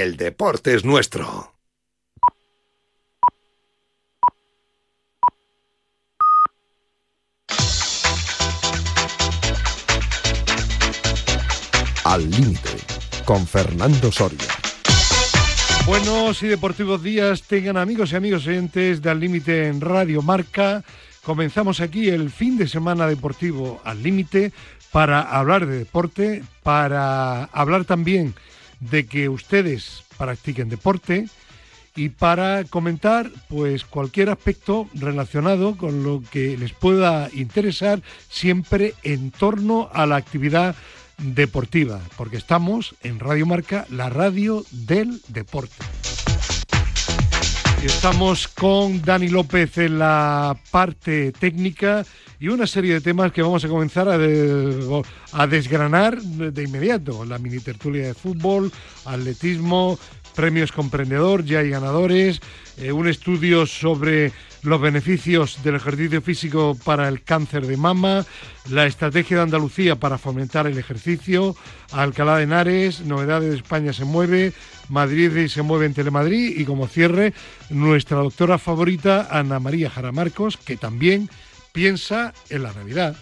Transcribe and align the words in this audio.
el 0.00 0.16
deporte 0.16 0.74
es 0.74 0.84
nuestro. 0.84 1.52
Al 12.04 12.30
límite, 12.30 12.70
con 13.24 13.46
Fernando 13.46 14.10
Soria. 14.10 14.38
Buenos 15.86 16.42
y 16.42 16.48
deportivos 16.48 17.02
días 17.02 17.42
tengan 17.42 17.76
amigos 17.76 18.12
y 18.12 18.16
amigos 18.16 18.46
oyentes 18.46 19.02
de 19.02 19.10
Al 19.10 19.20
Límite 19.20 19.66
en 19.66 19.80
Radio 19.80 20.22
Marca. 20.22 20.82
Comenzamos 21.22 21.80
aquí 21.80 22.08
el 22.08 22.30
fin 22.30 22.56
de 22.56 22.66
semana 22.66 23.06
deportivo 23.06 23.80
Al 23.84 24.02
Límite 24.02 24.52
para 24.90 25.20
hablar 25.20 25.66
de 25.66 25.80
deporte, 25.80 26.42
para 26.62 27.44
hablar 27.44 27.84
también 27.84 28.34
de 28.90 29.06
que 29.06 29.28
ustedes 29.28 30.04
practiquen 30.18 30.68
deporte 30.68 31.28
y 31.94 32.08
para 32.08 32.64
comentar 32.64 33.30
pues 33.48 33.84
cualquier 33.84 34.30
aspecto 34.30 34.88
relacionado 34.94 35.76
con 35.76 36.02
lo 36.02 36.22
que 36.30 36.56
les 36.56 36.72
pueda 36.72 37.28
interesar 37.34 38.02
siempre 38.28 38.94
en 39.02 39.30
torno 39.30 39.90
a 39.92 40.06
la 40.06 40.16
actividad 40.16 40.74
deportiva, 41.18 42.00
porque 42.16 42.38
estamos 42.38 42.94
en 43.02 43.20
Radio 43.20 43.46
Marca, 43.46 43.86
la 43.90 44.08
radio 44.08 44.64
del 44.70 45.20
deporte. 45.28 45.76
Estamos 47.84 48.48
con 48.48 49.02
Dani 49.02 49.28
López 49.28 49.76
en 49.78 49.98
la 49.98 50.56
parte 50.70 51.32
técnica 51.32 52.04
y 52.42 52.48
una 52.48 52.66
serie 52.66 52.94
de 52.94 53.00
temas 53.00 53.30
que 53.30 53.40
vamos 53.40 53.64
a 53.64 53.68
comenzar 53.68 54.08
a, 54.08 55.46
desgranar 55.46 56.20
de 56.20 56.62
inmediato. 56.64 57.24
La 57.24 57.38
mini 57.38 57.60
tertulia 57.60 58.08
de 58.08 58.14
fútbol, 58.14 58.72
atletismo, 59.04 59.96
premios 60.34 60.72
comprendedor, 60.72 61.44
ya 61.44 61.60
hay 61.60 61.70
ganadores, 61.70 62.40
eh, 62.78 62.90
un 62.90 63.06
estudio 63.06 63.64
sobre 63.64 64.32
los 64.62 64.80
beneficios 64.80 65.62
del 65.62 65.76
ejercicio 65.76 66.20
físico 66.20 66.76
para 66.84 67.06
el 67.06 67.22
cáncer 67.22 67.64
de 67.64 67.76
mama, 67.76 68.26
la 68.70 68.86
estrategia 68.86 69.36
de 69.36 69.44
Andalucía 69.44 69.94
para 69.94 70.18
fomentar 70.18 70.66
el 70.66 70.78
ejercicio, 70.78 71.54
Alcalá 71.92 72.38
de 72.38 72.42
Henares, 72.42 73.02
novedades 73.02 73.50
de 73.50 73.56
España 73.56 73.92
se 73.92 74.04
mueve, 74.04 74.52
Madrid 74.88 75.46
se 75.46 75.62
mueve 75.62 75.86
en 75.86 75.94
Telemadrid 75.94 76.58
y 76.58 76.64
como 76.64 76.88
cierre 76.88 77.34
nuestra 77.70 78.16
doctora 78.16 78.58
favorita 78.58 79.28
Ana 79.30 79.60
María 79.60 79.90
Jara 79.90 80.10
Marcos, 80.10 80.56
que 80.56 80.76
también 80.76 81.30
piensa 81.72 82.32
en 82.50 82.62
la 82.62 82.72
Navidad. 82.72 83.16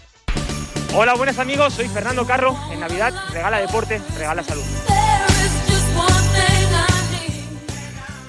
Hola, 0.95 1.15
buenos 1.15 1.39
amigos, 1.39 1.75
soy 1.75 1.87
Fernando 1.89 2.27
Carro. 2.27 2.57
En 2.73 2.81
Navidad 2.81 3.13
regala 3.33 3.61
deporte, 3.61 4.01
regala 4.19 4.43
salud. 4.43 4.65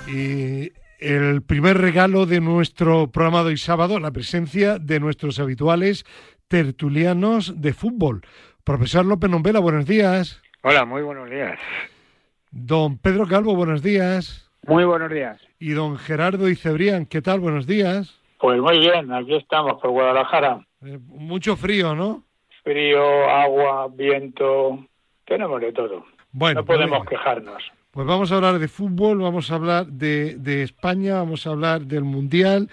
Y 0.07 0.71
el 0.99 1.41
primer 1.41 1.77
regalo 1.79 2.25
de 2.25 2.39
nuestro 2.39 3.11
programa 3.11 3.41
de 3.43 3.49
hoy 3.49 3.57
sábado, 3.57 3.99
la 3.99 4.11
presencia 4.11 4.77
de 4.77 4.99
nuestros 4.99 5.39
habituales 5.39 6.05
tertulianos 6.47 7.61
de 7.61 7.73
fútbol. 7.73 8.21
Profesor 8.63 9.05
López 9.05 9.29
Nombela, 9.29 9.59
buenos 9.59 9.85
días. 9.85 10.41
Hola, 10.61 10.85
muy 10.85 11.01
buenos 11.01 11.29
días. 11.29 11.57
Don 12.51 12.97
Pedro 12.99 13.25
Calvo, 13.27 13.55
buenos 13.55 13.81
días. 13.81 14.51
Muy 14.67 14.83
buenos 14.83 15.09
días. 15.09 15.41
Y 15.57 15.71
don 15.71 15.97
Gerardo 15.97 16.49
Icebrián, 16.49 17.05
¿qué 17.07 17.21
tal? 17.21 17.39
Buenos 17.39 17.65
días. 17.65 18.20
Pues 18.41 18.59
muy 18.59 18.79
bien, 18.79 19.13
aquí 19.13 19.35
estamos 19.35 19.79
por 19.79 19.91
Guadalajara. 19.91 20.65
Eh, 20.83 20.97
mucho 21.05 21.55
frío, 21.55 21.93
¿no? 21.93 22.23
Frío, 22.63 23.29
agua, 23.29 23.87
viento, 23.93 24.79
tenemos 25.25 25.61
de 25.61 25.71
todo. 25.71 26.03
Bueno, 26.31 26.61
no 26.61 26.65
podemos 26.65 26.99
pues 27.05 27.09
quejarnos. 27.09 27.61
Pues 27.91 28.07
vamos 28.07 28.31
a 28.31 28.37
hablar 28.37 28.57
de 28.57 28.67
fútbol, 28.67 29.19
vamos 29.19 29.51
a 29.51 29.55
hablar 29.55 29.85
de, 29.85 30.37
de, 30.37 30.63
España, 30.63 31.15
vamos 31.15 31.45
a 31.45 31.51
hablar 31.51 31.81
del 31.81 32.03
Mundial, 32.03 32.67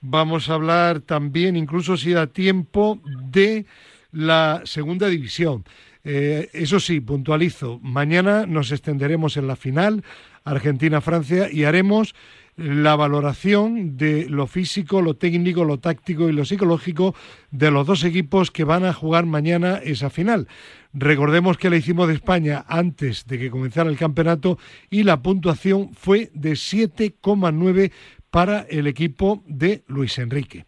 vamos 0.00 0.50
a 0.50 0.54
hablar 0.54 1.00
también, 1.00 1.56
incluso 1.56 1.96
si 1.96 2.12
da 2.12 2.26
tiempo, 2.26 2.98
de 3.04 3.64
la 4.10 4.62
segunda 4.64 5.06
división. 5.06 5.64
Eh, 6.04 6.48
eso 6.52 6.80
sí, 6.80 7.00
puntualizo, 7.00 7.78
mañana 7.80 8.44
nos 8.46 8.72
extenderemos 8.72 9.36
en 9.36 9.46
la 9.46 9.54
final, 9.54 10.02
Argentina-Francia, 10.42 11.48
y 11.48 11.62
haremos 11.62 12.16
la 12.56 12.96
valoración 12.96 13.96
de 13.96 14.28
lo 14.28 14.46
físico, 14.46 15.00
lo 15.00 15.14
técnico, 15.14 15.64
lo 15.64 15.78
táctico 15.78 16.28
y 16.28 16.32
lo 16.32 16.44
psicológico 16.44 17.14
de 17.50 17.70
los 17.70 17.86
dos 17.86 18.04
equipos 18.04 18.50
que 18.50 18.64
van 18.64 18.84
a 18.84 18.92
jugar 18.92 19.26
mañana 19.26 19.80
esa 19.82 20.10
final. 20.10 20.48
Recordemos 20.92 21.56
que 21.56 21.70
la 21.70 21.76
hicimos 21.76 22.08
de 22.08 22.14
España 22.14 22.64
antes 22.68 23.26
de 23.26 23.38
que 23.38 23.50
comenzara 23.50 23.88
el 23.88 23.96
campeonato 23.96 24.58
y 24.90 25.04
la 25.04 25.22
puntuación 25.22 25.94
fue 25.94 26.30
de 26.34 26.52
7,9 26.52 27.90
para 28.30 28.60
el 28.68 28.86
equipo 28.86 29.42
de 29.46 29.84
Luis 29.86 30.18
Enrique. 30.18 30.66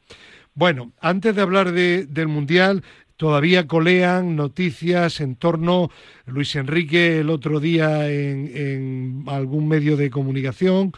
Bueno, 0.56 0.92
antes 1.00 1.34
de 1.34 1.42
hablar 1.42 1.72
del 1.72 2.28
Mundial, 2.28 2.84
Todavía 3.16 3.68
colean 3.68 4.34
noticias 4.34 5.20
en 5.20 5.36
torno 5.36 5.90
Luis 6.26 6.56
Enrique 6.56 7.20
el 7.20 7.30
otro 7.30 7.60
día 7.60 8.10
en, 8.10 9.24
algún 9.28 9.68
medio 9.68 9.96
de 9.96 10.10
comunicación, 10.10 10.90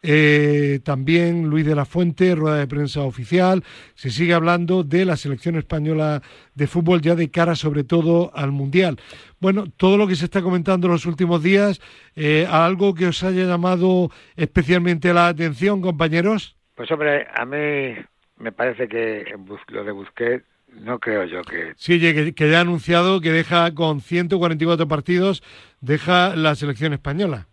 eh, 0.00 0.78
también 0.84 1.48
Luis 1.50 1.66
de 1.66 1.74
la 1.74 1.84
Fuente, 1.84 2.36
rueda 2.36 2.58
de 2.58 2.68
prensa 2.68 3.00
oficial. 3.00 3.64
Se 3.94 4.10
sigue 4.10 4.34
hablando 4.34 4.84
de 4.84 5.04
la 5.04 5.16
selección 5.16 5.56
española 5.56 6.22
de 6.54 6.66
fútbol 6.68 7.00
ya 7.00 7.16
de 7.16 7.32
cara 7.32 7.56
sobre 7.56 7.82
todo 7.82 8.30
al 8.36 8.52
Mundial. 8.52 9.00
Bueno, 9.40 9.64
todo 9.76 9.96
lo 9.96 10.06
que 10.06 10.14
se 10.14 10.26
está 10.26 10.42
comentando 10.42 10.86
en 10.86 10.92
los 10.92 11.06
últimos 11.06 11.42
días, 11.42 11.80
eh, 12.14 12.46
¿algo 12.48 12.94
que 12.94 13.08
os 13.08 13.24
haya 13.24 13.46
llamado 13.46 14.10
especialmente 14.36 15.12
la 15.12 15.26
atención, 15.26 15.82
compañeros? 15.82 16.56
Pues 16.76 16.88
hombre, 16.92 17.26
a 17.34 17.44
mí 17.44 17.96
me 18.38 18.52
parece 18.52 18.86
que 18.86 19.24
lo 19.68 19.82
de 19.82 19.92
Busquets 19.92 20.53
no 20.80 20.98
creo 20.98 21.24
yo 21.24 21.42
que... 21.42 21.74
Sí, 21.76 22.00
que, 22.00 22.50
ya 22.50 22.58
ha 22.58 22.60
anunciado 22.62 23.20
que 23.20 23.30
deja 23.30 23.74
con 23.74 24.00
144 24.00 24.88
partidos, 24.88 25.42
deja 25.80 26.36
la 26.36 26.54
selección 26.54 26.92
española. 26.92 27.46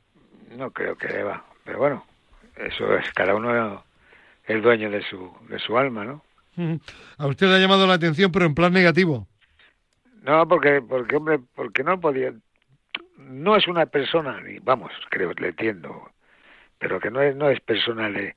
No 0.57 0.71
creo 0.71 0.97
que 0.97 1.07
deba, 1.07 1.45
pero 1.63 1.79
bueno, 1.79 2.05
eso 2.57 2.95
es, 2.95 3.11
cada 3.13 3.35
uno 3.35 3.83
es 4.45 4.63
dueño 4.63 4.89
de 4.89 5.01
su, 5.03 5.31
de 5.49 5.59
su 5.59 5.77
alma, 5.77 6.03
¿no? 6.03 6.23
A 7.17 7.27
usted 7.27 7.47
le 7.47 7.55
ha 7.55 7.59
llamado 7.59 7.87
la 7.87 7.93
atención, 7.93 8.31
pero 8.31 8.45
en 8.45 8.55
plan 8.55 8.73
negativo. 8.73 9.27
No, 10.23 10.47
porque, 10.47 10.81
porque 10.81 11.15
hombre, 11.15 11.39
porque 11.55 11.83
no 11.83 11.99
podía... 11.99 12.33
No 13.17 13.55
es 13.55 13.67
una 13.67 13.85
persona, 13.85 14.41
vamos, 14.63 14.91
creo, 15.09 15.31
le 15.33 15.49
entiendo, 15.49 16.11
pero 16.79 16.99
que 16.99 17.11
no 17.11 17.21
es, 17.21 17.35
no 17.35 17.49
es 17.49 17.61
persona 17.61 18.09
de 18.09 18.35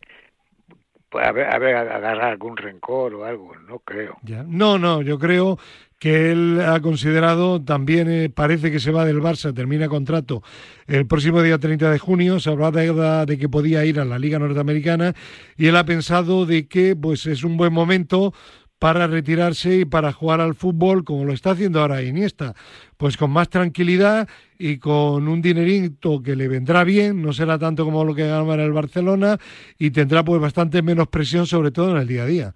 haber, 1.22 1.52
haber 1.52 1.76
agarrar 1.76 2.30
algún 2.32 2.56
rencor 2.56 3.14
o 3.14 3.24
algo, 3.24 3.54
no 3.68 3.78
creo. 3.80 4.18
No, 4.46 4.78
no, 4.78 5.02
yo 5.02 5.18
creo 5.18 5.58
que 5.98 6.32
él 6.32 6.60
ha 6.60 6.80
considerado, 6.80 7.62
también 7.62 8.10
eh, 8.10 8.28
parece 8.28 8.70
que 8.70 8.78
se 8.78 8.90
va 8.90 9.06
del 9.06 9.22
Barça, 9.22 9.54
termina 9.54 9.88
contrato 9.88 10.42
el 10.86 11.06
próximo 11.06 11.40
día 11.40 11.58
30 11.58 11.90
de 11.90 11.98
junio, 11.98 12.40
se 12.40 12.50
hablaba 12.50 12.82
de, 12.82 13.24
de, 13.26 13.38
que 13.38 13.48
podía 13.48 13.84
ir 13.86 13.98
a 13.98 14.04
la 14.04 14.18
Liga 14.18 14.38
Norteamericana 14.38 15.14
y 15.56 15.68
él 15.68 15.76
ha 15.76 15.86
pensado 15.86 16.44
de 16.44 16.68
que 16.68 16.94
pues 16.94 17.24
es 17.26 17.42
un 17.42 17.56
buen 17.56 17.72
momento 17.72 18.34
para 18.84 19.06
retirarse 19.06 19.78
y 19.78 19.84
para 19.86 20.12
jugar 20.12 20.42
al 20.42 20.54
fútbol 20.54 21.04
como 21.04 21.24
lo 21.24 21.32
está 21.32 21.52
haciendo 21.52 21.80
ahora 21.80 22.02
Iniesta, 22.02 22.52
pues 22.98 23.16
con 23.16 23.30
más 23.30 23.48
tranquilidad 23.48 24.28
y 24.58 24.78
con 24.78 25.26
un 25.26 25.40
dinerito 25.40 26.22
que 26.22 26.36
le 26.36 26.48
vendrá 26.48 26.84
bien, 26.84 27.22
no 27.22 27.32
será 27.32 27.58
tanto 27.58 27.86
como 27.86 28.04
lo 28.04 28.14
que 28.14 28.26
ganaba 28.26 28.52
en 28.56 28.60
el 28.60 28.74
Barcelona 28.74 29.38
y 29.78 29.90
tendrá 29.90 30.22
pues 30.22 30.38
bastante 30.38 30.82
menos 30.82 31.08
presión 31.08 31.46
sobre 31.46 31.70
todo 31.70 31.92
en 31.92 31.96
el 31.96 32.06
día 32.06 32.24
a 32.24 32.26
día. 32.26 32.52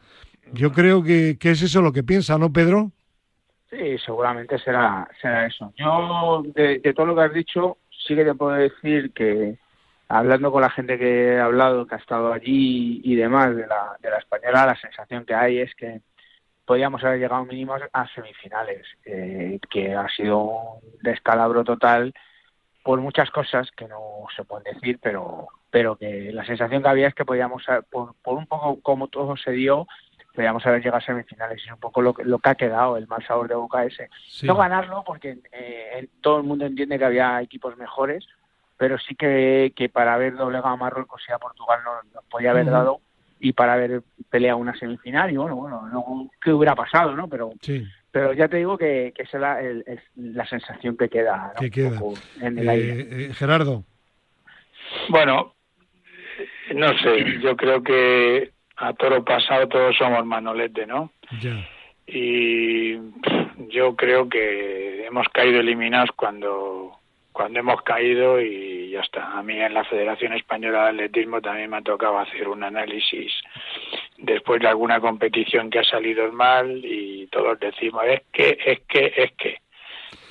Yo 0.52 0.70
creo 0.70 1.02
que, 1.02 1.38
es 1.40 1.62
eso 1.62 1.80
lo 1.80 1.92
que 1.92 2.02
piensa, 2.02 2.36
¿no, 2.36 2.52
Pedro? 2.52 2.92
Sí, 3.70 3.96
seguramente 4.04 4.58
será, 4.58 5.08
será 5.22 5.46
eso. 5.46 5.72
Yo, 5.78 6.42
de, 6.54 6.92
todo 6.94 7.06
lo 7.06 7.14
que 7.16 7.22
has 7.22 7.32
dicho, 7.32 7.78
sí 8.06 8.14
que 8.14 8.26
te 8.26 8.34
puedo 8.34 8.52
decir 8.52 9.14
que 9.14 9.56
hablando 10.08 10.52
con 10.52 10.60
la 10.60 10.68
gente 10.68 10.98
que 10.98 11.28
he 11.28 11.40
hablado, 11.40 11.86
que 11.86 11.94
ha 11.94 11.98
estado 11.98 12.34
allí 12.34 13.00
y 13.02 13.16
demás 13.16 13.56
de 13.56 13.66
la, 13.66 13.96
de 14.02 14.10
la 14.10 14.18
española, 14.18 14.66
la 14.66 14.76
sensación 14.76 15.24
que 15.24 15.32
hay 15.32 15.60
es 15.60 15.74
que 15.74 16.02
podíamos 16.68 17.02
haber 17.02 17.18
llegado 17.18 17.46
mínimo 17.46 17.74
a 17.94 18.08
semifinales, 18.08 18.86
eh, 19.06 19.58
que 19.70 19.94
ha 19.94 20.06
sido 20.10 20.38
un 20.38 20.80
descalabro 21.00 21.64
total 21.64 22.12
por 22.82 23.00
muchas 23.00 23.30
cosas 23.30 23.70
que 23.72 23.88
no 23.88 24.26
se 24.36 24.44
pueden 24.44 24.74
decir, 24.74 24.98
pero 25.02 25.48
pero 25.70 25.96
que 25.96 26.30
la 26.30 26.44
sensación 26.44 26.82
que 26.82 26.88
había 26.88 27.08
es 27.08 27.14
que 27.14 27.24
podíamos, 27.24 27.64
por, 27.90 28.14
un 28.24 28.46
poco 28.46 28.80
como 28.82 29.08
todo 29.08 29.34
se 29.38 29.52
dio, 29.52 29.86
podíamos 30.34 30.64
haber 30.66 30.82
llegado 30.82 30.98
a 30.98 31.06
semifinales. 31.06 31.58
Y 31.62 31.68
es 31.68 31.72
un 31.72 31.80
poco 31.80 32.02
lo, 32.02 32.14
lo 32.22 32.38
que 32.38 32.50
ha 32.50 32.54
quedado, 32.54 32.98
el 32.98 33.06
mal 33.06 33.26
sabor 33.26 33.48
de 33.48 33.54
boca 33.54 33.84
ese. 33.84 34.10
No 34.42 34.54
ganarlo, 34.54 35.04
porque 35.06 35.38
eh, 35.52 36.08
todo 36.20 36.38
el 36.38 36.44
mundo 36.44 36.66
entiende 36.66 36.98
que 36.98 37.04
había 37.06 37.40
equipos 37.40 37.78
mejores, 37.78 38.26
pero 38.76 38.98
sí 38.98 39.14
que, 39.14 39.72
que 39.74 39.88
para 39.88 40.14
haber 40.14 40.36
doblegado 40.36 40.68
a 40.68 40.76
Marruecos 40.76 41.22
y 41.28 41.32
a 41.32 41.38
Portugal 41.38 41.80
nos, 41.84 42.24
podía 42.26 42.50
haber 42.50 42.66
dado 42.66 43.00
y 43.40 43.52
para 43.52 43.74
haber 43.74 44.02
peleado 44.30 44.58
una 44.58 44.76
semifinal 44.76 45.30
y 45.32 45.36
bueno, 45.36 45.56
bueno, 45.56 45.88
no, 45.92 46.30
qué 46.42 46.52
hubiera 46.52 46.74
pasado, 46.74 47.14
¿no? 47.14 47.28
Pero 47.28 47.52
pero 48.10 48.32
ya 48.32 48.48
te 48.48 48.56
digo 48.56 48.78
que, 48.78 49.12
que 49.14 49.22
esa 49.22 49.60
es 49.60 50.00
la, 50.16 50.46
sensación 50.46 50.96
que 50.96 51.08
queda, 51.08 51.52
que 51.58 51.70
queda. 51.70 52.00
en 52.40 52.58
el 52.58 52.68
aire. 52.68 53.00
Eh, 53.00 53.06
eh, 53.26 53.34
Gerardo. 53.34 53.84
Bueno, 55.08 55.54
no 56.74 56.98
sé, 56.98 57.38
yo 57.40 57.56
creo 57.56 57.82
que 57.82 58.50
a 58.76 58.92
toro 58.94 59.24
pasado 59.24 59.68
todos 59.68 59.96
somos 59.96 60.24
manolete, 60.24 60.86
¿no? 60.86 61.12
Ya. 61.40 61.68
Y 62.06 62.96
pff, 62.96 63.68
yo 63.68 63.94
creo 63.94 64.28
que 64.28 65.06
hemos 65.06 65.28
caído 65.28 65.60
eliminados 65.60 66.10
cuando 66.16 66.97
cuando 67.38 67.60
hemos 67.60 67.80
caído 67.82 68.40
y 68.40 68.90
ya 68.90 68.98
está. 68.98 69.38
A 69.38 69.44
mí 69.44 69.60
en 69.60 69.72
la 69.72 69.84
Federación 69.84 70.32
Española 70.32 70.82
de 70.82 70.88
Atletismo 70.88 71.40
también 71.40 71.70
me 71.70 71.76
ha 71.76 71.82
tocado 71.82 72.18
hacer 72.18 72.48
un 72.48 72.64
análisis 72.64 73.32
después 74.16 74.60
de 74.60 74.66
alguna 74.66 74.98
competición 74.98 75.70
que 75.70 75.78
ha 75.78 75.84
salido 75.84 76.32
mal 76.32 76.80
y 76.84 77.28
todos 77.28 77.60
decimos 77.60 78.02
es 78.08 78.22
que, 78.32 78.58
es 78.66 78.80
que, 78.88 79.12
es 79.16 79.32
que. 79.38 79.60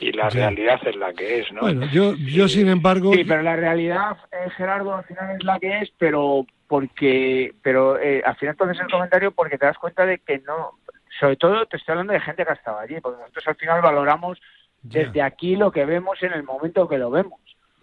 Y 0.01 0.12
la 0.12 0.30
realidad 0.30 0.81
es 0.86 0.98
la 0.98 1.13
que 1.13 1.39
es, 1.39 1.51
¿no? 1.54 1.62
Bueno, 1.62 1.88
yo, 1.94 2.13
yo 2.15 2.50
sin 2.50 2.68
embargo, 2.68 3.13
Sí, 3.13 3.24
pero 3.24 3.42
la 3.42 3.56
realidad, 3.56 4.18
eh, 4.33 4.50
Gerardo, 4.57 4.95
al 4.95 5.06
final 5.06 5.38
es 5.38 5.44
la 5.45 5.59
que 5.59 5.80
es, 5.80 5.94
pero 5.98 6.45
porque, 6.68 7.54
pero 7.63 7.98
eh, 7.98 8.21
al 8.25 8.36
final 8.36 8.57
tú 8.57 8.65
haces 8.65 8.81
el 8.81 8.92
comentario 8.92 9.31
porque 9.31 9.57
te 9.57 9.65
das 9.65 9.77
cuenta 9.77 10.06
de 10.06 10.19
que 10.19 10.39
no, 10.39 10.74
sobre 11.21 11.38
todo 11.38 11.65
te 11.68 11.77
estoy 11.77 11.94
hablando 11.94 12.12
de 12.12 12.19
gente 12.19 12.44
que 12.44 12.51
ha 12.51 12.56
estado 12.56 12.80
allí, 12.80 13.00
porque 13.00 13.21
nosotros 13.21 13.48
al 13.48 13.56
final 13.56 13.81
valoramos 13.81 14.42
Desde 14.89 15.21
aquí 15.21 15.55
lo 15.55 15.71
que 15.71 15.85
vemos 15.85 16.21
en 16.23 16.33
el 16.33 16.43
momento 16.43 16.87
que 16.87 16.97
lo 16.97 17.09
vemos. 17.11 17.39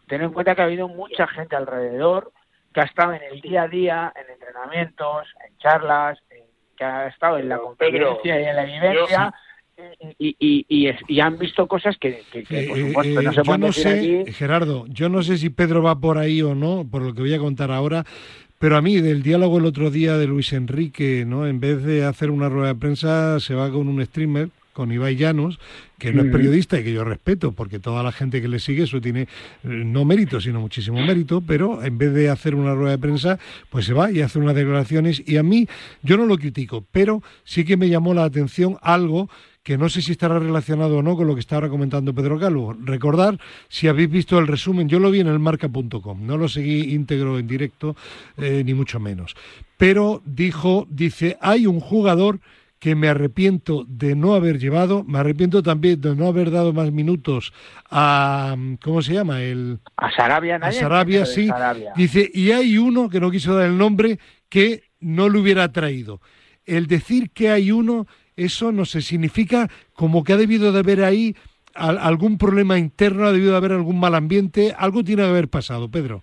Ten 0.06 0.22
en 0.22 0.32
cuenta 0.32 0.54
que 0.54 0.62
ha 0.62 0.66
habido 0.66 0.88
mucha 0.88 1.26
gente 1.26 1.56
alrededor 1.56 2.32
que 2.72 2.80
ha 2.80 2.84
estado 2.84 3.12
en 3.14 3.22
el 3.32 3.40
día 3.40 3.62
a 3.62 3.68
día, 3.68 4.12
en 4.16 4.32
entrenamientos, 4.32 5.26
en 5.46 5.56
charlas, 5.58 6.18
en- 6.30 6.42
que 6.76 6.84
ha 6.84 7.06
estado 7.06 7.38
en 7.38 7.48
la 7.48 7.56
Pedro, 7.78 8.08
conferencia 8.16 8.40
y 8.40 8.44
en 8.44 8.56
la 8.56 8.64
vivencia. 8.64 9.34
Y, 10.18 10.36
y, 10.38 10.66
y, 10.68 10.86
es- 10.88 11.00
y 11.08 11.20
han 11.20 11.36
visto 11.38 11.66
cosas 11.66 11.96
que, 11.98 12.22
que- 12.32 12.44
que, 12.44 12.62
por 12.68 12.78
Eh, 12.78 12.86
supuesto, 12.88 13.20
eh, 13.20 13.24
no 13.24 13.30
se 13.32 13.36
yo 13.38 13.42
pueden 13.44 13.60
no 13.60 13.66
decir 13.68 13.82
sé, 13.82 13.98
aquí. 14.22 14.32
Gerardo, 14.32 14.84
yo 14.88 15.08
no 15.08 15.22
sé 15.22 15.36
si 15.36 15.50
Pedro 15.50 15.82
va 15.82 15.98
por 15.98 16.18
ahí 16.18 16.42
o 16.42 16.54
no, 16.54 16.84
por 16.88 17.02
lo 17.02 17.12
que 17.14 17.20
voy 17.22 17.34
a 17.34 17.38
contar 17.38 17.70
ahora, 17.72 18.04
pero 18.60 18.76
a 18.76 18.82
mí 18.82 19.00
del 19.00 19.22
diálogo 19.22 19.58
el 19.58 19.66
otro 19.66 19.90
día 19.90 20.16
de 20.16 20.26
Luis 20.26 20.52
Enrique, 20.52 21.24
¿no? 21.26 21.46
En 21.46 21.58
vez 21.60 21.82
de 21.82 22.04
hacer 22.04 22.30
una 22.30 22.48
rueda 22.48 22.68
de 22.68 22.74
prensa, 22.78 23.40
se 23.40 23.54
va 23.54 23.68
con 23.70 23.88
un 23.88 24.04
streamer, 24.04 24.48
con 24.72 24.90
Ibai 24.92 25.16
Llanos, 25.16 25.58
que 26.04 26.12
no 26.12 26.20
es 26.20 26.28
Ujú. 26.28 26.36
periodista 26.36 26.78
y 26.78 26.84
que 26.84 26.92
yo 26.92 27.02
respeto, 27.02 27.52
porque 27.52 27.78
toda 27.78 28.02
la 28.02 28.12
gente 28.12 28.42
que 28.42 28.48
le 28.48 28.58
sigue 28.58 28.82
eso 28.82 29.00
tiene 29.00 29.22
eh, 29.22 29.26
no 29.62 30.04
mérito, 30.04 30.38
sino 30.38 30.60
muchísimo 30.60 31.02
mérito, 31.02 31.40
pero 31.40 31.82
en 31.82 31.96
vez 31.96 32.12
de 32.12 32.28
hacer 32.28 32.54
una 32.54 32.74
rueda 32.74 32.90
de 32.90 32.98
prensa, 32.98 33.38
pues 33.70 33.86
se 33.86 33.94
va 33.94 34.12
y 34.12 34.20
hace 34.20 34.38
unas 34.38 34.54
declaraciones 34.54 35.22
y 35.24 35.38
a 35.38 35.42
mí 35.42 35.66
yo 36.02 36.18
no 36.18 36.26
lo 36.26 36.36
critico, 36.36 36.84
pero 36.92 37.22
sí 37.44 37.64
que 37.64 37.78
me 37.78 37.88
llamó 37.88 38.12
la 38.12 38.24
atención 38.24 38.76
algo 38.82 39.30
que 39.62 39.78
no 39.78 39.88
sé 39.88 40.02
si 40.02 40.12
estará 40.12 40.38
relacionado 40.38 40.98
o 40.98 41.02
no 41.02 41.16
con 41.16 41.26
lo 41.26 41.32
que 41.32 41.40
está 41.40 41.54
ahora 41.54 41.70
comentando 41.70 42.14
Pedro 42.14 42.38
Calvo. 42.38 42.76
Recordar, 42.78 43.40
si 43.68 43.88
habéis 43.88 44.10
visto 44.10 44.38
el 44.38 44.46
resumen, 44.46 44.90
yo 44.90 45.00
lo 45.00 45.10
vi 45.10 45.20
en 45.20 45.28
el 45.28 45.38
marca.com, 45.38 46.26
no 46.26 46.36
lo 46.36 46.48
seguí 46.48 46.92
íntegro 46.94 47.38
en 47.38 47.46
directo, 47.46 47.96
eh, 48.36 48.62
ni 48.62 48.74
mucho 48.74 49.00
menos. 49.00 49.34
Pero 49.78 50.20
dijo, 50.26 50.86
dice, 50.90 51.38
hay 51.40 51.66
un 51.66 51.80
jugador 51.80 52.40
que 52.84 52.94
me 52.94 53.08
arrepiento 53.08 53.86
de 53.88 54.14
no 54.14 54.34
haber 54.34 54.58
llevado, 54.58 55.04
me 55.04 55.18
arrepiento 55.18 55.62
también 55.62 56.02
de 56.02 56.14
no 56.14 56.26
haber 56.26 56.50
dado 56.50 56.74
más 56.74 56.92
minutos 56.92 57.54
a, 57.90 58.54
¿cómo 58.82 59.00
se 59.00 59.14
llama? 59.14 59.40
El, 59.40 59.78
A 59.96 60.10
Sarabia, 60.10 60.56
a 60.56 60.70
Sarabia, 60.70 61.24
sí. 61.24 61.46
Sarabia. 61.48 61.94
Dice, 61.96 62.30
y 62.34 62.50
hay 62.50 62.76
uno 62.76 63.08
que 63.08 63.20
no 63.20 63.30
quiso 63.30 63.54
dar 63.54 63.68
el 63.68 63.78
nombre 63.78 64.18
que 64.50 64.82
no 65.00 65.30
lo 65.30 65.40
hubiera 65.40 65.72
traído. 65.72 66.20
El 66.66 66.86
decir 66.86 67.30
que 67.30 67.48
hay 67.48 67.70
uno, 67.72 68.06
eso 68.36 68.70
no 68.70 68.84
sé, 68.84 69.00
significa 69.00 69.70
como 69.94 70.22
que 70.22 70.34
ha 70.34 70.36
debido 70.36 70.70
de 70.70 70.80
haber 70.80 71.04
ahí 71.04 71.34
al- 71.74 71.96
algún 71.96 72.36
problema 72.36 72.76
interno, 72.78 73.24
ha 73.24 73.32
debido 73.32 73.52
de 73.52 73.56
haber 73.56 73.72
algún 73.72 73.98
mal 73.98 74.14
ambiente, 74.14 74.74
algo 74.76 75.02
tiene 75.02 75.22
que 75.22 75.28
haber 75.30 75.48
pasado, 75.48 75.90
Pedro. 75.90 76.22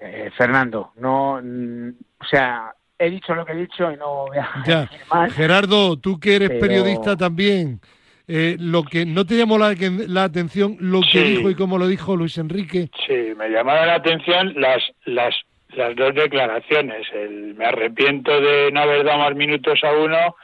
Eh, 0.00 0.32
Fernando, 0.36 0.90
no, 0.96 1.40
mm, 1.40 1.88
o 2.20 2.24
sea, 2.28 2.74
he 2.98 3.10
dicho 3.10 3.34
lo 3.34 3.44
que 3.44 3.52
he 3.52 3.56
dicho 3.56 3.90
y 3.90 3.96
no 3.96 4.26
voy 4.26 4.38
a 4.38 4.48
Ya. 4.66 4.80
decir 4.82 5.00
más. 5.12 5.32
Gerardo, 5.32 5.96
tú 5.98 6.18
que 6.20 6.36
eres 6.36 6.48
Pero- 6.50 6.60
periodista 6.60 7.16
también, 7.16 7.80
eh, 8.28 8.56
lo 8.58 8.82
que 8.84 9.04
no 9.04 9.26
te 9.26 9.36
llamó 9.36 9.58
la, 9.58 9.74
la 10.08 10.24
atención 10.24 10.76
lo 10.80 11.00
que 11.02 11.22
dijo 11.22 11.50
y 11.50 11.54
cómo 11.54 11.76
lo 11.78 11.86
dijo 11.88 12.16
Luis 12.16 12.38
Enrique. 12.38 12.88
Sí, 13.06 13.34
me 13.36 13.48
llamaron 13.50 13.86
la 13.88 13.96
atención 13.96 14.54
las, 14.60 14.82
las, 15.04 15.34
las 15.76 15.94
dos 15.96 16.14
declaraciones. 16.14 17.06
El 17.12 17.54
me 17.54 17.66
arrepiento 17.66 18.40
de 18.40 18.70
no 18.72 18.80
haber 18.80 19.04
dado 19.04 19.18
más 19.18 19.34
minutos 19.34 19.78
a 19.82 19.92
uno 19.92 20.36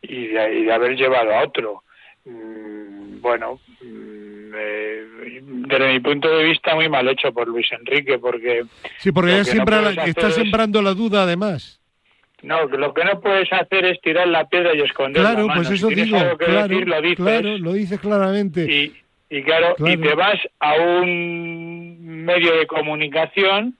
y 0.00 0.28
de, 0.28 0.58
y 0.60 0.64
de 0.64 0.72
haber 0.72 0.96
llevado 0.96 1.34
a 1.34 1.42
otro. 1.44 1.82
Mm, 2.24 3.20
bueno, 3.20 3.58
mm, 3.82 4.23
eh, 4.56 5.04
desde 5.42 5.92
mi 5.92 6.00
punto 6.00 6.28
de 6.28 6.44
vista 6.44 6.74
muy 6.74 6.88
mal 6.88 7.08
hecho 7.08 7.32
por 7.32 7.48
Luis 7.48 7.66
Enrique 7.72 8.18
porque 8.18 8.62
Sí, 8.98 9.12
porque 9.12 9.30
ya 9.30 9.44
que 9.52 9.58
no 9.58 9.90
está 10.04 10.28
es- 10.28 10.34
sembrando 10.34 10.82
la 10.82 10.94
duda 10.94 11.22
además. 11.24 11.80
no, 12.42 12.64
lo 12.66 12.92
que 12.92 13.04
no 13.04 13.20
puedes 13.20 13.50
hacer 13.52 13.84
es 13.86 14.00
tirar 14.00 14.28
la 14.28 14.46
piedra 14.48 14.74
y 14.74 14.80
esconder 14.82 15.22
la 15.22 15.30
Claro, 15.30 15.46
mano. 15.46 15.60
pues 15.62 15.68
Si 15.68 15.74
eso 15.74 15.88
digo, 15.88 16.16
algo 16.18 16.36
que 16.38 16.44
claro, 16.44 16.68
decir, 16.68 16.88
lo 16.88 17.00
dices. 17.02 17.16
claro, 17.24 17.58
lo 17.58 17.72
dices 17.72 18.00
claramente. 18.00 18.60
y, 18.70 18.94
y 19.30 19.42
claro, 19.42 19.74
Claro. 19.76 19.92
y 19.92 19.96
te 19.96 20.14
vas 20.14 20.38
a 20.60 20.74
un 20.74 22.24
medio 22.24 22.54
de 22.56 22.66
comunicación 22.66 23.74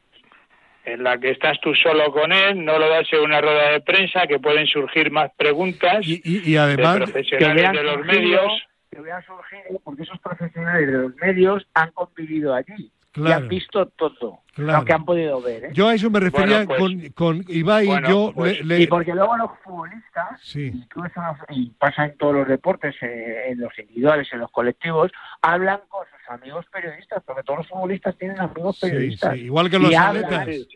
en 0.87 1.03
la 1.03 1.17
que 1.19 1.31
estás 1.31 1.59
tú 1.63 1.75
solo 1.75 2.11
con 2.13 2.31
él, 2.33 2.63
no 2.65 2.79
lo 2.79 2.89
das 2.89 3.07
en 3.13 3.21
una 3.21 3.41
rueda 3.41 3.71
de 3.71 3.81
prensa, 3.81 4.27
que 4.27 4.39
pueden 4.39 4.67
surgir 4.67 5.11
más 5.11 5.31
preguntas 5.37 6.07
Y, 6.07 6.21
y- 6.25 6.51
y 6.53 6.57
además, 6.57 6.99
de 6.99 7.05
profesionales 7.07 7.73
de 7.73 7.83
los 7.83 8.05
medios. 8.05 8.53
Que 9.03 9.27
surgido 9.27 9.81
porque 9.83 10.03
esos 10.03 10.19
profesionales 10.21 10.87
de 10.87 10.93
los 10.93 11.17
medios 11.17 11.67
han 11.75 11.91
convivido 11.93 12.55
allí 12.55 12.91
y 13.17 13.31
han 13.31 13.47
visto 13.49 13.87
todo 13.91 14.41
Claro. 14.55 14.81
lo 14.81 14.85
que 14.85 14.93
han 14.93 15.05
podido 15.05 15.41
ver. 15.43 15.65
¿eh? 15.67 15.71
yo 15.73 15.89
a 15.89 15.95
eso 15.95 16.11
me 16.11 16.21
refería 16.21 16.65
Bueno, 16.65 16.69
pues- 16.69 17.13
con, 17.15 17.37
con 17.43 17.45
Ibai, 17.49 17.87
bueno, 17.87 18.09
yo 18.09 18.33
pues- 18.35 18.59
le- 18.61 18.65
le- 18.79 18.83
Y 18.83 18.87
porque 18.89 19.13
luego 19.15 19.37
los 19.37 19.51
futbolistas, 19.65 20.41
Sí. 20.43 20.71
no- 20.97 21.37
y 21.51 21.71
pasa 21.71 22.07
en 22.07 22.17
todos 22.19 22.35
los 22.35 22.49
deportes, 22.49 22.95
eh, 23.03 23.47
en 23.51 23.61
los 23.61 23.77
individuales, 23.79 24.29
en 24.33 24.39
los 24.41 24.51
colectivos, 24.51 25.11
hablan 25.43 25.81
con 25.89 26.05
sus 26.07 26.29
amigos 26.31 26.67
periodistas, 26.73 27.23
porque 27.25 27.43
todos 27.45 27.59
los 27.61 27.69
futbolistas 27.69 28.17
tienen 28.17 28.41
amigos 28.41 28.79
periodistas. 28.81 29.35
sí, 29.35 29.41
igual 29.43 29.71
que 29.71 29.79
los 29.79 29.91
Y 29.91 29.95
hablan, 29.95 30.25
atletas. 30.25 30.67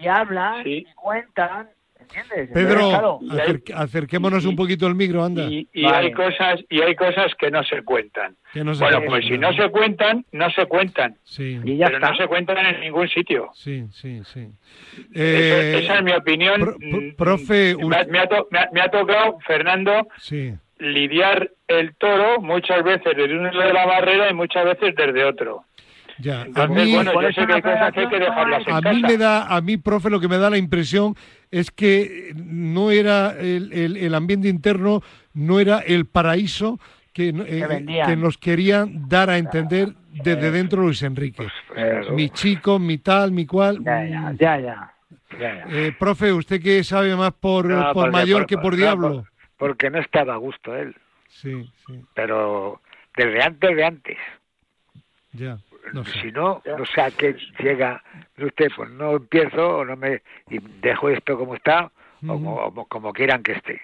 Y 0.00 0.06
hablan, 0.06 0.62
Sí. 0.64 0.86
y 0.88 0.94
cuentan, 0.94 1.68
¿entiendes? 2.08 2.50
Pedro, 2.52 2.70
Entonces, 2.72 2.88
claro, 2.98 3.18
y 3.22 3.30
hay- 3.32 3.38
acer- 3.38 3.62
acerquémonos 3.74 4.44
y- 4.44 4.48
un 4.48 4.56
poquito 4.56 4.86
el 4.86 4.94
micro, 4.94 5.22
anda. 5.24 5.44
Y, 5.44 5.68
y 5.72 5.82
Vale. 5.82 6.06
hay 6.08 6.12
cosas 6.12 6.60
y 6.68 6.80
hay 6.80 6.94
cosas 6.96 7.32
que 7.38 7.50
no 7.50 7.62
se 7.64 7.82
cuentan. 7.82 8.36
que 8.52 8.64
no 8.64 8.74
se 8.74 8.82
Bueno, 8.82 9.02
pues 9.06 9.26
si 9.26 9.36
no 9.36 9.52
se 9.52 9.68
cuentan, 9.70 10.24
no 10.32 10.50
se 10.50 10.64
cuentan, 10.66 11.16
Sí, 11.24 11.60
y 11.64 11.76
ya 11.76 11.86
pero 11.86 11.98
está. 11.98 12.10
no 12.10 12.16
se 12.16 12.26
cuentan 12.26 12.64
en 12.64 12.80
ningún 12.80 13.06
sitio. 13.08 13.50
sí, 13.54 13.84
sí, 13.92 14.22
sí. 14.24 14.48
Eso- 14.96 15.08
Eh, 15.14 15.78
esa 15.84 15.96
es 15.96 16.02
mi 16.02 16.12
opinión. 16.12 16.60
pro- 16.60 16.76
pro- 16.78 17.00
Mm, 17.00 17.14
profe, 17.14 17.76
me, 17.76 17.84
un- 17.84 17.94
ha- 17.94 18.04
me 18.04 18.18
ha 18.20 18.26
to- 18.26 18.48
me 18.50 18.58
ha- 18.58 18.68
me 18.72 18.80
ha 18.80 18.88
tocado, 18.90 19.38
Fernando, 19.46 20.08
Sí, 20.16 20.54
lidiar 20.78 21.50
el 21.66 21.94
toro 21.96 22.40
muchas 22.40 22.82
veces 22.84 23.16
desde 23.16 23.34
un 23.36 23.44
lado 23.44 23.60
de 23.60 23.72
la 23.74 23.84
barrera 23.86 24.30
y 24.30 24.34
muchas 24.34 24.64
veces 24.64 24.94
desde 24.96 25.24
otro. 25.24 25.64
Ya. 26.20 26.42
A 26.54 26.66
mí, 26.66 26.94
bueno, 26.94 27.12
yo 27.22 27.28
sé 27.32 27.34
que 27.34 27.40
hay 27.40 27.46
la 27.46 27.62
cosas 27.62 27.92
que 27.92 28.00
hay 28.00 28.06
que 28.08 28.16
federación 28.16 28.20
dejarlas 28.20 28.66
en 28.68 28.74
a 28.74 28.80
casa. 28.80 28.94
mí 28.94 29.02
me 29.02 29.16
da, 29.16 29.46
a 29.56 29.60
mí, 29.60 29.76
profe, 29.76 30.10
lo 30.10 30.20
que 30.20 30.28
me 30.28 30.38
da 30.38 30.50
la 30.50 30.58
impresión 30.58 31.14
es 31.50 31.70
que 31.70 32.32
no 32.36 32.90
era 32.90 33.30
el, 33.38 33.72
el- 33.72 33.96
el 33.96 34.14
ambiente 34.14 34.48
interno, 34.48 35.02
no 35.34 35.60
era 35.60 35.78
el 35.78 36.06
paraíso 36.06 36.78
que, 37.12 37.28
eh, 37.30 37.66
vendían. 37.68 38.08
que 38.08 38.16
nos 38.16 38.38
querían 38.38 39.08
dar 39.08 39.30
a 39.30 39.38
entender 39.38 39.94
desde 40.12 40.50
dentro 40.50 40.82
Luis 40.82 41.02
Enrique. 41.02 41.46
Claro. 41.72 42.12
Mi 42.12 42.30
chico, 42.30 42.78
mi 42.78 42.98
tal, 42.98 43.32
mi 43.32 43.46
cual. 43.46 43.78
Ya, 43.84 44.04
ya, 44.04 44.20
mm, 44.20 44.36
ya, 44.38 44.60
ya. 44.60 44.92
ya, 45.38 45.38
ya. 45.38 45.64
eh, 45.70 45.92
profe, 45.98 46.32
usted 46.32 46.60
que 46.62 46.82
sabe 46.84 47.14
más 47.16 47.32
por, 47.32 47.66
No, 47.66 47.84
por 47.86 47.94
porque- 47.94 48.10
mayor 48.10 48.40
por- 48.42 48.46
que 48.46 48.58
por 48.58 48.72
no, 48.72 48.76
diablo. 48.76 49.24
Porque 49.56 49.90
no 49.90 49.98
estaba 49.98 50.34
a 50.34 50.36
gusto 50.36 50.76
él, 50.76 50.94
Sí, 51.28 51.68
sí, 51.86 52.00
pero 52.14 52.80
desde 53.16 53.42
antes 53.42 53.76
de 53.76 53.84
antes. 53.84 54.16
ya. 55.32 55.58
No 55.92 56.04
sé. 56.04 56.20
Si 56.20 56.32
no, 56.32 56.62
no 56.64 56.84
sé 56.86 57.00
a 57.00 57.10
qué 57.10 57.36
llega 57.58 58.02
usted, 58.38 58.68
pues 58.76 58.90
no 58.90 59.16
empiezo 59.16 59.78
o 59.78 59.84
no 59.84 59.96
me 59.96 60.22
y 60.50 60.58
dejo 60.80 61.08
esto 61.10 61.36
como 61.38 61.54
está 61.54 61.90
o 62.24 62.26
como, 62.26 62.54
o 62.56 62.84
como 62.86 63.12
quieran 63.12 63.42
que 63.44 63.52
esté, 63.52 63.80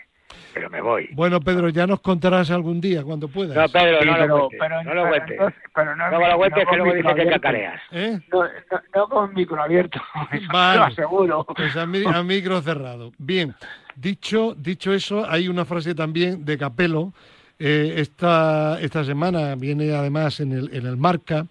pero 0.52 0.68
me 0.68 0.80
voy. 0.80 1.08
Bueno, 1.12 1.40
Pedro, 1.40 1.68
ya 1.68 1.86
nos 1.86 2.00
contarás 2.00 2.50
algún 2.50 2.80
día 2.80 3.04
cuando 3.04 3.28
puedas. 3.28 3.56
No, 3.56 3.68
Pedro, 3.68 4.00
Sí, 4.00 4.06
no 4.08 4.12
pero- 4.14 4.26
lo 4.38 4.48
pero- 4.48 4.82
no 4.82 4.94
lo 4.94 5.02
pero 5.02 5.08
cuentes. 5.08 5.38
pero 5.74 5.96
no 5.96 6.10
No 6.10 6.18
me 6.18 6.28
lo 6.28 6.36
cuentes 6.38 6.64
no 6.64 6.70
que 6.70 6.76
luego 6.76 6.90
con 6.90 6.96
dice 7.02 7.14
que 7.14 7.24
micro 7.24 7.32
cacareas. 7.40 7.82
¿Eh? 7.92 8.18
No, 8.32 8.42
no, 8.44 8.50
no 8.94 9.08
con 9.08 9.34
micro 9.34 9.62
abierto, 9.62 10.00
eso 10.32 10.48
Vale. 10.52 10.72
te 10.72 10.78
lo 10.78 10.84
aseguro. 10.86 11.46
Pues 11.56 11.76
a, 11.76 11.86
mi- 11.86 12.04
a 12.04 12.22
micro 12.24 12.60
cerrado. 12.60 13.12
Bien, 13.18 13.54
dicho, 13.94 14.54
dicho 14.56 14.92
eso, 14.92 15.24
hay 15.30 15.46
una 15.48 15.64
frase 15.64 15.94
también 15.94 16.44
de 16.44 16.58
Capelo. 16.58 17.12
eh, 17.60 17.94
esta, 17.98 18.80
esta 18.80 19.04
semana 19.04 19.54
viene 19.54 19.92
además 19.94 20.40
en 20.40 20.50
el, 20.50 20.74
en 20.74 20.86
el 20.86 20.96
Marca, 20.96 21.46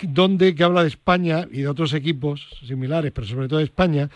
donde 0.00 0.54
que 0.54 0.64
habla 0.64 0.82
de 0.82 0.88
España 0.88 1.46
y 1.50 1.62
de 1.62 1.68
otros 1.68 1.92
equipos 1.94 2.46
similares, 2.66 3.12
pero 3.12 3.26
sobre 3.26 3.48
todo 3.48 3.58
de 3.58 3.64
España. 3.64 4.10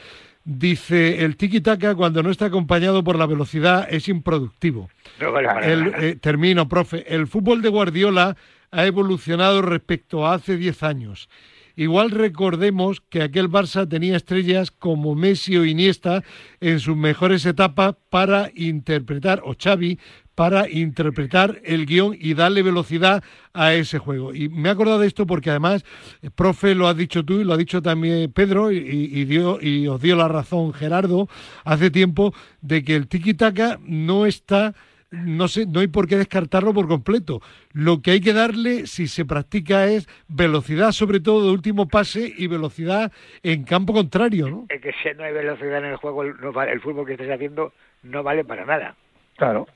Dice, 0.46 1.24
el 1.24 1.36
tiki-taka 1.36 1.94
cuando 1.94 2.22
no 2.22 2.30
está 2.30 2.46
acompañado 2.46 3.02
por 3.02 3.16
la 3.16 3.26
velocidad 3.26 3.86
es 3.90 4.08
improductivo. 4.08 4.90
No 5.18 5.32
vale 5.32 5.48
para 5.48 5.72
El, 5.72 5.94
eh, 5.96 6.16
termino, 6.20 6.68
profe. 6.68 7.04
El 7.14 7.26
fútbol 7.26 7.62
de 7.62 7.70
Guardiola 7.70 8.36
ha 8.70 8.86
evolucionado 8.86 9.62
respecto 9.62 10.26
a 10.26 10.34
hace 10.34 10.56
10 10.58 10.82
años 10.82 11.28
igual 11.76 12.10
recordemos 12.10 13.00
que 13.00 13.22
aquel 13.22 13.48
Barça 13.48 13.88
tenía 13.88 14.16
estrellas 14.16 14.70
como 14.70 15.14
Messi 15.14 15.56
o 15.56 15.64
Iniesta 15.64 16.22
en 16.60 16.80
sus 16.80 16.96
mejores 16.96 17.44
etapas 17.46 17.96
para 18.10 18.50
interpretar, 18.54 19.42
o 19.44 19.54
Xavi, 19.58 19.98
para 20.34 20.68
interpretar 20.68 21.60
el 21.64 21.86
guion 21.86 22.16
y 22.18 22.34
darle 22.34 22.62
velocidad 22.62 23.22
a 23.52 23.74
ese 23.74 23.98
juego. 23.98 24.34
Y 24.34 24.48
me 24.48 24.68
he 24.68 24.72
acordado 24.72 24.98
de 24.98 25.06
esto 25.06 25.26
porque 25.26 25.50
además, 25.50 25.84
eh, 26.22 26.30
profe, 26.34 26.74
lo 26.74 26.88
has 26.88 26.96
dicho 26.96 27.24
tú 27.24 27.40
y 27.40 27.44
lo 27.44 27.54
ha 27.54 27.56
dicho 27.56 27.82
también 27.82 28.32
Pedro 28.32 28.72
y, 28.72 28.78
y 28.78 29.24
dio, 29.24 29.60
y 29.60 29.86
os 29.88 30.00
dio 30.00 30.16
la 30.16 30.28
razón 30.28 30.72
Gerardo 30.72 31.28
hace 31.64 31.90
tiempo 31.90 32.34
de 32.60 32.82
que 32.84 32.96
el 32.96 33.08
tiki-taka 33.08 33.78
no 33.82 34.26
está 34.26 34.74
no 35.22 35.48
sé, 35.48 35.66
no 35.66 35.80
hay 35.80 35.86
por 35.86 36.08
qué 36.08 36.16
descartarlo 36.16 36.74
por 36.74 36.88
completo. 36.88 37.40
Lo 37.72 38.02
que 38.02 38.12
hay 38.12 38.20
que 38.20 38.32
darle, 38.32 38.86
si 38.86 39.06
se 39.06 39.24
practica, 39.24 39.86
es 39.86 40.08
velocidad, 40.28 40.92
sobre 40.92 41.20
todo 41.20 41.46
de 41.46 41.52
último 41.52 41.88
pase 41.88 42.32
y 42.36 42.46
velocidad 42.46 43.12
en 43.42 43.64
campo 43.64 43.92
contrario, 43.92 44.48
¿no? 44.48 44.66
Es 44.68 44.80
que 44.80 44.92
si 45.02 45.16
no 45.16 45.24
hay 45.24 45.32
velocidad 45.32 45.78
en 45.78 45.86
el 45.86 45.96
juego, 45.96 46.22
el, 46.22 46.34
el 46.68 46.80
fútbol 46.80 47.06
que 47.06 47.12
estés 47.12 47.30
haciendo 47.30 47.72
no 48.02 48.22
vale 48.22 48.44
para 48.44 48.64
nada. 48.64 48.96
Claro. 49.36 49.66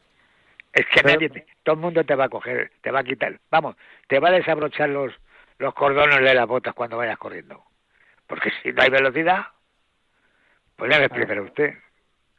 Es 0.79 0.87
que 0.87 1.01
Pero- 1.03 1.15
nadie, 1.15 1.29
te- 1.31 1.47
todo 1.63 1.75
el 1.75 1.81
mundo 1.81 2.05
te 2.05 2.15
va 2.15 2.25
a 2.25 2.29
coger, 2.29 2.71
te 2.83 2.91
va 2.91 3.01
a 3.01 3.05
quitar, 3.05 3.39
vamos, 3.51 3.77
te 4.07 4.19
va 4.21 4.29
a 4.29 4.33
desabrochar 4.33 4.89
los, 4.91 5.13
los 5.59 5.75
cordones 5.75 6.21
de 6.21 6.35
las 6.35 6.47
botas 6.47 6.75
cuando 6.75 6.97
vayas 6.99 7.19
corriendo. 7.19 7.65
Porque 8.27 8.51
si 8.63 8.73
no 8.73 8.83
hay 8.83 8.91
velocidad, 8.91 9.47
pues 10.77 10.91
ya 10.93 10.99
me 10.99 11.07
explicará 11.07 11.43
usted. 11.43 11.75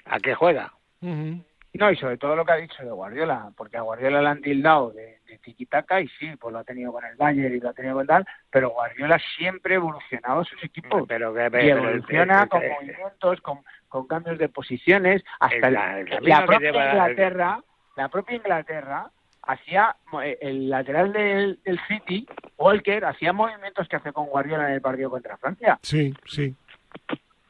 ¿A 0.05 0.19
qué 0.19 0.33
juega? 0.35 0.73
No, 1.01 1.91
y 1.91 1.95
sobre 1.97 2.17
todo 2.17 2.35
lo 2.35 2.45
que 2.45 2.51
ha 2.51 2.55
dicho 2.55 2.83
de 2.83 2.89
Guardiola, 2.91 3.51
porque 3.55 3.77
a 3.77 3.81
Guardiola 3.81 4.21
le 4.21 4.29
han 4.29 4.41
tildado 4.41 4.91
de, 4.91 5.19
de 5.27 5.37
tiki-taka 5.39 6.01
y 6.01 6.07
sí, 6.07 6.35
pues 6.39 6.51
lo 6.51 6.59
ha 6.59 6.63
tenido 6.63 6.91
con 6.91 7.05
el 7.05 7.15
Bayern 7.15 7.53
y 7.55 7.59
lo 7.59 7.69
ha 7.69 7.73
tenido 7.73 7.95
con 7.95 8.07
tal, 8.07 8.25
pero 8.49 8.69
Guardiola 8.71 9.19
siempre 9.37 9.73
ha 9.73 9.77
evolucionado 9.77 10.43
sus 10.45 10.63
equipos. 10.63 11.03
Pero 11.07 11.33
que 11.33 11.41
y 11.65 11.69
evoluciona 11.69 12.43
el- 12.43 12.49
con 12.49 12.63
el- 12.63 12.71
movimientos, 12.71 13.41
con, 13.41 13.59
con 13.87 14.07
cambios 14.07 14.37
de 14.39 14.49
posiciones, 14.49 15.23
hasta 15.39 15.67
El- 15.67 15.75
el- 15.75 15.97
el 15.99 16.09
camino 16.09 16.39
la 16.39 16.45
propia 16.45 16.69
Inglaterra, 16.69 17.59
la 17.99 18.07
propia 18.07 18.37
Inglaterra 18.37 19.11
hacía 19.43 19.93
eh, 20.23 20.37
el 20.41 20.69
lateral 20.69 21.11
del, 21.11 21.59
del 21.65 21.79
City, 21.87 22.25
Walker, 22.57 23.03
hacía 23.03 23.33
movimientos 23.33 23.89
que 23.89 23.97
hace 23.97 24.13
con 24.13 24.27
Guardiola 24.27 24.67
en 24.69 24.75
el 24.75 24.81
partido 24.81 25.09
contra 25.09 25.35
Francia. 25.37 25.77
Sí, 25.81 26.13
sí. 26.25 26.55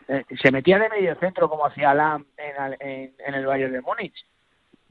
Eh, 0.08 0.24
se 0.42 0.52
metía 0.52 0.80
de 0.80 0.90
medio 0.90 1.14
centro 1.20 1.48
como 1.48 1.68
hacía 1.68 1.94
Lam 1.94 2.26
en, 2.36 2.74
en, 2.80 3.14
en 3.28 3.34
el 3.36 3.46
Bayern 3.46 3.74
de 3.74 3.82
Múnich. 3.82 4.26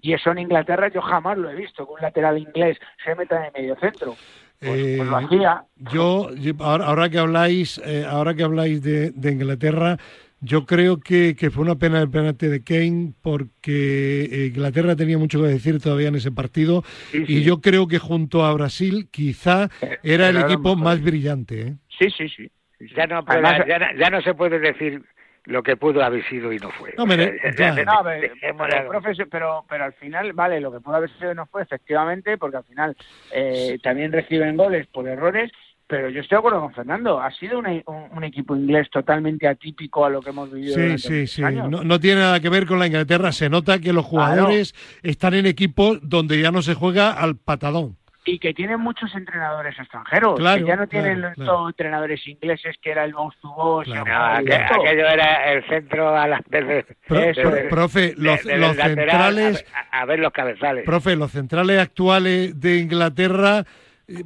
Y 0.01 0.13
eso 0.13 0.31
en 0.31 0.39
Inglaterra 0.39 0.87
yo 0.89 1.03
jamás 1.03 1.37
lo 1.37 1.51
he 1.51 1.57
visto, 1.57 1.85
que 1.85 1.93
un 1.93 2.01
lateral 2.01 2.39
inglés 2.39 2.79
se 3.05 3.17
meta 3.17 3.41
de 3.41 3.51
medio 3.51 3.75
centro. 3.81 4.15
Pues, 4.61 4.71
pues 4.97 4.99
lo 5.09 5.19
Eh, 5.19 5.25
hacía. 5.25 5.65
Yo, 5.93 6.29
ahora 6.61 7.09
que 7.09 7.19
habláis, 7.19 7.79
eh, 7.85 8.07
ahora 8.09 8.35
que 8.35 8.45
habláis 8.45 8.81
de, 8.83 9.11
de 9.11 9.33
Inglaterra, 9.33 9.97
yo 10.41 10.67
creo 10.67 11.01
que, 11.01 11.35
que 11.37 11.51
fue 11.51 11.65
una 11.65 11.75
pena 11.77 12.01
el 12.01 12.11
penalti 12.11 12.47
de 12.47 12.63
Kane 12.63 13.13
porque 13.23 14.25
eh, 14.31 14.47
Inglaterra 14.55 14.95
tenía 14.97 15.19
mucho 15.19 15.41
que 15.43 15.49
decir 15.49 15.81
todavía 15.81 16.09
en 16.09 16.15
ese 16.17 16.31
partido 16.33 16.83
Sí, 17.11 17.25
y 17.27 17.43
yo 17.43 17.61
creo 17.61 17.87
que 17.89 17.99
junto 17.99 18.45
a 18.45 18.53
Brasil 18.55 19.09
quizá 19.11 19.69
Eh, 19.81 19.99
era 20.03 20.29
el 20.29 20.37
equipo 20.39 20.71
mejor. 20.77 20.79
más 20.85 21.03
brillante. 21.03 21.61
¿eh? 21.63 21.75
Sí, 21.99 22.09
sí, 22.17 22.29
sí. 22.29 22.51
Ya 22.95 23.07
no, 23.07 23.25
puede- 23.25 23.39
Además, 23.41 23.67
ya, 23.67 23.79
no- 23.79 23.99
ya 23.99 24.11
no 24.11 24.23
se 24.23 24.35
puede 24.35 24.59
decir 24.61 25.03
lo 25.47 25.63
que 25.63 25.77
pudo 25.77 26.03
haber 26.05 26.23
sido 26.29 26.53
y 26.53 26.59
no 26.59 26.71
fue. 26.71 26.93
No, 26.97 27.07
mire, 27.07 27.39
O 27.49 27.53
sea, 27.57 27.75
ya. 27.75 27.85
No, 27.85 28.03
pero, 28.05 28.35
pero, 28.59 28.89
profesor, 28.89 29.29
pero, 29.31 29.65
pero 29.69 29.85
al 29.85 29.95
final, 29.95 30.33
vale, 30.35 30.61
lo 30.61 30.71
que 30.71 30.81
pudo 30.81 30.97
haber 30.97 31.11
sido 31.19 31.35
no 31.35 31.47
fue 31.47 31.63
efectivamente, 31.63 32.37
porque 32.37 32.59
al 32.59 32.65
final 32.65 32.97
eh, 33.31 33.79
también 33.83 34.13
reciben 34.13 34.57
goles 34.57 34.87
por 34.89 35.09
errores, 35.09 35.51
pero 35.89 36.09
yo 36.11 36.21
estoy 36.21 36.37
de 36.37 36.39
acuerdo 36.41 36.61
con 36.61 36.73
Fernando, 36.75 37.21
ha 37.21 37.31
sido 37.33 37.59
una- 37.59 37.73
un, 37.87 38.09
un 38.17 38.23
equipo 38.25 38.55
inglés 38.55 38.89
totalmente 38.91 39.49
atípico 39.49 40.05
a 40.05 40.11
lo 40.11 40.21
que 40.21 40.31
hemos 40.31 40.53
vivido 40.53 40.75
Sí, 40.75 40.81
durante 40.83 40.99
sí, 41.03 41.27
sí. 41.27 41.43
años. 41.43 41.69
No, 41.71 41.83
no 41.83 41.99
tiene 41.99 42.21
nada 42.21 42.39
que 42.41 42.49
ver 42.51 42.67
con 42.67 42.79
la 42.79 42.87
Inglaterra. 42.87 43.33
Se 43.33 43.49
nota 43.49 43.79
que 43.81 43.93
los 43.93 44.05
jugadores 44.05 44.75
están 45.03 45.35
en 45.35 45.47
equipos 45.47 45.99
donde 46.03 46.41
ya 46.41 46.51
no 46.53 46.63
se 46.63 46.75
juega 46.75 47.11
al 47.13 47.37
patadón. 47.37 47.97
y 48.31 48.39
que 48.39 48.53
tienen 48.53 48.79
muchos 48.79 49.15
entrenadores 49.15 49.75
extranjeros, 49.79 50.39
Claro, 50.39 50.61
que 50.63 50.69
ya 50.69 50.77
no 50.77 50.87
tienen 50.87 51.15
claro, 51.21 51.29
los 51.29 51.35
claro. 51.47 51.69
entrenadores 51.71 52.27
ingleses 52.29 52.77
que 52.83 52.91
era 52.91 53.05
el 53.07 53.15
boss 53.15 53.35
to 53.41 53.49
boss, 53.49 53.89
No, 53.89 54.03
aquello 54.03 55.09
era 55.09 55.51
el 55.53 55.65
centro 55.67 56.15
a 56.15 56.27
las 56.29 56.43
desde, 56.51 56.85
Pro- 57.07 57.23
pro- 57.35 57.69
profe, 57.71 58.13
los, 58.19 58.45
el 58.45 58.61
los 58.61 58.77
centrales, 58.77 59.65
a, 59.93 60.01
a 60.01 60.05
ver 60.05 60.19
los 60.19 60.31
cabezales. 60.33 60.85
profe, 60.85 61.17
los 61.17 61.31
centrales 61.31 61.79
actuales 61.81 62.61
de 62.61 62.77
Inglaterra, 62.81 63.65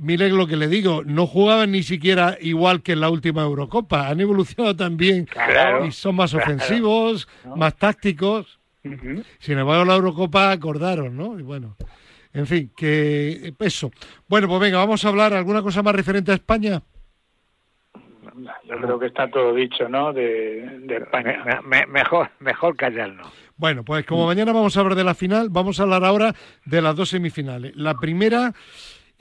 mire 0.00 0.28
lo 0.30 0.46
que 0.46 0.56
le 0.56 0.68
digo, 0.68 1.02
no 1.04 1.26
jugaban 1.26 1.72
ni 1.72 1.82
siquiera 1.82 2.36
igual 2.40 2.82
que 2.82 2.92
en 2.92 3.00
la 3.00 3.10
última 3.10 3.42
Eurocopa. 3.42 4.08
Han 4.08 4.20
evolucionado 4.20 4.74
también 4.76 5.24
Claro, 5.26 5.84
y 5.84 5.92
son 5.92 6.14
más 6.16 6.30
claro. 6.30 6.46
ofensivos, 6.46 7.28
¿No? 7.44 7.56
más 7.56 7.76
tácticos. 7.76 8.58
Ujú. 8.84 9.22
Sin 9.38 9.58
embargo, 9.58 9.84
la 9.84 9.94
Eurocopa 9.94 10.50
acordaron, 10.50 11.16
¿no? 11.16 11.38
Y 11.38 11.42
bueno, 11.42 11.76
en 12.32 12.46
fin, 12.46 12.70
que 12.76 13.54
eso. 13.58 13.90
Bueno, 14.28 14.48
pues 14.48 14.60
venga, 14.60 14.78
vamos 14.78 15.04
a 15.04 15.08
hablar 15.08 15.34
alguna 15.34 15.62
cosa 15.62 15.82
más 15.82 15.94
referente 15.94 16.32
a 16.32 16.34
España. 16.36 16.82
Yo 18.64 18.76
creo 18.80 18.98
que 18.98 19.06
está 19.06 19.30
todo 19.30 19.54
dicho, 19.54 19.88
¿no? 19.88 20.12
De, 20.12 20.80
de 20.84 20.96
España. 20.96 21.44
Me- 21.44 21.60
me- 21.80 21.86
mejor, 21.86 22.30
mejor 22.40 22.76
callarnos. 22.76 23.30
Bueno, 23.56 23.84
pues 23.84 24.06
como 24.06 24.26
mañana 24.26 24.52
vamos 24.52 24.76
a 24.76 24.80
hablar 24.80 24.96
de 24.96 25.04
la 25.04 25.14
final, 25.14 25.48
vamos 25.50 25.78
a 25.78 25.82
hablar 25.82 26.04
ahora 26.04 26.34
de 26.64 26.82
las 26.82 26.96
dos 26.96 27.10
semifinales. 27.10 27.76
La 27.76 27.94
primera, 27.98 28.54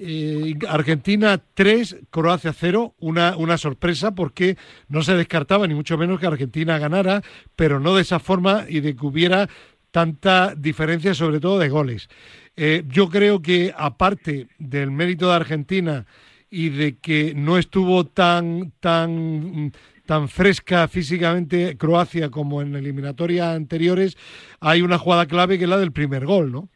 eh, 0.04 0.56
Argentina 0.68 1.40
3, 1.54 1.98
Croacia 2.10 2.54
0, 2.54 2.96
una, 3.00 3.38
una 3.38 3.58
sorpresa 3.58 4.16
porque 4.16 4.58
no 4.88 5.04
se 5.04 5.16
descartaba 5.16 5.68
ni 5.68 5.76
mucho 5.76 5.96
menos 5.96 6.20
que 6.20 6.26
Argentina 6.26 6.80
ganara, 6.80 7.22
pero 7.56 7.80
no 7.80 7.96
de 7.96 8.02
esa 8.02 8.20
forma 8.20 8.66
y 8.68 8.80
de 8.80 8.96
que 8.96 9.06
hubiera 9.06 9.48
tanta 9.92 10.56
diferencia, 10.56 11.14
sobre 11.14 11.40
todo 11.40 11.60
de 11.60 11.70
goles. 11.70 12.10
Eh, 12.56 12.84
yo 12.88 13.10
creo 13.10 13.44
que 13.44 13.74
aparte 13.78 14.48
del 14.58 14.90
mérito 14.90 15.30
de 15.30 15.36
Argentina 15.36 16.06
y 16.50 16.70
de 16.70 16.98
que 16.98 17.34
no 17.36 17.60
estuvo 17.60 18.06
tan 18.06 18.72
tan 18.80 19.72
tan 20.08 20.28
fresca 20.28 20.88
físicamente 20.88 21.78
Croacia 21.78 22.30
como 22.32 22.62
en 22.64 22.76
eliminatorias 22.76 23.56
anteriores, 23.56 24.18
hay 24.60 24.82
una 24.82 24.98
jugada 24.98 25.28
clave 25.28 25.60
que 25.60 25.66
es 25.66 25.70
la 25.70 25.78
del 25.78 25.92
primer 25.92 26.26
gol, 26.26 26.52
¿no? 26.52 26.70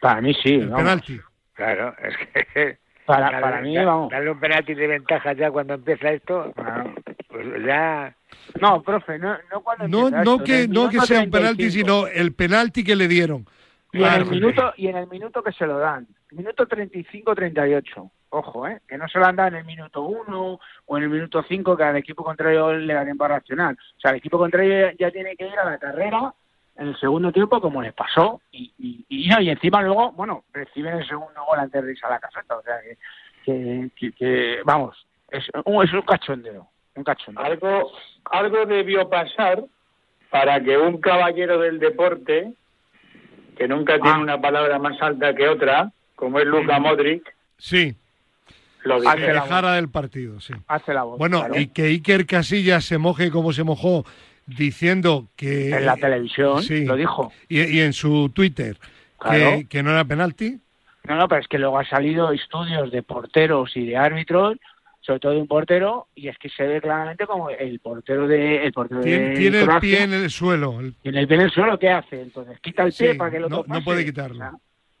Para 0.00 0.20
mí 0.20 0.32
sí, 0.42 0.54
El 0.54 0.70
penalti. 0.70 1.20
Claro, 1.54 1.94
es 2.02 2.46
que 2.54 2.78
Para, 3.06 3.40
para 3.40 3.60
mí, 3.60 3.74
da- 3.74 3.84
vamos. 3.84 4.10
darle 4.10 4.30
un 4.30 4.40
penalti 4.40 4.74
de 4.74 4.86
ventaja 4.86 5.32
ya 5.34 5.50
cuando 5.50 5.74
empieza 5.74 6.10
esto, 6.10 6.52
pues 7.28 7.46
ya 7.66 8.14
No, 8.60 8.82
profe, 8.82 9.18
no, 9.18 9.36
no 9.50 9.60
cuando 9.62 9.88
No, 9.88 10.06
empieza 10.08 10.24
no 10.24 10.32
esto, 10.34 10.44
que 10.44 10.60
el 10.62 10.70
no 10.70 10.88
que 10.88 11.00
sea 11.00 11.20
un 11.22 11.30
penalti, 11.30 11.68
35. 11.70 11.72
sino 11.72 12.06
el 12.06 12.34
penalti 12.34 12.84
que 12.84 12.96
le 12.96 13.08
dieron. 13.08 13.46
Y 13.94 14.02
en, 14.02 14.12
el 14.14 14.24
minuto, 14.26 14.72
y 14.78 14.86
en 14.88 14.96
el 14.96 15.06
minuto 15.06 15.42
que 15.42 15.52
se 15.52 15.66
lo 15.66 15.78
dan, 15.78 16.06
minuto 16.30 16.66
35-38, 16.66 18.10
ojo, 18.30 18.66
¿eh? 18.66 18.80
que 18.88 18.96
no 18.96 19.06
se 19.08 19.18
lo 19.18 19.26
han 19.26 19.36
dado 19.36 19.48
en 19.48 19.56
el 19.56 19.64
minuto 19.66 20.00
1 20.02 20.58
o 20.86 20.96
en 20.96 21.02
el 21.02 21.10
minuto 21.10 21.44
5 21.46 21.76
que 21.76 21.84
al 21.84 21.96
equipo 21.96 22.24
contrario 22.24 22.72
le 22.72 22.94
da 22.94 23.04
tiempo 23.04 23.24
a 23.24 23.28
reaccionar. 23.28 23.74
O 23.74 24.00
sea, 24.00 24.12
el 24.12 24.16
equipo 24.16 24.38
contrario 24.38 24.92
ya 24.98 25.10
tiene 25.10 25.36
que 25.36 25.46
ir 25.46 25.58
a 25.58 25.64
la 25.70 25.78
carrera 25.78 26.32
en 26.76 26.88
el 26.88 26.98
segundo 26.98 27.30
tiempo 27.32 27.60
como 27.60 27.82
les 27.82 27.92
pasó 27.92 28.40
y, 28.50 28.72
y, 28.78 29.04
y, 29.08 29.28
no, 29.28 29.40
y 29.40 29.50
encima 29.50 29.82
luego, 29.82 30.12
bueno, 30.12 30.44
reciben 30.52 30.98
el 30.98 31.06
segundo 31.06 31.44
gol 31.44 31.58
antes 31.58 31.84
de 31.84 31.92
irse 31.92 32.06
a 32.06 32.10
la 32.10 32.18
caseta. 32.20 32.56
O 32.56 32.62
sea, 32.62 32.76
que, 32.82 32.96
que, 33.44 33.90
que- 33.96 34.12
que, 34.12 34.56
vamos, 34.64 34.96
es 35.30 35.44
un, 35.64 35.84
es 35.84 35.92
un 35.92 36.02
cachondeo, 36.02 36.68
un 36.96 37.04
cachondeo. 37.04 37.44
Algo, 37.44 37.92
algo 38.30 38.66
debió 38.66 39.08
pasar 39.08 39.62
para 40.30 40.62
que 40.62 40.78
un 40.78 40.98
caballero 41.00 41.58
del 41.60 41.78
deporte, 41.78 42.52
que 43.56 43.68
nunca 43.68 43.94
tiene 44.00 44.16
Ah. 44.18 44.22
una 44.22 44.40
palabra 44.40 44.78
más 44.78 45.00
alta 45.02 45.34
que 45.34 45.46
otra, 45.48 45.92
como 46.16 46.38
es 46.38 46.46
Luka 46.46 46.78
Modric, 46.78 47.22
Sí, 47.58 47.94
lo 48.84 49.00
dejara 49.00 49.74
del 49.74 49.88
partido, 49.88 50.40
sí. 50.40 50.52
Hace 50.66 50.92
la 50.94 51.04
voz. 51.04 51.18
Bueno, 51.18 51.40
claro. 51.40 51.60
y 51.60 51.68
que 51.68 51.84
Iker 51.84 52.26
Casillas 52.26 52.84
se 52.84 52.98
moje 52.98 53.30
como 53.30 53.52
se 53.52 53.62
mojó 53.62 54.04
diciendo 54.46 55.28
que 55.36 55.70
en 55.70 55.86
la 55.86 55.96
televisión 55.96 56.62
sí. 56.62 56.84
lo 56.84 56.96
dijo. 56.96 57.32
y, 57.48 57.60
y 57.62 57.80
en 57.80 57.92
su 57.92 58.30
Twitter 58.34 58.76
Claro. 59.18 59.58
que, 59.58 59.68
que 59.68 59.82
no 59.82 59.90
era 59.92 60.04
penalti. 60.04 60.58
No, 61.04 61.16
no, 61.16 61.28
pero 61.28 61.40
es 61.40 61.48
que 61.48 61.58
luego 61.58 61.78
han 61.78 61.86
salido 61.86 62.32
estudios 62.32 62.90
de 62.90 63.02
porteros 63.02 63.76
y 63.76 63.86
de 63.86 63.96
árbitros, 63.96 64.56
sobre 65.00 65.20
todo 65.20 65.32
de 65.32 65.38
un 65.40 65.46
portero, 65.48 66.06
y 66.14 66.28
es 66.28 66.38
que 66.38 66.48
se 66.48 66.64
ve 66.64 66.80
claramente 66.80 67.26
como 67.26 67.50
el 67.50 67.78
portero 67.80 68.26
de 68.28 68.64
el 68.66 68.72
portero 68.72 69.00
Tiene, 69.00 69.28
de 69.30 69.36
tiene 69.36 69.60
el 69.62 69.68
pie 69.80 70.02
en 70.04 70.12
el 70.14 70.30
suelo. 70.30 70.80
el- 70.80 70.94
tiene 71.02 71.20
el 71.20 71.26
pie 71.28 71.36
en 71.36 71.42
el 71.42 71.50
suelo, 71.50 71.78
¿qué 71.78 71.90
hace? 71.90 72.20
Entonces 72.22 72.58
quita 72.60 72.82
el 72.84 72.92
pie 72.92 73.12
Sí, 73.12 73.18
para 73.18 73.30
que 73.30 73.36
el 73.38 73.44
otro 73.44 73.64
no- 73.66 73.82
puede 73.84 74.04
quitarlo. 74.04 74.44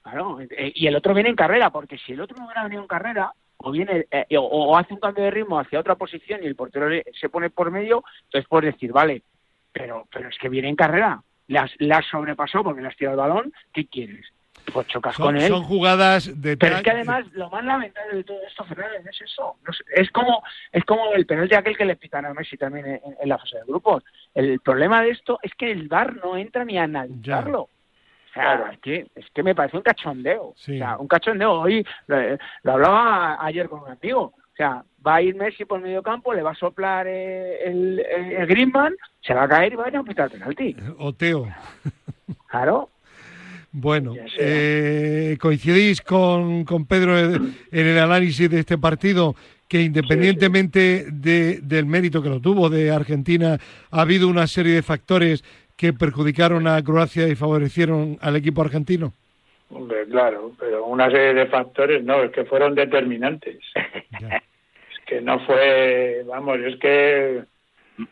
Claro, 0.02 0.40
eh, 0.40 0.72
y 0.74 0.86
el 0.88 0.96
otro 0.96 1.14
viene 1.14 1.28
en 1.30 1.36
carrera, 1.36 1.70
porque 1.70 1.96
si 1.98 2.12
el 2.12 2.20
otro 2.20 2.36
no 2.36 2.46
hubiera 2.46 2.64
venido 2.64 2.82
en 2.82 2.88
carrera, 2.88 3.32
o 3.58 3.70
viene 3.70 4.06
eh, 4.10 4.36
o, 4.36 4.40
o 4.42 4.76
hace 4.76 4.92
un 4.94 4.98
cambio 5.00 5.22
de 5.22 5.30
ritmo 5.30 5.60
hacia 5.60 5.78
otra 5.78 5.94
posición 5.94 6.40
y 6.42 6.46
el 6.46 6.56
portero 6.56 6.88
le- 6.88 7.04
se 7.20 7.28
pone 7.28 7.50
por 7.50 7.70
medio, 7.70 8.02
entonces 8.24 8.48
puedes 8.48 8.74
decir, 8.74 8.90
vale, 8.90 9.22
pero 9.72 10.06
pero 10.12 10.28
es 10.28 10.38
que 10.38 10.48
viene 10.48 10.68
en 10.68 10.76
carrera, 10.76 11.22
las, 11.48 11.70
las 11.78 12.04
sobrepasó 12.06 12.62
porque 12.62 12.80
le 12.82 12.88
has 12.88 12.96
tirado 12.96 13.14
el 13.16 13.28
balón, 13.28 13.52
¿qué 13.72 13.86
quieres? 13.86 14.26
pues 14.72 14.86
chocas 14.86 15.16
Son, 15.16 15.26
con 15.26 15.36
él. 15.36 15.48
son 15.48 15.64
jugadas 15.64 16.40
de 16.40 16.56
Pero 16.56 16.76
es 16.76 16.82
que 16.82 16.90
además 16.92 17.24
lo 17.32 17.50
más 17.50 17.64
lamentable 17.64 18.18
de 18.18 18.22
todo 18.24 18.38
esto, 18.46 18.64
Fernando, 18.64 18.96
es 19.10 19.20
eso. 19.20 19.56
No 19.66 19.72
sé, 19.72 19.82
es 19.96 20.08
como 20.12 20.40
es 20.70 20.84
como 20.84 21.12
el 21.14 21.26
penalti 21.26 21.56
aquel 21.56 21.76
que 21.76 21.84
le 21.84 21.96
pitan 21.96 22.26
a 22.26 22.32
Messi 22.32 22.56
también 22.56 22.86
en, 22.86 23.00
en 23.20 23.28
la 23.28 23.38
fase 23.38 23.56
de 23.58 23.64
grupos. 23.64 24.04
El 24.34 24.60
problema 24.60 25.02
de 25.02 25.10
esto 25.10 25.40
es 25.42 25.52
que 25.56 25.72
el 25.72 25.88
VAR 25.88 26.14
no 26.24 26.36
entra 26.36 26.64
ni 26.64 26.78
a 26.78 26.84
analizarlo. 26.84 27.62
O 27.62 27.68
sea, 28.34 28.42
Claro. 28.56 28.70
es, 28.72 28.78
que, 28.78 29.06
es 29.16 29.26
que 29.34 29.42
me 29.42 29.54
parece 29.54 29.76
un 29.76 29.82
cachondeo. 29.82 30.52
Sí. 30.56 30.76
O 30.76 30.78
sea, 30.78 30.96
un 30.98 31.08
cachondeo. 31.08 31.52
Hoy 31.62 31.84
lo, 32.06 32.16
lo 32.62 32.72
hablaba 32.72 33.44
ayer 33.44 33.68
con 33.68 33.80
un 33.82 33.90
amigo. 33.90 34.32
O 34.52 34.56
sea, 34.56 34.84
va 35.06 35.16
a 35.16 35.22
ir 35.22 35.34
Messi 35.34 35.64
por 35.64 35.80
medio 35.80 36.02
campo, 36.02 36.34
le 36.34 36.42
va 36.42 36.50
a 36.50 36.54
soplar 36.54 37.06
eh, 37.08 37.56
el, 37.64 38.00
el, 38.00 38.32
el 38.32 38.46
Griezmann, 38.46 38.94
se 39.22 39.32
va 39.34 39.44
a 39.44 39.48
caer 39.48 39.72
y 39.72 39.76
va 39.76 39.86
a 39.86 39.88
ir 39.88 39.96
a 39.96 40.02
pitar 40.02 40.30
penalti. 40.30 40.76
Oteo. 40.98 41.48
Claro. 42.50 42.90
Bueno, 43.74 44.12
eh, 44.38 45.38
coincidís 45.40 46.02
con, 46.02 46.64
con 46.64 46.84
Pedro 46.84 47.18
en 47.18 47.54
el 47.72 47.98
análisis 47.98 48.50
de 48.50 48.60
este 48.60 48.76
partido, 48.76 49.34
que 49.66 49.80
independientemente 49.80 51.06
de- 51.10 51.60
del 51.62 51.86
mérito 51.86 52.22
que 52.22 52.28
lo 52.28 52.38
tuvo 52.40 52.68
de 52.68 52.90
Argentina, 52.90 53.56
ha 53.90 54.00
habido 54.02 54.28
una 54.28 54.46
serie 54.46 54.74
de 54.74 54.82
factores 54.82 55.42
que 55.74 55.94
perjudicaron 55.94 56.66
a 56.66 56.82
Croacia 56.84 57.26
y 57.26 57.34
favorecieron 57.34 58.18
al 58.20 58.36
equipo 58.36 58.60
argentino. 58.60 59.14
Hombre, 59.72 60.04
claro, 60.10 60.52
pero 60.58 60.84
una 60.86 61.10
serie 61.10 61.34
de 61.34 61.46
factores 61.46 62.04
no, 62.04 62.22
es 62.22 62.30
que 62.32 62.44
fueron 62.44 62.74
determinantes. 62.74 63.58
Es 64.92 65.06
que 65.06 65.20
no 65.20 65.38
fue, 65.46 66.22
vamos, 66.26 66.58
es 66.60 66.76
que 66.78 67.42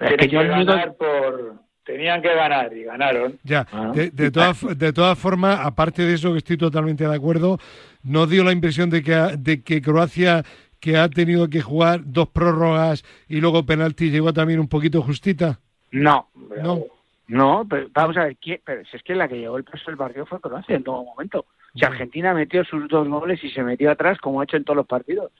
Es 0.00 0.16
que 0.18 0.28
yo 0.28 0.40
que 0.40 0.46
el 0.46 0.50
único- 0.52 0.72
ganar 0.72 0.94
por, 0.96 1.54
tenían 1.84 2.20
que 2.20 2.34
ganar 2.34 2.72
y 2.76 2.82
ganaron. 2.84 3.38
Ya, 3.44 3.66
Ah. 3.72 3.92
de, 3.94 4.10
de 4.10 4.30
todas, 4.30 4.78
de 4.78 4.92
todas 4.92 5.18
formas, 5.18 5.60
aparte 5.62 6.02
de 6.02 6.14
eso, 6.14 6.32
que 6.32 6.38
estoy 6.38 6.56
totalmente 6.58 7.06
de 7.06 7.14
acuerdo, 7.14 7.58
¿no 8.02 8.26
dio 8.26 8.44
la 8.44 8.52
impresión 8.52 8.90
de 8.90 9.02
que, 9.02 9.14
ha- 9.14 9.36
de 9.36 9.62
que 9.62 9.80
Croacia, 9.80 10.42
que 10.80 10.96
ha 10.98 11.08
tenido 11.08 11.48
que 11.48 11.60
jugar 11.62 12.00
dos 12.04 12.28
prórrogas 12.28 13.04
y 13.28 13.40
luego 13.40 13.64
penalti, 13.64 14.10
llegó 14.10 14.32
también 14.32 14.60
un 14.60 14.68
poquito 14.68 15.00
justita? 15.00 15.58
No, 15.92 16.28
No. 16.62 16.84
No, 17.30 17.64
pero 17.68 17.86
vamos 17.92 18.16
a 18.16 18.24
ver, 18.24 18.36
¿quién- 18.36 18.60
pero 18.64 18.84
si 18.86 18.96
es 18.96 19.02
que 19.04 19.14
la 19.14 19.28
que 19.28 19.38
llevó 19.38 19.56
el 19.56 19.64
peso 19.64 19.84
del 19.86 19.96
partido 19.96 20.26
fue 20.26 20.40
Croacia 20.40 20.74
en 20.74 20.82
todo 20.84 21.04
momento. 21.04 21.46
Si. 21.74 21.84
Argentina 21.84 22.34
metió 22.34 22.64
sus 22.64 22.88
dos 22.88 23.06
goles 23.08 23.42
y 23.44 23.50
se 23.50 23.62
metió 23.62 23.90
atrás, 23.90 24.18
como 24.18 24.40
ha 24.40 24.44
hecho 24.44 24.56
en 24.56 24.64
todos 24.64 24.76
los 24.76 24.86
partidos. 24.86 25.30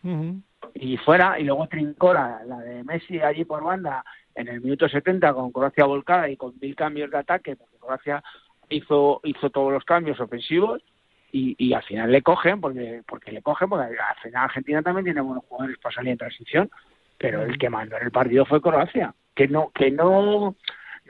Y 0.75 0.97
fuera, 0.99 1.39
y 1.41 1.45
luego 1.45 1.67
trincó 1.67 2.15
la, 2.15 2.43
la 2.47 2.59
de 2.59 2.85
Messi 2.85 3.21
allí 3.21 3.45
por 3.45 3.65
banda 3.65 4.05
en 4.37 4.47
el 4.47 4.61
minuto 4.61 4.89
70 4.89 5.35
con 5.35 5.51
Croacia 5.51 5.85
volcada 5.85 6.29
y 6.29 6.37
con 6.37 6.55
mil 6.61 6.77
cambios 6.77 7.11
de 7.11 7.19
ataque, 7.19 7.57
porque 7.57 7.77
Croacia 7.79 8.23
hizo, 8.69 9.21
hizo 9.25 9.51
todos 9.51 9.73
los 9.73 9.85
cambios 9.85 10.21
ofensivos 10.21 10.81
y, 11.33 11.57
y 11.59 11.73
al 11.73 11.83
final 11.83 12.13
le 12.13 12.23
cogen, 12.23 12.61
porque, 12.61 13.03
porque 13.09 13.33
le 13.33 13.43
cogen, 13.43 13.69
porque 13.69 13.87
al 13.99 14.17
final 14.23 14.45
Argentina 14.45 14.81
también 14.83 15.07
tiene 15.07 15.21
buenos 15.23 15.45
jugadores 15.47 15.77
para 15.79 15.95
salir 15.97 16.13
en 16.13 16.19
transición, 16.19 16.71
pero 17.19 17.43
el 17.43 17.59
que 17.59 17.69
mandó 17.69 17.97
en 17.97 18.05
el 18.05 18.13
partido 18.13 18.45
fue 18.45 18.61
Croacia, 18.63 19.13
que 19.35 19.49
no, 19.49 19.71
que 19.75 19.91
no, 19.91 20.55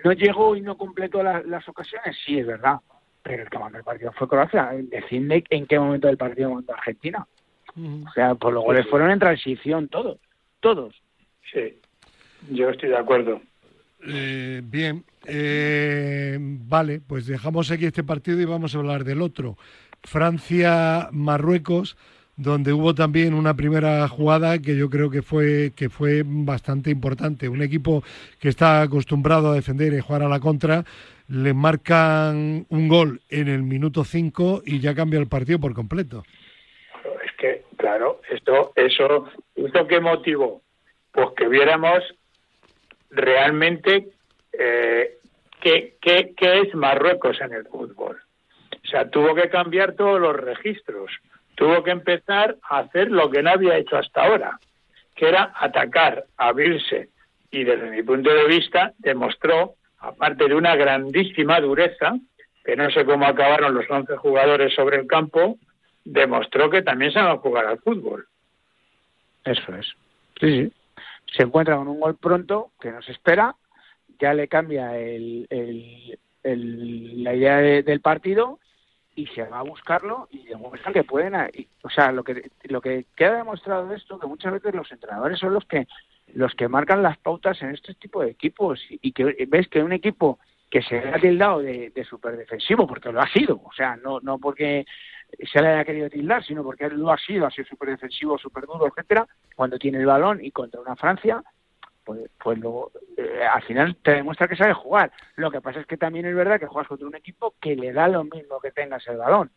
no 0.05 0.13
llegó 0.13 0.57
y 0.57 0.61
no 0.61 0.77
completó 0.77 1.23
la- 1.23 1.43
las 1.43 1.69
ocasiones, 1.69 2.17
sí 2.25 2.39
es 2.39 2.47
verdad, 2.47 2.79
pero 3.23 3.43
el 3.43 3.51
que 3.51 3.59
mandó 3.59 3.79
el 3.79 3.85
partido 3.85 4.13
fue 4.13 4.29
Croacia. 4.29 4.71
Decidme 4.91 5.45
en 5.51 5.67
qué 5.67 5.79
momento 5.79 6.07
del 6.07 6.17
partido 6.17 6.55
mandó 6.55 6.73
Argentina. 6.75 7.27
O 7.77 8.13
sea, 8.15 8.35
pues 8.35 8.53
los 8.55 8.65
goles 8.65 8.87
fueron 8.89 9.11
en 9.11 9.19
transición, 9.19 9.89
todos, 9.89 10.19
todos. 10.61 10.95
Sí, 11.53 11.79
yo 12.51 12.71
estoy 12.71 12.89
de 12.89 12.97
acuerdo. 12.97 13.41
Eh, 14.07 14.63
bien, 14.65 15.05
eh, 15.27 16.39
vale, 16.41 17.01
pues 17.01 17.27
dejamos 17.27 17.71
aquí 17.71 17.85
este 17.87 18.03
partido 18.03 18.41
y 18.41 18.45
vamos 18.47 18.75
a 18.75 18.79
hablar 18.79 19.05
del 19.05 19.21
otro. 19.23 19.57
Francia-Marruecos, 20.03 21.97
donde 22.41 22.73
hubo 22.73 22.95
también 22.95 23.35
una 23.35 23.55
primera 23.55 24.09
jugada 24.09 24.59
que 24.61 24.75
yo 24.75 24.89
creo 24.89 25.11
que 25.11 25.21
fue, 25.21 25.73
que 25.77 25.91
fue 25.91 26.23
bastante 26.25 26.91
importante. 26.91 27.51
Un 27.51 27.61
equipo 27.61 28.03
que 28.41 28.49
está 28.49 28.81
acostumbrado 28.81 29.51
a 29.51 29.55
defender 29.55 29.93
y 29.93 30.01
jugar 30.01 30.23
a 30.23 30.29
la 30.29 30.41
contra, 30.41 30.85
le 31.29 31.53
marcan 31.53 32.65
un 32.71 32.89
gol 32.89 33.21
en 33.29 33.49
el 33.49 33.63
minuto 33.63 34.05
5 34.05 34.63
y 34.65 34.81
ya 34.81 34.95
cambia 34.95 35.21
el 35.21 35.29
partido 35.29 35.61
por 35.61 35.75
completo. 35.75 36.25
Es 37.25 37.33
que, 37.37 37.65
claro, 37.77 38.23
esto, 38.31 38.73
eso, 38.75 39.29
¿esto 39.55 39.87
qué 39.87 40.01
motivó? 40.01 40.63
Pues 41.13 41.29
que 41.37 41.47
viéramos 41.47 42.03
realmente 43.11 44.09
eh, 44.53 45.19
qué, 45.61 45.97
qué, 46.01 46.33
qué 46.35 46.61
es 46.61 46.75
Marruecos 46.75 47.39
en 47.43 47.53
el 47.53 47.67
fútbol. 47.67 48.19
O 48.83 48.89
sea, 48.89 49.11
tuvo 49.11 49.35
que 49.35 49.51
cambiar 49.51 49.93
todos 49.93 50.19
los 50.19 50.35
registros, 50.35 51.11
tuvo 51.61 51.85
que 51.85 51.91
empezar 51.91 52.57
a 52.63 52.79
hacer 52.79 53.11
lo 53.11 53.31
que 53.31 53.43
no 53.43 53.51
había 53.51 53.77
hecho 53.77 53.99
hasta 53.99 54.25
ahora, 54.25 54.59
que 55.15 55.29
era 55.29 55.53
atacar, 55.55 56.25
abrirse, 56.39 57.11
y 57.51 57.65
desde 57.65 57.91
mi 57.91 58.03
punto 58.03 58.33
de 58.33 58.47
vista 58.47 58.95
demostró, 58.97 59.75
aparte 59.99 60.49
de 60.49 60.55
una 60.55 60.75
grandísima 60.75 61.61
dureza, 61.61 62.15
que 62.65 62.77
no 62.77 62.91
sé 62.91 63.05
cómo 63.05 63.27
acabaron 63.27 63.75
los 63.75 63.85
11 63.91 64.17
jugadores 64.17 64.73
sobre 64.75 64.97
el 64.97 65.07
campo, 65.07 65.59
demostró 66.03 66.71
que 66.71 66.81
también 66.81 67.13
saben 67.13 67.37
jugar 67.37 67.67
al 67.67 67.79
fútbol. 67.81 68.27
Eso 69.45 69.75
es. 69.75 69.87
Sí, 70.41 70.63
sí. 70.65 70.73
Se 71.37 71.43
encuentra 71.43 71.77
con 71.77 71.89
un 71.89 72.01
gol 72.01 72.17
pronto 72.17 72.71
que 72.81 72.91
no 72.91 73.03
se 73.03 73.13
espera, 73.13 73.55
ya 74.19 74.33
le 74.33 74.49
cambia 74.49 74.97
el, 74.99 75.47
la 76.43 77.35
idea 77.35 77.59
de- 77.59 77.83
del 77.83 78.01
partido 78.01 78.59
y 79.15 79.27
se 79.29 79.43
va 79.45 79.59
a 79.59 79.65
buscarlo 79.65 80.29
y 80.31 80.47
demuestran 80.47 80.95
que 80.95 81.05
pueden. 81.05 81.35
o 81.83 81.91
sea, 81.91 82.13
lo 82.13 82.25
que 82.25 82.51
lo 82.65 82.81
que 82.81 83.07
queda 83.17 83.37
demostrado 83.37 83.89
de 83.89 83.97
esto 83.97 84.19
que 84.19 84.27
muchas 84.27 84.53
veces 84.53 84.75
los 84.75 84.91
entrenadores 84.93 85.39
son 85.39 85.55
los 85.55 85.65
que 85.67 85.87
los 86.35 86.55
que 86.55 86.69
marcan 86.69 87.03
las 87.03 87.19
pautas 87.19 87.61
en 87.63 87.71
este 87.71 87.95
tipo 87.95 88.23
de 88.23 88.31
equipos 88.31 88.81
y, 88.89 89.13
que 89.13 89.47
ves 89.49 89.69
que 89.69 89.83
un 89.83 89.93
equipo 89.93 90.39
que 90.71 90.83
se 90.83 90.99
ha 90.99 91.19
tildado 91.19 91.61
de, 91.61 91.91
de 91.91 92.05
superdefensivo 92.05 92.87
porque 92.87 93.11
lo 93.11 93.21
ha 93.21 93.29
sido, 93.29 93.61
o 93.65 93.73
sea, 93.73 93.97
no 93.97 94.21
no 94.21 94.39
porque 94.39 94.87
se 95.53 95.61
le 95.61 95.69
haya 95.69 95.85
querido 95.85 96.09
tildar, 96.09 96.45
sino 96.45 96.63
porque 96.63 96.89
lo 96.89 97.11
ha 97.11 97.19
sido, 97.19 97.47
ha 97.47 97.51
sido 97.51 97.67
súper 97.69 97.91
defensivo, 97.91 98.39
súper 98.39 98.67
duro, 98.67 98.87
etcétera, 98.87 99.27
cuando 99.55 99.79
tiene 99.79 99.99
el 99.99 100.07
balón 100.07 100.45
y 100.45 100.51
contra 100.51 100.81
una 100.81 100.97
Francia, 100.97 101.43
pues, 102.11 102.29
pues 102.43 102.59
luego, 102.59 102.91
eh, 103.17 103.47
al 103.49 103.63
final 103.63 103.95
te 104.03 104.11
demuestra 104.11 104.49
que 104.49 104.57
sabe 104.57 104.75
jugar. 104.75 105.13
Lo 105.37 105.49
que 105.49 105.61
pasa 105.61 105.79
es 105.79 105.87
que 105.87 105.97
también 105.97 106.27
es 106.27 106.35
verdad 106.35 106.59
que 106.59 106.67
juegas 106.67 106.89
contra 106.89 107.07
un 107.07 107.15
equipo 107.15 107.55
que 107.61 107.77
le 107.77 107.93
da 107.93 108.09
lo 108.09 108.25
mismo 108.25 108.59
que 108.61 108.73
tengas 108.73 109.07
el 109.07 109.17
balón. 109.17 109.49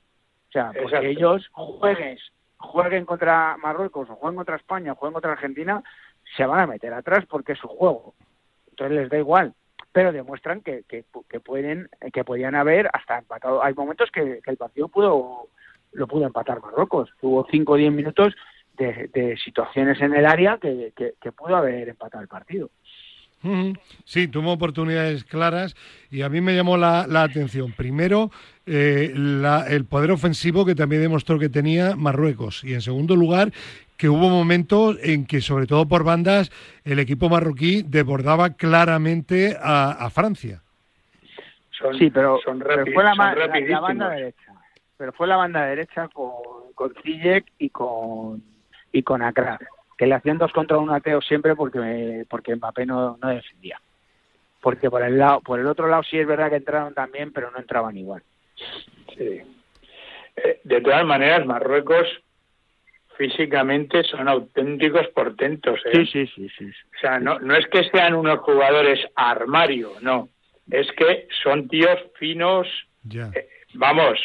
O 0.49 0.51
sea, 0.51 0.67
porque 0.67 0.83
Exacto. 0.83 1.07
ellos 1.07 1.49
jueguen, 1.51 2.19
jueguen 2.57 3.05
contra 3.05 3.57
Marruecos 3.57 4.07
o 4.07 4.15
jueguen 4.17 4.35
contra 4.35 4.57
España 4.57 4.91
o 4.91 4.95
jueguen 4.95 5.13
contra 5.13 5.31
Argentina, 5.31 5.81
se 6.37 6.45
van 6.45 6.59
a 6.59 6.67
meter 6.67 6.93
atrás 6.93 7.25
porque 7.27 7.53
es 7.53 7.59
su 7.59 7.67
juego. 7.67 8.13
Entonces 8.69 8.97
les 8.97 9.09
da 9.09 9.17
igual 9.17 9.53
pero 9.91 10.11
demuestran 10.11 10.61
que, 10.61 10.83
que, 10.87 11.05
que 11.29 11.39
pueden 11.39 11.87
que 12.11 12.23
podían 12.23 12.55
haber 12.55 12.89
hasta 12.93 13.19
empatado 13.19 13.63
hay 13.63 13.75
momentos 13.75 14.09
que, 14.09 14.41
que 14.41 14.49
el 14.49 14.57
partido 14.57 14.87
pudo 14.87 15.49
lo 15.91 16.07
pudo 16.07 16.25
empatar 16.25 16.59
Marruecos 16.61 17.11
tuvo 17.21 17.45
5 17.51 17.71
o 17.71 17.75
10 17.75 17.93
minutos 17.93 18.33
de, 18.77 19.09
de 19.13 19.37
situaciones 19.37 19.99
en 20.01 20.13
el 20.15 20.25
área 20.25 20.57
que, 20.57 20.91
que, 20.95 21.13
que 21.21 21.31
pudo 21.31 21.55
haber 21.55 21.89
empatado 21.89 22.21
el 22.21 22.27
partido. 22.27 22.69
Sí, 24.05 24.29
tuvo 24.29 24.53
oportunidades 24.53 25.25
claras 25.25 25.75
y 26.09 26.21
a 26.21 26.29
mí 26.29 26.39
me 26.39 26.55
llamó 26.55 26.77
la, 26.77 27.05
la 27.07 27.23
atención. 27.23 27.73
Primero, 27.73 28.31
eh, 28.65 29.11
la- 29.13 29.67
el 29.67 29.83
poder 29.83 30.11
ofensivo 30.11 30.65
que 30.65 30.75
también 30.75 31.01
demostró 31.01 31.37
que 31.37 31.49
tenía 31.49 31.97
Marruecos. 31.97 32.63
Y 32.63 32.73
en 32.73 32.79
segundo 32.81 33.17
lugar, 33.17 33.51
que 33.97 34.07
hubo 34.07 34.29
momentos 34.29 34.97
en 35.03 35.25
que, 35.25 35.41
sobre 35.41 35.67
todo 35.67 35.85
por 35.89 36.05
bandas, 36.05 36.51
el 36.85 36.99
equipo 36.99 37.27
marroquí 37.27 37.83
desbordaba 37.83 38.51
claramente 38.51 39.57
a, 39.61 39.91
a 39.91 40.09
Francia. 40.09 40.61
Son, 41.77 41.97
sí 41.97 42.09
pero, 42.11 42.39
son 42.45 42.59
pero 42.59 42.85
fue 42.93 43.03
la, 43.03 43.09
son 43.09 43.17
ma- 43.17 43.33
la- 43.35 43.39
la 43.41 43.47
rapidísimos. 43.47 43.81
banda 43.81 44.09
derecha 44.09 44.53
pero 44.95 45.11
fue 45.11 45.27
la 45.27 45.35
banda 45.35 45.65
derecha 45.65 46.07
con, 46.07 46.31
con 46.75 46.93
Ziyech 47.03 47.45
y 47.59 47.69
con 47.71 48.41
y 48.93 49.03
con 49.03 49.21
Akra 49.21 49.59
que 49.97 50.07
le 50.07 50.15
hacían 50.15 50.37
dos 50.37 50.53
contra 50.53 50.77
un 50.77 50.89
ateo 50.91 51.21
siempre 51.21 51.55
porque 51.55 52.25
porque 52.29 52.55
Mbappé 52.55 52.85
no, 52.85 53.17
no 53.21 53.27
defendía 53.29 53.81
porque 54.61 54.89
por 54.89 55.03
el 55.03 55.17
lado 55.17 55.41
por 55.41 55.59
el 55.59 55.67
otro 55.67 55.87
lado 55.87 56.03
sí 56.03 56.17
es 56.17 56.25
verdad 56.25 56.49
que 56.49 56.55
entraron 56.57 56.93
también 56.93 57.33
pero 57.33 57.51
no 57.51 57.59
entraban 57.59 57.97
igual 57.97 58.23
Sí. 59.17 59.41
Eh, 60.35 60.61
de 60.63 60.81
todas 60.81 61.05
maneras, 61.05 61.45
Marruecos 61.45 62.07
físicamente 63.17 64.03
son 64.03 64.27
auténticos 64.27 65.07
portentos. 65.09 65.79
¿eh? 65.85 66.05
sí, 66.11 66.25
sí, 66.27 66.49
sí. 66.57 66.65
O 66.65 66.99
sea, 66.99 67.19
no, 67.19 67.39
no 67.39 67.55
es 67.55 67.67
que 67.67 67.83
sean 67.89 68.15
unos 68.15 68.39
jugadores 68.39 68.99
armario, 69.15 69.91
no. 70.01 70.29
Es 70.71 70.91
que 70.93 71.27
son 71.43 71.67
tíos 71.67 71.99
finos, 72.17 72.67
Ya. 73.03 73.29
eh, 73.35 73.47
vamos, 73.75 74.19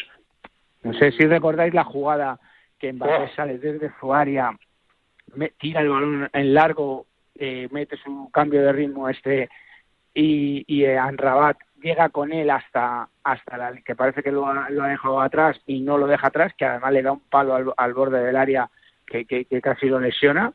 No 0.83 0.93
sé 0.93 1.11
si 1.11 1.25
recordáis 1.27 1.73
la 1.73 1.83
jugada 1.83 2.39
que 2.79 2.93
Mbappé 2.93 3.23
Oh. 3.25 3.35
sale 3.35 3.57
desde 3.57 3.91
su 3.99 4.13
área, 4.13 4.51
me- 5.35 5.49
tira 5.59 5.81
el 5.81 5.89
balón 5.89 6.29
en 6.33 6.53
largo, 6.53 7.05
eh, 7.35 7.67
mete 7.71 7.97
su 7.97 8.29
cambio 8.31 8.61
de 8.63 8.71
ritmo 8.73 9.07
este 9.09 9.49
y, 10.13 10.63
y 10.67 10.83
eh, 10.85 10.97
Anrabat 10.97 11.57
llega 11.81 12.09
con 12.09 12.33
él 12.33 12.49
hasta 12.49 13.07
hasta 13.23 13.57
la 13.57 13.73
que 13.73 13.95
parece 13.95 14.23
que 14.23 14.31
lo 14.31 14.47
ha, 14.47 14.69
lo 14.69 14.83
ha 14.83 14.87
dejado 14.87 15.21
atrás 15.21 15.61
y 15.67 15.79
no 15.81 15.97
lo 15.97 16.07
deja 16.07 16.27
atrás, 16.27 16.53
que 16.57 16.65
además 16.65 16.91
le 16.93 17.01
da 17.03 17.11
un 17.11 17.19
palo 17.21 17.55
al, 17.55 17.73
al 17.77 17.93
borde 17.93 18.23
del 18.23 18.35
área 18.35 18.69
que, 19.05 19.25
que, 19.25 19.45
que 19.45 19.61
casi 19.61 19.87
lo 19.87 19.99
lesiona. 19.99 20.51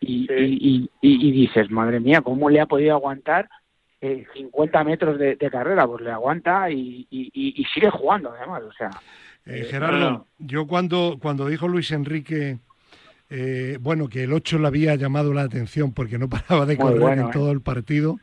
Y, 0.00 0.26
Sí. 0.26 0.34
y, 0.60 0.90
y, 1.02 1.28
y 1.28 1.30
dices, 1.32 1.70
madre 1.70 2.00
mía, 2.00 2.20
¿cómo 2.22 2.48
le 2.50 2.60
ha 2.60 2.66
podido 2.66 2.94
aguantar 2.94 3.48
eh, 4.00 4.26
50 4.34 4.84
metros 4.84 5.18
de, 5.18 5.36
de 5.36 5.50
carrera? 5.50 5.86
Pues 5.86 6.02
le 6.02 6.10
aguanta 6.10 6.70
y 6.70 7.06
sigue 7.72 7.90
jugando, 7.90 8.30
además. 8.32 8.62
O 8.62 8.72
sea, 8.72 8.90
Eh, 9.46 9.60
Eh, 9.60 9.64
Gerardo, 9.70 10.26
yo 10.38 10.66
cuando, 10.66 11.18
cuando 11.20 11.46
dijo 11.46 11.68
Luis 11.68 11.90
Enrique, 11.92 12.58
eh, 13.30 13.78
bueno, 13.80 14.08
que 14.08 14.24
el 14.24 14.32
8 14.32 14.58
le 14.58 14.66
había 14.66 14.94
llamado 14.96 15.32
la 15.32 15.42
atención 15.42 15.92
porque 15.92 16.18
no 16.18 16.28
paraba 16.28 16.66
de 16.66 16.76
correr 16.76 17.00
bueno, 17.00 17.22
en 17.22 17.28
¿eh? 17.28 17.32
todo 17.32 17.52
el 17.52 17.60
partido, 17.60 18.18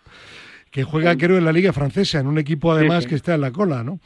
que 0.72 0.84
juega 0.84 1.16
creo 1.18 1.38
en 1.38 1.46
la 1.46 1.52
Liga 1.54 1.72
Francesa, 1.74 2.20
en 2.20 2.28
un 2.28 2.38
equipo 2.40 2.72
además 2.72 3.04
sí. 3.04 3.10
que 3.10 3.16
está 3.16 3.36
en 3.36 3.42
la 3.42 3.52
cola, 3.52 3.84
¿no? 3.84 4.00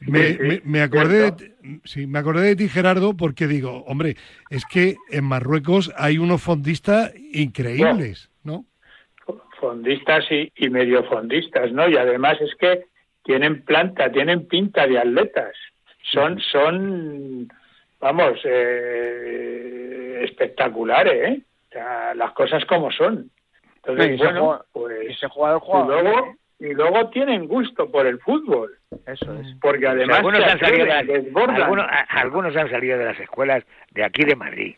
Me, 0.00 0.28
sí, 0.32 0.38
me- 0.40 0.62
me 0.64 0.80
acordé 0.80 1.30
de, 1.32 1.52
sí, 1.84 2.06
me 2.06 2.18
acordé 2.20 2.46
de 2.46 2.56
ti, 2.56 2.68
Gerardo, 2.68 3.14
porque 3.16 3.46
digo, 3.46 3.84
hombre, 3.86 4.16
es 4.48 4.64
que 4.64 4.96
en 5.10 5.24
Marruecos 5.24 5.92
hay 5.96 6.16
unos 6.16 6.40
fondistas 6.42 7.12
increíbles, 7.32 8.30
¿no? 8.42 8.64
fondistas 9.60 10.24
y, 10.30 10.50
y 10.56 10.70
medio 10.70 11.04
fondistas, 11.04 11.70
¿no? 11.72 11.86
Y 11.86 11.94
además 11.96 12.38
es 12.40 12.54
que 12.58 12.84
tienen 13.24 13.62
planta, 13.62 14.10
tienen 14.10 14.46
pinta 14.48 14.86
de 14.86 14.98
atletas. 14.98 15.54
Son, 16.02 16.40
son, 16.40 17.48
vamos, 18.00 18.38
eh, 18.44 20.20
espectaculares, 20.24 21.14
¿eh? 21.30 21.40
O 21.68 21.72
sea, 21.72 22.14
las 22.14 22.32
cosas 22.32 22.64
como 22.64 22.90
son. 22.90 23.30
Entonces, 23.76 24.18
bueno, 24.18 24.40
jugador- 24.40 24.66
pues 24.72 25.10
ese 25.10 25.28
jugador 25.28 25.62
y 25.62 25.66
juega 25.66 25.86
bien, 25.86 26.04
luego, 26.12 26.34
y 26.58 26.74
luego 26.74 27.10
tienen 27.10 27.46
gusto 27.48 27.90
por 27.90 28.06
el 28.06 28.18
fútbol, 28.20 28.76
eso 29.06 29.32
es. 29.40 29.46
porque 29.60 29.86
además 29.86 30.18
algunos, 30.18 30.38
se 30.38 30.44
han 30.50 30.58
salido 30.60 30.84
de 30.84 30.92
las, 30.92 31.06
desbordan. 31.06 31.62
algunos, 31.62 31.86
a- 31.86 32.20
algunos 32.20 32.56
han 32.56 32.70
salido 32.70 32.98
de 32.98 33.04
las 33.06 33.20
escuelas 33.20 33.64
de 33.92 34.04
aquí 34.04 34.24
de 34.24 34.36
Madrid. 34.36 34.74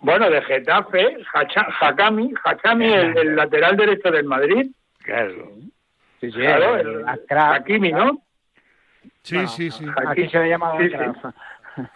Bueno, 0.00 0.28
de 0.30 0.42
Getafe, 0.42 1.16
Hacha- 1.34 1.66
Hakami, 1.80 2.32
Hakami, 2.44 2.92
el, 2.92 3.16
el 3.18 3.36
lateral 3.36 3.76
derecho 3.76 4.10
del 4.10 4.24
Madrid, 4.24 4.66
Claro. 5.02 5.50
Sí, 6.20 6.30
sí, 6.32 6.38
claro, 6.38 6.76
el 6.76 6.86
el, 6.88 7.04
Hakimi, 7.38 7.92
¿no? 7.92 8.20
Sí, 9.26 9.34
Bueno, 9.34 9.48
sí, 9.50 9.70
sí. 9.72 9.84
Aquí 10.06 10.28
se 10.28 10.38
le 10.38 10.48
llama 10.50 10.72
Sí, 10.78 10.88
sí. 10.88 10.94
Akraf. 10.94 11.34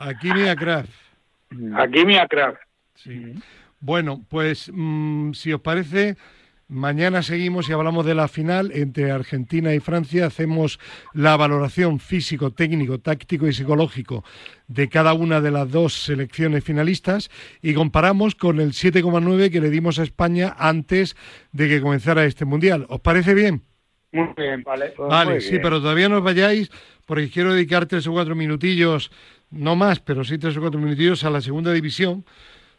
Hakimi 0.01 0.49
Akraf. 0.49 0.89
Hakimi 1.77 2.17
Akraf. 2.19 2.57
Sí. 2.97 3.35
Bueno, 3.79 4.25
pues 4.29 4.69
mm, 4.75 5.31
si 5.35 5.53
os 5.53 5.61
parece, 5.61 6.17
mañana 6.67 7.23
seguimos 7.23 7.69
y 7.69 7.73
hablamos 7.73 8.05
de 8.05 8.17
la 8.17 8.27
final 8.27 8.73
entre 8.75 9.13
Argentina 9.13 9.73
y 9.73 9.79
Francia. 9.79 10.27
Hacemos 10.27 10.81
la 11.15 11.37
valoración 11.37 12.01
físico, 12.01 12.51
técnico, 12.51 12.99
táctico 12.99 13.47
y 13.47 13.53
psicológico 13.53 14.25
de 14.67 14.89
cada 14.89 15.13
una 15.15 15.41
de 15.41 15.53
las 15.53 15.71
dos 15.71 16.03
selecciones 16.03 16.65
finalistas 16.65 17.31
y 17.63 17.75
comparamos 17.75 18.35
con 18.35 18.59
el 18.59 18.73
7,9 18.73 19.53
que 19.53 19.61
le 19.61 19.71
dimos 19.71 20.01
a 20.01 20.03
España 20.03 20.57
antes 20.59 21.17
de 21.53 21.69
que 21.69 21.81
comenzara 21.81 22.25
este 22.25 22.45
mundial. 22.45 22.87
¿Os 22.89 23.01
parece 23.01 23.35
bien? 23.35 23.63
Muy 24.13 24.29
bien. 24.37 24.63
Vale. 24.63 24.93
Pues 24.97 25.09
vale, 25.09 25.41
sí, 25.41 25.51
bien. 25.51 25.63
pero 25.63 25.81
todavía 25.81 26.09
no 26.09 26.19
os 26.19 26.25
vayáis 26.25 26.71
porque 27.07 27.31
quiero 27.31 27.55
dedicar 27.55 27.87
tres 27.87 28.07
o 28.07 28.13
cuatro 28.13 28.35
minutillos, 28.35 29.11
no 29.51 29.77
más, 29.77 30.01
pero 30.01 30.25
sí 30.25 30.39
tres 30.39 30.57
o 30.57 30.61
cuatro 30.61 30.81
minutillos 30.81 31.25
a 31.25 31.31
la 31.31 31.41
segunda 31.41 31.73
división 31.73 32.25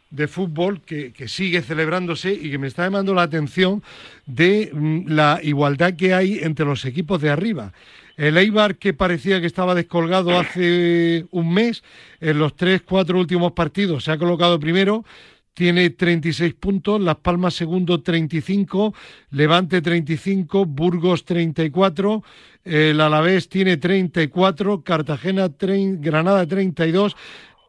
de 0.10 0.28
fútbol 0.28 0.82
que, 0.82 1.13
que 1.13 1.28
sigue 1.28 1.62
celebrándose 1.62 2.34
y 2.34 2.52
que 2.52 2.58
me 2.58 2.67
está 2.67 2.84
llamando 2.84 3.13
la 3.13 3.24
atención 3.24 3.82
de 4.26 4.70
mm, 4.74 5.08
la 5.08 5.39
igualdad 5.41 5.94
que 5.96 6.13
hay 6.13 6.39
entre 6.39 6.65
los 6.65 6.86
equipos 6.86 7.22
de 7.22 7.30
arriba. 7.30 7.72
El 8.17 8.38
Eibar, 8.38 8.76
que 8.76 8.94
parecía 8.94 9.39
que 9.39 9.48
estaba 9.48 9.74
descolgado 9.74 10.38
hace 10.38 11.26
un 11.32 11.54
mes, 11.54 11.84
en 12.20 12.38
los 12.39 12.56
tres, 12.56 12.82
cuatro 12.82 13.17
últimos 13.17 13.54
partidos 13.54 14.04
se 14.04 14.12
ha 14.12 14.17
colocado 14.17 14.60
primero, 14.60 15.06
tiene 15.54 15.90
36 15.90 16.54
puntos, 16.56 17.02
Las 17.02 17.18
Palmas 17.18 17.54
segundo 17.54 18.02
35, 18.02 18.94
Levante 19.32 19.82
35, 19.82 20.66
Burgos 20.66 21.26
34, 21.26 22.24
el 22.64 23.02
Alavés 23.02 23.50
tiene 23.50 23.78
34, 23.78 24.82
Cartagena, 24.84 25.50
Granada 25.60 26.46
32, 26.46 27.16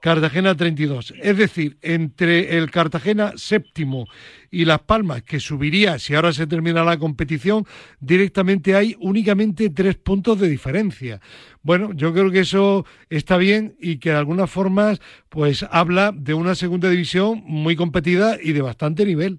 Cartagena 0.02 0.56
32. 0.56 1.14
Es 1.22 1.36
decir, 1.36 1.78
entre 1.80 2.58
el 2.58 2.72
Cartagena 2.72 3.34
séptimo 3.36 4.08
y 4.50 4.64
Las 4.64 4.80
Palmas, 4.80 5.22
que 5.22 5.38
subiría 5.38 6.00
si 6.00 6.16
ahora 6.16 6.32
se 6.32 6.48
termina 6.48 6.82
la 6.82 6.98
competición, 6.98 7.66
directamente 8.00 8.74
hay 8.74 8.96
únicamente 8.98 9.70
tres 9.70 9.94
puntos 9.94 10.40
de 10.40 10.48
diferencia. 10.48 11.20
Bueno, 11.62 11.92
yo 11.94 12.12
creo 12.12 12.32
que 12.32 12.40
eso 12.40 12.84
está 13.10 13.36
bien 13.36 13.76
y 13.78 13.98
que 13.98 14.10
de 14.10 14.16
algunas 14.16 14.50
formas 14.50 15.00
pues 15.28 15.64
habla 15.70 16.10
de 16.12 16.34
una 16.34 16.56
segunda 16.56 16.90
división 16.90 17.40
muy 17.46 17.76
competida 17.76 18.38
y 18.42 18.52
de 18.54 18.60
bastante 18.60 19.06
nivel. 19.06 19.38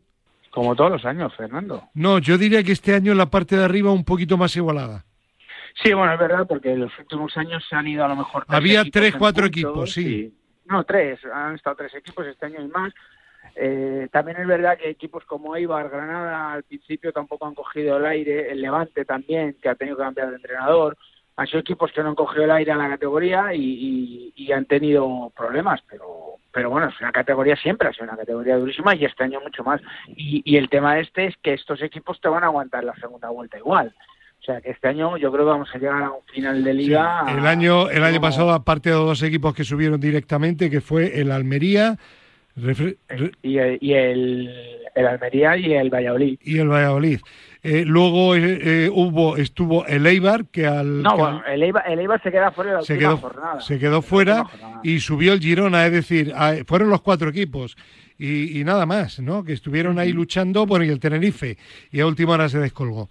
Como 0.49 0.77
todos 0.77 0.91
los 0.91 1.03
años, 1.03 1.33
Fernando. 1.35 1.83
No, 1.93 2.19
yo 2.19 2.37
diría 2.37 2.63
que 2.63 2.71
este 2.71 2.95
año 2.95 3.11
en 3.11 3.17
la 3.17 3.29
parte 3.29 3.57
de 3.57 3.65
arriba 3.65 3.91
un 3.91 4.05
poquito 4.05 4.37
más 4.37 4.55
igualada. 4.55 5.03
Sí, 5.83 5.91
bueno, 5.91 6.13
es 6.13 6.19
verdad, 6.19 6.47
porque 6.47 6.71
en 6.71 6.79
los 6.79 6.91
últimos 6.99 7.35
años 7.35 7.61
se 7.69 7.75
han 7.75 7.85
ido 7.85 8.05
a 8.05 8.07
lo 8.07 8.15
mejor. 8.15 8.45
Había 8.47 8.85
tres, 8.89 9.13
cuatro 9.17 9.45
equipos, 9.45 9.91
sí. 9.91 10.07
y- 10.07 10.42
No, 10.73 10.83
tres. 10.85 11.19
Han 11.31 11.53
estado 11.53 11.75
tres 11.75 11.93
equipos, 11.93 12.25
este 12.25 12.47
año 12.47 12.57
hay 12.59 12.67
más. 12.67 12.91
Eh, 13.55 14.07
también 14.11 14.37
es 14.41 14.47
verdad 14.47 14.75
que 14.75 14.89
equipos 14.89 15.23
como 15.25 15.55
Eibar, 15.55 15.87
Granada, 15.89 16.53
al 16.53 16.63
principio 16.63 17.11
tampoco 17.13 17.45
han 17.45 17.53
cogido 17.53 17.97
el 17.97 18.05
aire. 18.07 18.51
El 18.51 18.59
Levante 18.61 19.05
también, 19.05 19.55
que 19.61 19.69
ha 19.69 19.75
tenido 19.75 19.97
que 19.97 20.03
cambiar 20.03 20.29
de 20.31 20.37
entrenador. 20.37 20.97
Han 21.35 21.45
sido 21.45 21.59
equipos 21.59 21.91
que 21.91 22.01
no 22.01 22.09
han 22.09 22.15
cogido 22.15 22.45
el 22.45 22.51
aire 22.51 22.71
a 22.71 22.75
la 22.75 22.89
categoría 22.89 23.53
y, 23.53 23.61
y- 23.63 24.33
y 24.35 24.51
han 24.51 24.65
tenido 24.65 25.31
problemas, 25.35 25.79
pero 25.89 26.07
pero 26.51 26.69
bueno, 26.69 26.87
es 26.89 26.99
una 27.01 27.11
categoría 27.11 27.55
siempre, 27.55 27.87
ha 27.87 27.93
sido 27.93 28.03
una 28.05 28.15
categoría 28.17 28.57
durísima 28.57 28.93
y 28.95 29.05
este 29.05 29.23
año 29.23 29.39
mucho 29.41 29.63
más. 29.63 29.81
Y, 30.07 30.41
y 30.45 30.57
el 30.57 30.69
tema 30.69 30.99
este 30.99 31.25
es 31.25 31.37
que 31.37 31.53
estos 31.53 31.81
equipos 31.81 32.19
te 32.21 32.29
van 32.29 32.43
a 32.43 32.47
aguantar 32.47 32.83
la 32.83 32.93
segunda 32.95 33.29
vuelta 33.29 33.57
igual. 33.57 33.93
O 34.43 34.45
sea 34.45 34.59
que 34.59 34.71
este 34.71 34.89
año 34.89 35.15
yo 35.15 35.31
creo 35.31 35.45
que 35.45 35.51
vamos 35.51 35.69
a 35.73 35.77
llegar 35.77 36.03
a 36.03 36.11
un 36.11 36.21
final 36.33 36.61
de 36.65 36.73
liga. 36.73 37.23
Sí, 37.27 37.33
el 37.37 37.47
año, 37.47 37.89
el 37.89 38.03
año 38.03 38.19
pasado, 38.19 38.51
aparte 38.51 38.89
de 38.89 38.95
dos 38.95 39.23
equipos 39.23 39.53
que 39.55 39.63
subieron 39.63 40.01
directamente, 40.01 40.69
que 40.69 40.81
fue 40.81 41.17
el 41.21 41.31
Almería 41.31 41.97
re- 42.57 42.97
Y, 43.41 43.57
el- 43.57 43.77
y 43.79 43.93
el, 43.93 44.51
el 44.95 45.07
Almería 45.07 45.55
y 45.55 45.73
el 45.73 45.89
Valladolid. 45.89 46.37
y 46.43 46.57
el 46.59 46.67
Valladolid. 46.67 47.19
Eh, 47.63 47.85
luego 47.85 48.35
eh, 48.35 48.59
eh, 48.61 48.89
hubo, 48.93 49.37
estuvo 49.37 49.85
el 49.85 50.05
Eibar, 50.05 50.45
que 50.47 50.67
al, 50.67 51.01
No, 51.01 51.11
que 51.11 51.21
bueno, 51.21 51.41
al- 51.45 51.53
el 51.53 51.63
Eibar, 51.63 51.83
el 51.89 51.99
Eibar 51.99 52.21
se 52.21 52.29
queda 52.29 52.51
fuera 52.51 52.71
de 52.71 52.75
la 52.77 52.83
se 52.83 52.93
última 52.95 53.09
quedó, 53.11 53.17
jornada. 53.21 53.61
se 53.61 53.79
quedó 53.79 54.01
fuera 54.01 54.43
y 54.83 54.99
subió 54.99 55.31
el 55.31 55.39
Girona, 55.39 55.85
es 55.85 55.93
decir, 55.93 56.33
a- 56.35 56.55
fueron 56.67 56.89
los 56.89 57.01
cuatro 57.01 57.29
equipos 57.29 57.77
y, 58.17 58.59
y 58.59 58.63
nada 58.63 58.85
más, 58.85 59.19
¿no? 59.19 59.43
Que 59.43 59.53
estuvieron 59.53 59.99
ahí 59.99 60.11
luchando, 60.11 60.65
bueno, 60.65 60.85
y 60.85 60.89
el 60.89 60.99
Tenerife, 60.99 61.57
y 61.91 61.99
a 61.99 62.07
última 62.07 62.33
hora 62.33 62.49
se 62.49 62.59
descolgó. 62.59 63.09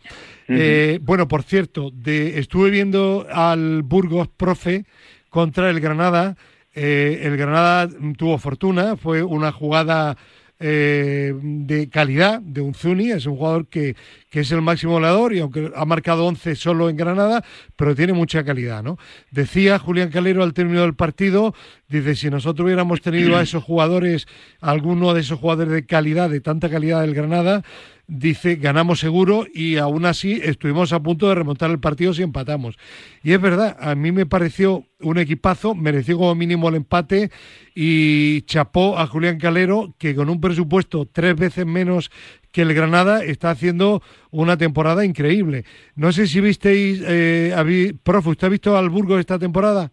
Eh, 0.49 0.99
bueno, 1.03 1.29
por 1.29 1.43
cierto, 1.43 1.91
de, 1.93 2.39
estuve 2.39 2.71
viendo 2.71 3.27
al 3.31 3.83
Burgos, 3.83 4.29
profe, 4.29 4.85
contra 5.31 5.71
el 5.71 5.81
Granada. 5.81 6.37
Eh, 6.75 7.21
el 7.25 7.37
Granada 7.37 7.89
tuvo 8.17 8.39
fortuna, 8.39 8.97
fue 8.97 9.23
una 9.23 9.53
jugada 9.53 10.17
eh, 10.65 11.35
de 11.43 11.89
calidad 11.89 12.41
de 12.41 12.61
Unzuni, 12.61 13.11
es 13.11 13.27
un 13.27 13.37
jugador 13.37 13.67
que, 13.67 13.97
que 14.31 14.41
es 14.41 14.53
el 14.53 14.63
máximo 14.63 14.93
goleador 14.93 15.35
y 15.35 15.41
aunque 15.41 15.73
ha 15.75 15.85
marcado 15.85 16.25
11 16.27 16.55
solo 16.55 16.89
en 16.89 16.97
Granada, 16.97 17.45
pero 17.75 17.97
tiene 17.97 18.13
mucha 18.13 18.45
calidad, 18.45 18.83
¿no? 18.83 18.97
Decía 19.33 19.81
Julián 19.81 20.11
Calero 20.11 20.45
al 20.45 20.55
término 20.55 20.83
del 20.83 20.95
partido, 20.95 21.53
dice, 21.89 22.15
si 22.15 22.31
nosotros 22.31 22.65
hubiéramos 22.65 23.01
tenido 23.01 23.37
a 23.37 23.43
esos 23.43 23.65
jugadores, 23.65 24.29
alguno 24.61 25.15
de 25.15 25.23
esos 25.23 25.41
jugadores 25.41 25.73
de 25.73 25.85
calidad, 25.85 26.31
de 26.31 26.41
tanta 26.41 26.71
calidad 26.71 27.01
del 27.01 27.15
Granada, 27.15 27.65
dice, 28.13 28.57
ganamos 28.57 29.01
seguro 29.01 29.47
y 29.53 29.79
aún 29.79 30.05
así 30.05 30.39
estuvimos 30.43 30.93
a 30.93 31.03
punto 31.03 31.29
de 31.29 31.35
remontar 31.35 31.71
el 31.71 31.81
partido 31.81 32.13
si 32.13 32.23
empatamos. 32.23 32.79
Y 33.23 33.33
es 33.33 33.41
verdad, 33.41 33.77
a 33.81 33.95
mí 33.95 34.13
me 34.13 34.27
pareció 34.27 34.85
un 35.01 35.19
equipazo, 35.19 35.75
mereció 35.75 36.19
como 36.19 36.35
mínimo 36.35 36.69
el 36.69 36.77
empate 36.77 37.31
y 37.75 38.43
chapó 38.43 38.99
a 38.99 39.07
Julián 39.07 39.39
Calero, 39.39 39.95
que 39.99 40.15
con 40.15 40.29
un 40.29 40.41
presupuesto 40.41 41.07
tres 41.07 41.37
veces 41.37 41.65
menos 41.65 42.11
que 42.53 42.63
el 42.63 42.75
Granada 42.75 43.25
está 43.25 43.51
haciendo 43.51 44.03
una 44.31 44.59
temporada 44.59 45.05
increíble. 45.07 45.65
No 45.97 46.13
sé 46.13 46.27
si 46.27 46.41
visteis, 46.41 47.03
eh, 47.07 47.95
profe, 48.03 48.29
¿usted 48.29 48.47
ha 48.47 48.51
visto 48.51 48.77
al 48.77 48.91
Burgos 48.91 49.21
esta 49.21 49.39
temporada? 49.39 49.91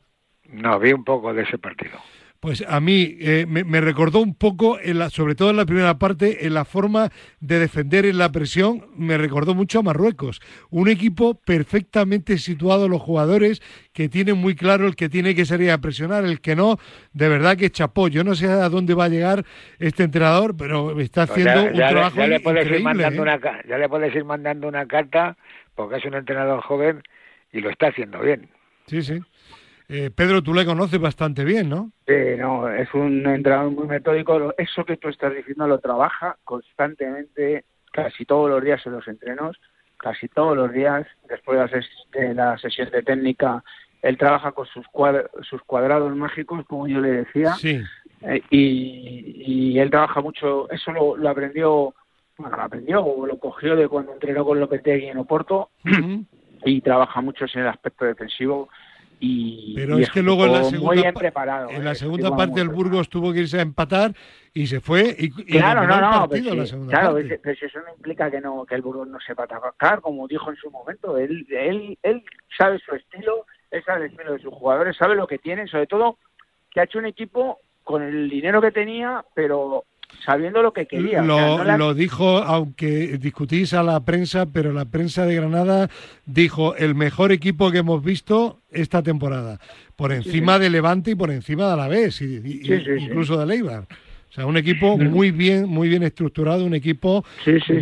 No, 0.51 0.77
vi 0.77 0.91
un 0.91 1.05
poco 1.05 1.33
de 1.33 1.43
ese 1.43 1.57
partido. 1.57 1.97
Pues 2.39 2.63
a 2.65 2.79
mí 2.79 3.17
eh, 3.19 3.45
me, 3.49 3.65
me 3.65 3.81
recordó 3.81 4.21
un 4.21 4.33
poco, 4.33 4.79
en 4.79 4.97
la, 4.97 5.09
sobre 5.09 5.35
todo 5.35 5.49
en 5.49 5.57
la 5.57 5.65
primera 5.65 5.99
parte, 5.99 6.45
en 6.47 6.53
la 6.53 6.63
forma 6.63 7.09
de 7.41 7.59
defender 7.59 8.05
en 8.05 8.17
la 8.17 8.31
presión, 8.31 8.85
me 8.95 9.17
recordó 9.17 9.53
mucho 9.55 9.79
a 9.79 9.83
Marruecos. 9.83 10.39
Un 10.69 10.87
equipo 10.87 11.33
perfectamente 11.35 12.37
situado, 12.37 12.87
los 12.87 13.01
jugadores 13.01 13.61
que 13.91 14.07
tienen 14.07 14.37
muy 14.37 14.55
claro 14.55 14.87
el 14.87 14.95
que 14.95 15.09
tiene 15.09 15.35
que 15.35 15.43
salir 15.45 15.69
a 15.69 15.79
presionar, 15.79 16.23
el 16.23 16.39
que 16.39 16.55
no, 16.55 16.77
de 17.11 17.27
verdad 17.27 17.57
que 17.57 17.71
chapó. 17.71 18.07
Yo 18.07 18.23
no 18.23 18.33
sé 18.35 18.47
a 18.47 18.69
dónde 18.69 18.93
va 18.93 19.05
a 19.05 19.09
llegar 19.09 19.43
este 19.77 20.03
entrenador, 20.03 20.55
pero 20.55 20.97
está 21.01 21.27
Pues 21.27 21.31
haciendo 21.45 21.63
ya, 21.65 21.71
un 21.71 21.77
le- 21.77 21.87
trabajo 21.89 22.17
ya 22.19 22.27
le 22.27 22.39
puedes 22.39 22.61
ir 22.61 22.67
increíble. 22.67 22.83
mandando 23.03 23.17
¿eh? 23.17 23.21
una, 23.21 23.63
ya 23.67 23.77
le 23.77 23.89
puedes 23.89 24.15
ir 24.15 24.23
mandando 24.23 24.67
una 24.69 24.85
carta, 24.85 25.35
porque 25.75 25.97
es 25.97 26.05
un 26.05 26.13
entrenador 26.13 26.61
joven 26.61 27.03
y 27.51 27.59
lo 27.59 27.69
está 27.69 27.87
haciendo 27.87 28.21
bien. 28.21 28.47
Sí, 28.87 29.01
sí. 29.03 29.19
Eh, 29.91 30.11
Pedro, 30.11 30.43
tú 30.43 30.53
le 30.53 30.67
conoces 30.67 30.99
bastante 30.99 31.43
bien, 31.43 31.67
¿no? 31.67 31.91
Sí, 32.05 32.13
no, 32.37 32.69
es 32.69 32.93
un 32.93 33.25
entrenador 33.25 33.71
muy 33.71 33.87
metódico. 33.87 34.53
Eso 34.55 34.85
que 34.85 34.97
tú 34.97 35.09
estás 35.09 35.33
diciendo 35.33 35.67
lo 35.67 35.79
trabaja 35.79 36.37
constantemente, 36.43 37.65
casi 37.91 38.23
todos 38.23 38.51
los 38.51 38.63
días 38.63 38.85
en 38.85 38.91
los 38.91 39.07
entrenos, 39.07 39.59
casi 39.97 40.27
todos 40.27 40.55
los 40.55 40.71
días. 40.71 41.07
Después 41.27 41.59
de 42.11 42.35
la, 42.35 42.55
sesión 42.59 42.91
de 42.91 43.01
técnica, 43.01 43.63
él 44.03 44.15
trabaja 44.19 44.51
con 44.51 44.67
sus, 44.67 44.85
sus 45.41 45.61
cuadrados 45.63 46.15
mágicos, 46.15 46.63
como 46.67 46.87
yo 46.87 47.01
le 47.01 47.23
decía. 47.23 47.53
Sí. 47.53 47.81
Eh, 48.21 48.43
y, 48.51 49.79
él 49.79 49.89
trabaja 49.89 50.21
mucho, 50.21 50.69
eso 50.69 50.91
lo, 50.91 51.29
aprendió, 51.29 51.95
bueno, 52.37 52.57
lo 52.57 52.63
aprendió 52.63 53.03
o 53.03 53.25
lo 53.25 53.39
cogió 53.39 53.75
de 53.75 53.87
cuando 53.87 54.13
entrenó 54.13 54.45
con 54.45 54.59
Lopetegui 54.59 55.07
en 55.07 55.17
Oporto 55.17 55.71
y 56.65 56.81
trabaja 56.81 57.21
mucho 57.21 57.45
en 57.51 57.61
el 57.61 57.67
aspecto 57.67 58.05
defensivo 58.05 58.69
y, 59.21 59.73
pero 59.75 59.97
es 59.97 60.09
que 60.09 60.21
luego 60.21 60.45
en 60.45 60.53
la 60.53 60.63
segunda, 60.63 61.11
preparado, 61.11 61.69
en 61.69 61.83
la 61.83 61.91
¿eh? 61.91 61.95
segunda 61.95 62.35
parte 62.35 62.61
el 62.61 62.69
Burgos 62.69 63.09
tuvo 63.09 63.33
que 63.33 63.39
irse 63.39 63.59
a 63.59 63.61
empatar 63.61 64.13
y 64.53 64.67
se 64.67 64.79
fue 64.79 65.13
y, 65.17 65.29
claro 65.29 65.85
no 65.85 65.99
no 65.99 66.29
partido 66.29 66.55
la 66.55 66.65
segunda 66.65 66.91
claro 66.91 67.15
parte. 67.15 67.39
pero 67.43 67.57
eso 67.61 67.79
no 67.79 67.93
implica 67.95 68.31
que 68.31 68.39
no 68.39 68.65
que 68.65 68.75
el 68.75 68.81
Burgos 68.81 69.07
no 69.09 69.19
sepa 69.19 69.43
atacar 69.43 69.99
como 69.99 70.27
dijo 70.27 70.49
en 70.49 70.55
su 70.55 70.71
momento 70.71 71.17
él 71.17 71.45
él 71.49 71.97
él 72.01 72.23
sabe 72.57 72.79
su 72.79 72.95
estilo 72.95 73.45
él 73.71 73.83
sabe 73.85 74.05
el 74.05 74.11
estilo 74.11 74.33
de 74.33 74.39
sus 74.39 74.53
jugadores 74.53 74.95
sabe 74.95 75.15
lo 75.15 75.27
que 75.27 75.37
tiene 75.37 75.67
sobre 75.67 75.87
todo 75.87 76.17
que 76.71 76.79
ha 76.79 76.83
hecho 76.83 76.99
un 76.99 77.05
equipo 77.05 77.59
con 77.83 78.01
el 78.01 78.29
dinero 78.29 78.61
que 78.61 78.71
tenía 78.71 79.25
pero 79.35 79.83
sabiendo 80.25 80.61
lo 80.61 80.73
que 80.73 80.85
quería. 80.85 81.21
Lo, 81.21 81.93
dijo, 81.93 82.37
aunque 82.39 83.17
discutís 83.17 83.73
a 83.73 83.83
la 83.83 83.99
prensa, 84.01 84.45
pero 84.51 84.73
la 84.73 84.85
prensa 84.85 85.25
de 85.25 85.35
Granada 85.35 85.89
dijo 86.25 86.75
el 86.75 86.95
mejor 86.95 87.31
equipo 87.31 87.71
que 87.71 87.79
hemos 87.79 88.03
visto 88.03 88.59
esta 88.71 89.01
temporada, 89.01 89.59
por 89.95 90.11
encima 90.11 90.59
de 90.59 90.69
Levante 90.69 91.11
y 91.11 91.15
por 91.15 91.31
encima 91.31 91.67
de 91.67 91.73
Alavés, 91.73 92.21
y, 92.21 92.61
incluso 92.99 93.37
de 93.37 93.45
Leibar. 93.45 93.85
O 94.29 94.31
sea, 94.31 94.45
un 94.45 94.57
equipo 94.57 94.95
muy 94.95 95.31
bien, 95.31 95.67
muy 95.67 95.89
bien 95.89 96.03
estructurado, 96.03 96.63
un 96.63 96.75
equipo 96.75 97.25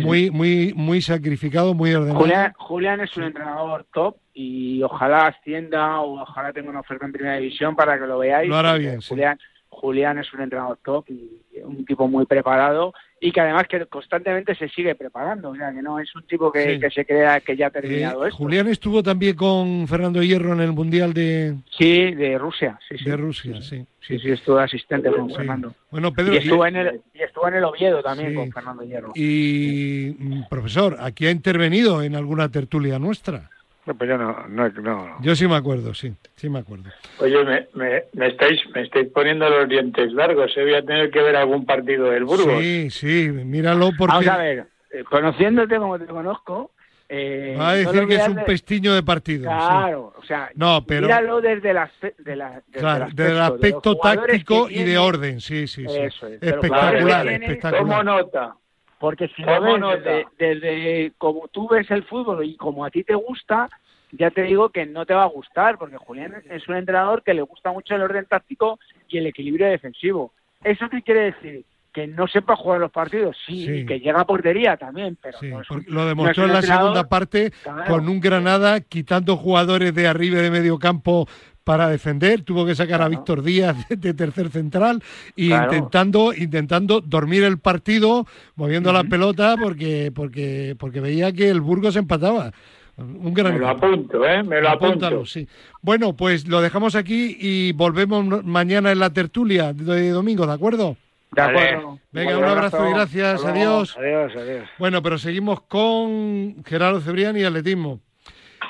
muy, 0.02 0.30
muy, 0.30 0.72
muy 0.74 1.02
sacrificado, 1.02 1.74
muy 1.74 1.92
ordenado. 1.92 2.20
Julián, 2.20 2.52
Julián, 2.56 3.00
es 3.00 3.14
un 3.18 3.24
entrenador 3.24 3.86
top 3.92 4.16
y 4.32 4.82
ojalá 4.82 5.26
ascienda 5.26 6.00
o 6.00 6.22
ojalá 6.22 6.54
tenga 6.54 6.70
una 6.70 6.80
oferta 6.80 7.04
en 7.04 7.12
primera 7.12 7.36
división 7.36 7.76
para 7.76 7.98
que 7.98 8.06
lo 8.06 8.18
veáis. 8.18 8.48
Lo 8.48 8.56
hará 8.56 8.76
bien. 8.76 9.02
Julián, 9.02 9.38
Julián 9.78 10.18
es 10.18 10.32
un 10.34 10.40
entrenador 10.40 10.78
top 10.84 11.04
y 11.08 11.40
un 11.64 11.84
tipo 11.84 12.08
muy 12.08 12.26
preparado 12.26 12.92
y 13.20 13.32
que 13.32 13.40
además 13.40 13.66
que 13.68 13.84
constantemente 13.86 14.54
se 14.54 14.68
sigue 14.68 14.94
preparando, 14.94 15.50
o 15.50 15.56
sea, 15.56 15.72
que 15.72 15.82
no 15.82 15.98
es 15.98 16.14
un 16.14 16.22
tipo 16.22 16.52
que, 16.52 16.78
se 16.94 17.04
crea 17.04 17.40
que 17.40 17.56
ya 17.56 17.66
ha 17.66 17.70
terminado 17.70 18.24
eh, 18.24 18.28
esto. 18.28 18.38
Julián 18.38 18.68
estuvo 18.68 19.02
también 19.02 19.34
con 19.34 19.88
Fernando 19.88 20.22
Hierro 20.22 20.52
en 20.52 20.60
el 20.60 20.72
Mundial 20.72 21.12
de... 21.12 21.54
Sí, 21.76 22.14
de 22.14 22.38
Rusia, 22.38 22.78
sí, 22.88 22.98
sí. 22.98 23.04
De 23.04 23.16
Rusia, 23.16 23.62
sí. 23.62 23.84
Sí, 24.06 24.18
sí, 24.18 24.30
estuvo 24.30 24.58
asistente 24.58 25.10
con 25.10 25.30
Fernando. 25.30 25.74
Bueno, 25.90 26.12
Pedro... 26.12 26.32
Y 26.32 26.38
estuvo, 26.38 26.64
en 26.64 26.76
el, 26.76 27.00
y 27.12 27.22
estuvo 27.22 27.46
en 27.48 27.54
el 27.54 27.64
Oviedo 27.64 28.02
también 28.02 28.34
con 28.34 28.50
Fernando 28.50 28.82
Hierro. 28.82 29.12
Y, 29.14 30.16
mm, 30.18 30.48
profesor, 30.48 30.96
¿aquí 31.00 31.26
ha 31.26 31.30
intervenido 31.30 32.02
en 32.02 32.14
alguna 32.14 32.48
tertulia 32.48 32.98
nuestra? 32.98 33.50
Pues 33.94 34.10
yo 34.10 34.18
no, 34.18 34.46
no, 34.48 35.20
Yo 35.20 35.34
sí 35.36 35.46
me 35.46 35.56
acuerdo, 35.56 35.94
sí, 35.94 36.12
sí 36.36 36.48
me 36.48 36.58
acuerdo. 36.58 36.90
Oye, 37.20 37.44
me, 37.44 37.66
me, 38.12 38.26
estáis, 38.26 38.60
me 38.74 38.82
estáis 38.82 39.08
poniendo 39.08 39.48
los 39.48 39.68
dientes 39.68 40.12
largos, 40.12 40.56
¿eh? 40.56 40.62
voy 40.62 40.74
a 40.74 40.82
tener 40.82 41.10
que 41.10 41.22
ver 41.22 41.36
algún 41.36 41.64
partido 41.64 42.10
del 42.10 42.24
Burgos. 42.24 42.60
Sí, 42.60 42.90
sí, 42.90 43.28
míralo 43.30 43.90
porque... 43.96 44.12
Vamos 44.12 44.28
a 44.28 44.36
ver, 44.36 44.66
eh, 44.90 45.04
conociéndote 45.04 45.76
como 45.78 45.98
te 45.98 46.06
conozco... 46.06 46.72
Eh, 47.10 47.56
Va 47.58 47.70
a 47.70 47.74
decir 47.74 48.06
que 48.06 48.16
es 48.16 48.28
un 48.28 48.44
pestiño 48.44 48.94
de 48.94 49.02
partido. 49.02 49.44
Claro, 49.44 50.12
o 50.14 50.22
sea, 50.24 50.50
no, 50.56 50.84
pero... 50.86 51.06
míralo 51.06 51.40
desde, 51.40 51.72
la, 51.72 51.90
de 52.18 52.36
la, 52.36 52.62
desde 52.70 53.32
el 53.32 53.40
aspecto, 53.40 53.96
táctico 53.96 54.68
y 54.68 54.84
de 54.84 54.98
orden, 54.98 55.40
sí, 55.40 55.66
sí, 55.66 55.86
sí. 55.88 55.96
Eso 55.96 56.26
es. 56.26 56.42
Espectacular, 56.42 57.26
espectacular. 57.28 57.80
Tomo 57.80 58.02
nota. 58.02 58.54
Porque 58.98 59.28
si 59.28 59.42
no 59.42 59.60
ves 59.60 60.26
desde, 60.38 61.12
como 61.18 61.48
tú 61.48 61.68
ves 61.68 61.90
el 61.90 62.04
fútbol 62.04 62.44
y 62.44 62.56
como 62.56 62.84
a 62.84 62.90
ti 62.90 63.04
te 63.04 63.14
gusta, 63.14 63.68
ya 64.12 64.30
te 64.30 64.42
digo 64.42 64.70
que 64.70 64.86
no 64.86 65.06
te 65.06 65.14
va 65.14 65.24
a 65.24 65.28
gustar, 65.28 65.78
porque 65.78 65.96
Julián 65.96 66.34
es 66.50 66.68
un 66.68 66.76
entrenador 66.76 67.22
que 67.22 67.34
le 67.34 67.42
gusta 67.42 67.72
mucho 67.72 67.94
el 67.94 68.02
orden 68.02 68.26
táctico 68.26 68.78
y 69.08 69.18
el 69.18 69.26
equilibrio 69.26 69.68
defensivo. 69.68 70.32
¿Eso 70.64 70.88
qué 70.88 71.02
quiere 71.02 71.32
decir? 71.32 71.64
Que 71.92 72.06
no 72.06 72.26
sepa 72.26 72.56
jugar 72.56 72.80
los 72.80 72.90
partidos, 72.90 73.36
sí, 73.46 73.84
que 73.86 73.98
llega 74.00 74.20
a 74.20 74.26
portería 74.26 74.76
también, 74.76 75.16
pero 75.20 75.38
lo 75.86 76.06
demostró 76.06 76.44
en 76.44 76.52
la 76.52 76.62
segunda 76.62 77.08
parte 77.08 77.52
con 77.86 78.08
un 78.08 78.20
Granada 78.20 78.80
quitando 78.80 79.36
jugadores 79.36 79.94
de 79.94 80.06
arriba 80.06 80.38
y 80.38 80.42
de 80.42 80.50
medio 80.50 80.78
campo 80.78 81.26
para 81.68 81.90
defender, 81.90 82.40
tuvo 82.44 82.64
que 82.64 82.74
sacar 82.74 83.02
a 83.02 83.08
Víctor 83.08 83.42
Díaz 83.42 83.76
de, 83.90 84.14
tercer 84.14 84.48
central 84.48 85.02
e 85.36 85.52
intentando 85.52 86.32
intentando 86.32 87.02
dormir 87.02 87.44
el 87.44 87.58
partido, 87.58 88.24
moviendo 88.56 88.90
la 88.90 89.04
pelota 89.04 89.54
porque 89.62 90.10
porque 90.14 90.74
porque 90.78 91.00
veía 91.00 91.30
que 91.30 91.50
el 91.50 91.60
Burgos 91.60 91.96
empataba. 91.96 92.52
Un 92.96 93.34
gran 93.34 93.52
me 93.52 93.58
lo 93.58 93.68
apunto, 93.68 94.24
¿eh? 94.24 94.42
Me 94.44 94.62
lo 94.62 94.70
apunto. 94.70 95.26
Sí. 95.26 95.46
Bueno, 95.82 96.16
pues 96.16 96.48
lo 96.48 96.62
dejamos 96.62 96.94
aquí 96.94 97.36
y 97.38 97.72
volvemos 97.72 98.42
mañana 98.46 98.90
en 98.90 99.00
la 99.00 99.10
tertulia 99.12 99.74
de 99.74 100.08
domingo, 100.08 100.46
¿de 100.46 100.54
acuerdo? 100.54 100.96
De 101.32 101.42
acuerdo. 101.42 101.98
Venga, 102.12 102.38
un 102.38 102.44
abrazo, 102.44 102.88
y 102.88 102.94
gracias. 102.94 103.44
Adiós. 103.44 103.94
Adiós, 103.98 104.32
adiós. 104.34 104.68
Bueno, 104.78 105.02
pero 105.02 105.18
seguimos 105.18 105.60
con 105.60 106.64
Gerardo 106.64 107.02
Cebrián 107.02 107.36
y 107.36 107.44
atletismo. 107.44 108.00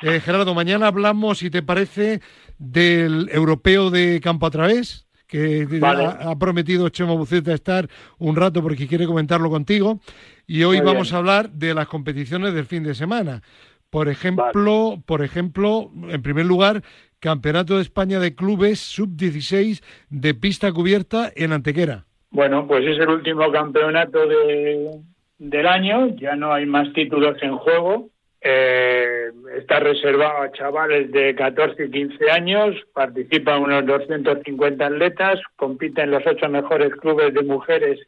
Eh, 0.02 0.20
Gerardo, 0.20 0.54
mañana 0.54 0.88
hablamos, 0.88 1.38
si 1.38 1.50
te 1.50 1.62
parece, 1.62 2.20
del 2.58 3.28
europeo 3.32 3.90
de 3.90 4.20
campo 4.20 4.46
a 4.46 4.50
través, 4.50 5.06
que 5.26 5.66
ha, 5.82 6.38
prometido 6.38 6.88
Chemo 6.88 7.16
Buceta 7.16 7.52
estar 7.52 7.88
un 8.18 8.34
rato 8.34 8.62
porque 8.62 8.88
quiere 8.88 9.06
comentarlo 9.06 9.50
contigo. 9.50 10.00
Y 10.46 10.64
hoy 10.64 10.80
vamos 10.80 11.12
a 11.12 11.18
hablar 11.18 11.50
de 11.50 11.74
las 11.74 11.86
competiciones 11.86 12.54
del 12.54 12.64
fin 12.64 12.82
de 12.82 12.94
semana. 12.94 13.42
Por 13.90 14.08
ejemplo, 14.08 15.02
por 15.06 15.22
ejemplo, 15.22 15.90
en 16.08 16.22
primer 16.22 16.46
lugar, 16.46 16.82
Campeonato 17.20 17.76
de 17.76 17.82
España 17.82 18.20
de 18.20 18.34
Clubes 18.34 18.78
Sub-16 18.78 19.82
de 20.08 20.34
pista 20.34 20.72
cubierta 20.72 21.32
en 21.34 21.52
Antequera. 21.52 22.04
Bueno, 22.30 22.66
pues 22.66 22.86
es 22.86 22.98
el 22.98 23.08
último 23.08 23.50
campeonato 23.50 24.26
de, 24.26 25.00
del 25.38 25.66
año, 25.66 26.14
ya 26.16 26.36
no 26.36 26.52
hay 26.52 26.66
más 26.66 26.92
títulos 26.92 27.36
en 27.42 27.56
juego. 27.56 28.10
Eh, 28.40 29.30
está 29.56 29.80
reservado 29.80 30.42
a 30.42 30.52
chavales 30.52 31.10
de 31.10 31.34
14 31.34 31.86
y 31.86 31.90
15 31.90 32.30
años, 32.30 32.76
participan 32.92 33.62
unos 33.62 33.84
250 33.86 34.86
atletas, 34.86 35.40
compiten 35.56 36.10
los 36.10 36.24
ocho 36.26 36.48
mejores 36.48 36.94
clubes 36.96 37.34
de 37.34 37.42
mujeres 37.42 37.98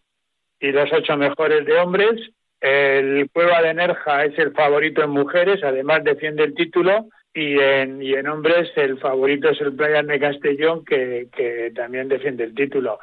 y 0.61 0.71
los 0.71 0.93
ocho 0.93 1.17
mejores 1.17 1.67
de 1.67 1.79
hombres. 1.79 2.31
El 2.61 3.29
Cueva 3.33 3.63
de 3.63 3.75
Nerja 3.75 4.25
es 4.25 4.39
el 4.39 4.53
favorito 4.53 5.03
en 5.03 5.11
mujeres, 5.11 5.65
además 5.65 6.05
defiende 6.05 6.45
el 6.45 6.55
título. 6.55 7.07
Y 7.33 7.61
en, 7.61 8.27
hombres 8.27 8.71
el 8.75 8.99
favorito 8.99 9.51
es 9.51 9.61
el 9.61 9.73
Playa 9.75 10.03
de 10.03 10.19
Castellón, 10.19 10.85
que, 10.85 11.29
que 11.35 11.73
también 11.75 12.09
defiende 12.09 12.43
el 12.45 12.55
título. 12.55 12.99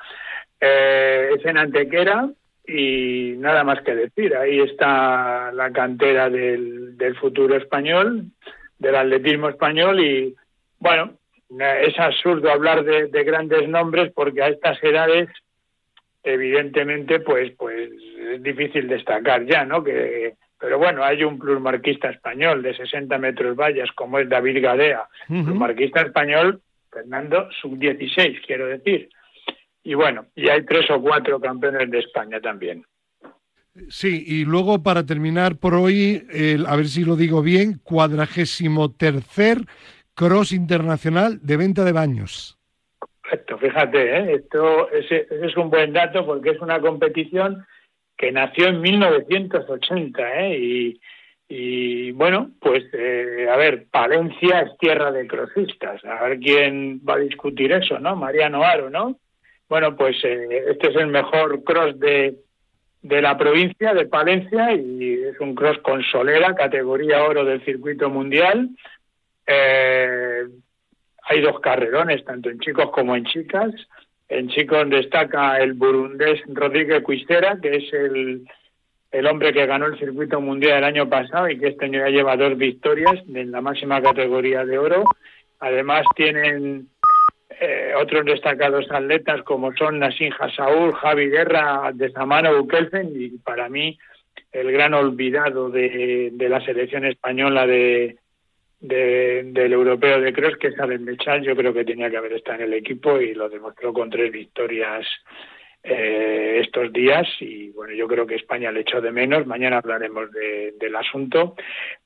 Eh, 0.59 1.29
es 1.37 1.45
en 1.45 1.57
Antequera, 1.57 2.29
y 2.67 3.35
nada 3.37 3.63
más 3.63 3.81
que 3.81 3.95
decir. 3.95 4.35
Ahí 4.35 4.59
está 4.59 5.51
la 5.53 5.71
cantera 5.71 6.29
del, 6.29 6.97
del 6.97 7.15
futuro 7.15 7.55
español, 7.55 8.25
del 8.77 8.95
atletismo 8.95 9.49
español 9.49 9.99
y 9.99 10.35
bueno, 10.79 11.13
es 11.49 11.97
absurdo 11.99 12.51
hablar 12.51 12.83
de, 12.83 13.23
grandes 13.23 13.67
nombres 13.69 14.11
porque 14.13 14.43
a 14.43 14.49
estas 14.49 14.81
edades 14.83 15.29
evidentemente 16.23 17.21
pues 17.21 17.53
pues 17.57 17.89
es 18.33 18.43
difícil 18.43 18.87
destacar 18.87 19.45
ya, 19.45 19.63
¿no? 19.63 19.83
Que 19.83 20.35
pero 20.59 20.79
bueno, 20.79 21.03
hay 21.03 21.23
un 21.23 21.37
plusmarquista 21.37 22.09
español 22.09 22.63
de 22.63 22.75
60 22.75 23.17
metros 23.19 23.55
vallas 23.55 23.89
como 23.93 24.19
es 24.19 24.27
David 24.27 24.61
Gadea, 24.61 25.07
plusmarquista 25.27 26.01
español 26.01 26.61
Fernando 26.91 27.49
sub-16, 27.61 28.41
quiero 28.45 28.67
decir. 28.67 29.09
Y 29.87 29.93
bueno, 29.93 30.25
y 30.35 30.49
hay 30.49 30.65
tres 30.65 30.91
o 30.91 31.01
cuatro 31.01 31.39
campeones 31.39 31.89
de 31.89 31.99
España 31.99 32.41
también. 32.41 32.83
Sí, 33.87 34.21
y 34.27 34.43
luego 34.43 34.83
para 34.83 35.05
terminar 35.05 35.55
por 35.55 35.75
hoy, 35.75 36.27
a 36.67 36.75
ver 36.75 36.87
si 36.87 37.05
lo 37.05 37.15
digo 37.15 37.41
bien, 37.41 37.79
cuadragésimo 37.85 38.91
tercer 38.91 39.59
Cross 40.13 40.51
Internacional 40.51 41.39
de 41.41 41.55
venta 41.55 41.85
de 41.85 41.93
baños. 41.93 42.59
Correcto, 43.21 43.57
fíjate, 43.59 44.17
¿eh? 44.17 44.33
esto 44.33 44.89
es, 44.91 45.55
un 45.55 45.69
buen 45.69 45.93
dato 45.93 46.25
porque 46.25 46.49
es 46.49 46.59
una 46.59 46.81
competición 46.81 47.65
que 48.17 48.33
nació 48.33 48.67
en 48.67 48.81
1980 48.81 50.39
¿eh? 50.41 50.59
y, 50.59 51.01
y 51.47 52.11
bueno, 52.11 52.51
pues 52.59 52.83
eh, 52.91 53.47
a 53.49 53.55
ver, 53.55 53.87
Palencia 53.89 54.63
es 54.63 54.77
tierra 54.79 55.13
de 55.13 55.25
crossistas, 55.27 56.03
a 56.03 56.27
ver 56.27 56.39
quién 56.39 56.99
va 57.07 57.13
a 57.13 57.19
discutir 57.19 57.71
eso, 57.71 57.99
¿no? 57.99 58.17
Mariano 58.17 58.63
Aro, 58.63 58.89
¿no? 58.89 59.17
Bueno, 59.69 59.95
pues 59.95 60.15
eh, 60.23 60.65
este 60.69 60.89
es 60.89 60.95
el 60.95 61.07
mejor 61.07 61.63
cross 61.63 61.99
de, 61.99 62.35
de 63.01 63.21
la 63.21 63.37
provincia 63.37 63.93
de 63.93 64.05
Palencia 64.05 64.73
y 64.73 65.13
es 65.13 65.39
un 65.39 65.55
cross 65.55 65.77
con 65.79 66.01
solera, 66.03 66.55
categoría 66.55 67.23
oro 67.23 67.43
del 67.43 67.63
circuito 67.65 68.09
mundial. 68.09 68.69
Eh, 69.45 70.43
hay 71.23 71.41
dos 71.41 71.59
carrerones, 71.59 72.23
tanto 72.23 72.49
en 72.49 72.59
chicos 72.59 72.89
como 72.91 73.15
en 73.15 73.25
chicas. 73.25 73.73
En 74.29 74.49
chicos 74.49 74.89
destaca 74.89 75.57
el 75.57 75.73
burundés 75.73 76.41
Rodríguez 76.47 77.03
Cuistera, 77.03 77.57
que 77.61 77.77
es 77.77 77.93
el, 77.93 78.45
el 79.11 79.27
hombre 79.27 79.53
que 79.53 79.65
ganó 79.65 79.87
el 79.87 79.99
circuito 79.99 80.39
mundial 80.41 80.79
el 80.79 80.83
año 80.83 81.09
pasado 81.09 81.49
y 81.49 81.57
que 81.57 81.67
este 81.69 81.85
año 81.85 81.99
ya 81.99 82.09
lleva 82.09 82.37
dos 82.37 82.57
victorias 82.57 83.15
en 83.33 83.51
la 83.51 83.61
máxima 83.61 84.01
categoría 84.01 84.65
de 84.65 84.77
oro. 84.77 85.03
Además 85.59 86.05
tienen 86.15 86.89
otros 87.97 88.25
destacados 88.25 88.89
atletas 88.91 89.43
como 89.43 89.73
son 89.75 89.99
Nassim 89.99 90.31
Saúl, 90.55 90.93
Javi 90.93 91.29
Guerra, 91.29 91.91
de 91.93 92.11
Zamano 92.11 92.57
Bukelsen 92.57 93.11
y 93.15 93.29
para 93.37 93.69
mí 93.69 93.97
el 94.51 94.71
gran 94.71 94.93
olvidado 94.93 95.69
de, 95.69 96.29
de 96.33 96.49
la 96.49 96.61
selección 96.61 97.05
española 97.05 97.67
de, 97.67 98.17
del 98.79 99.73
europeo 99.73 100.21
de 100.21 100.33
cross, 100.33 100.57
que 100.57 100.67
es 100.67 100.79
Alen 100.79 101.03
Mechal, 101.03 101.41
yo 101.43 101.55
creo 101.55 101.73
que 101.73 101.85
tenía 101.85 102.09
que 102.09 102.17
haber 102.17 102.33
estado 102.33 102.59
en 102.59 102.65
el 102.65 102.73
equipo 102.73 103.19
y 103.19 103.33
lo 103.33 103.49
demostró 103.49 103.91
con 103.91 104.09
tres 104.09 104.31
victorias 104.31 105.05
eh, 105.83 106.59
estos 106.63 106.93
días. 106.93 107.27
Y 107.39 107.69
bueno, 107.69 107.93
yo 107.93 108.07
creo 108.07 108.27
que 108.27 108.35
España 108.35 108.71
le 108.71 108.81
echó 108.81 109.01
de 109.01 109.11
menos, 109.11 109.47
mañana 109.47 109.77
hablaremos 109.77 110.29
del 110.31 110.95
asunto. 110.95 111.55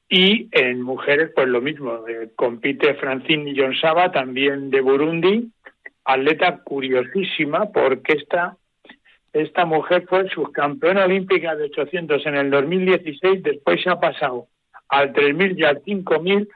Y 0.07 0.49
en 0.51 0.81
mujeres, 0.81 1.31
pues 1.33 1.47
lo 1.47 1.61
mismo, 1.61 2.05
eh, 2.07 2.29
compite 2.35 2.95
Francine 2.95 3.53
Jonsaba, 3.55 4.11
también 4.11 4.69
de 4.69 4.81
Burundi, 4.81 5.49
atleta 6.05 6.59
curiosísima 6.63 7.71
porque 7.71 8.13
esta, 8.13 8.57
esta 9.33 9.65
mujer 9.65 10.05
fue 10.07 10.29
subcampeona 10.29 11.05
olímpica 11.05 11.55
de 11.55 11.65
800 11.65 12.25
en 12.25 12.35
el 12.35 12.49
2016, 12.49 13.43
después 13.43 13.81
se 13.81 13.89
ha 13.89 13.99
pasado 13.99 14.47
al 14.89 15.13
3.000 15.13 15.57
y 15.57 15.63
al 15.63 15.81
5.000 15.83 16.47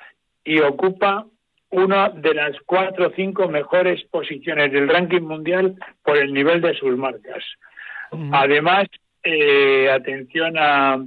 y 0.43 0.60
ocupa 0.60 1.25
una 1.71 2.10
de 2.10 2.34
las 2.34 2.55
cuatro 2.65 3.08
o 3.08 3.12
cinco 3.15 3.49
mejores 3.49 4.03
posiciones 4.05 4.71
del 4.71 4.88
ranking 4.88 5.21
mundial 5.21 5.75
por 6.03 6.17
el 6.17 6.31
nivel 6.34 6.62
de 6.62 6.73
sus 6.75 6.95
marcas. 6.95 7.43
Además, 8.31 8.88
eh, 9.23 9.89
atención 9.91 10.55
a, 10.58 11.03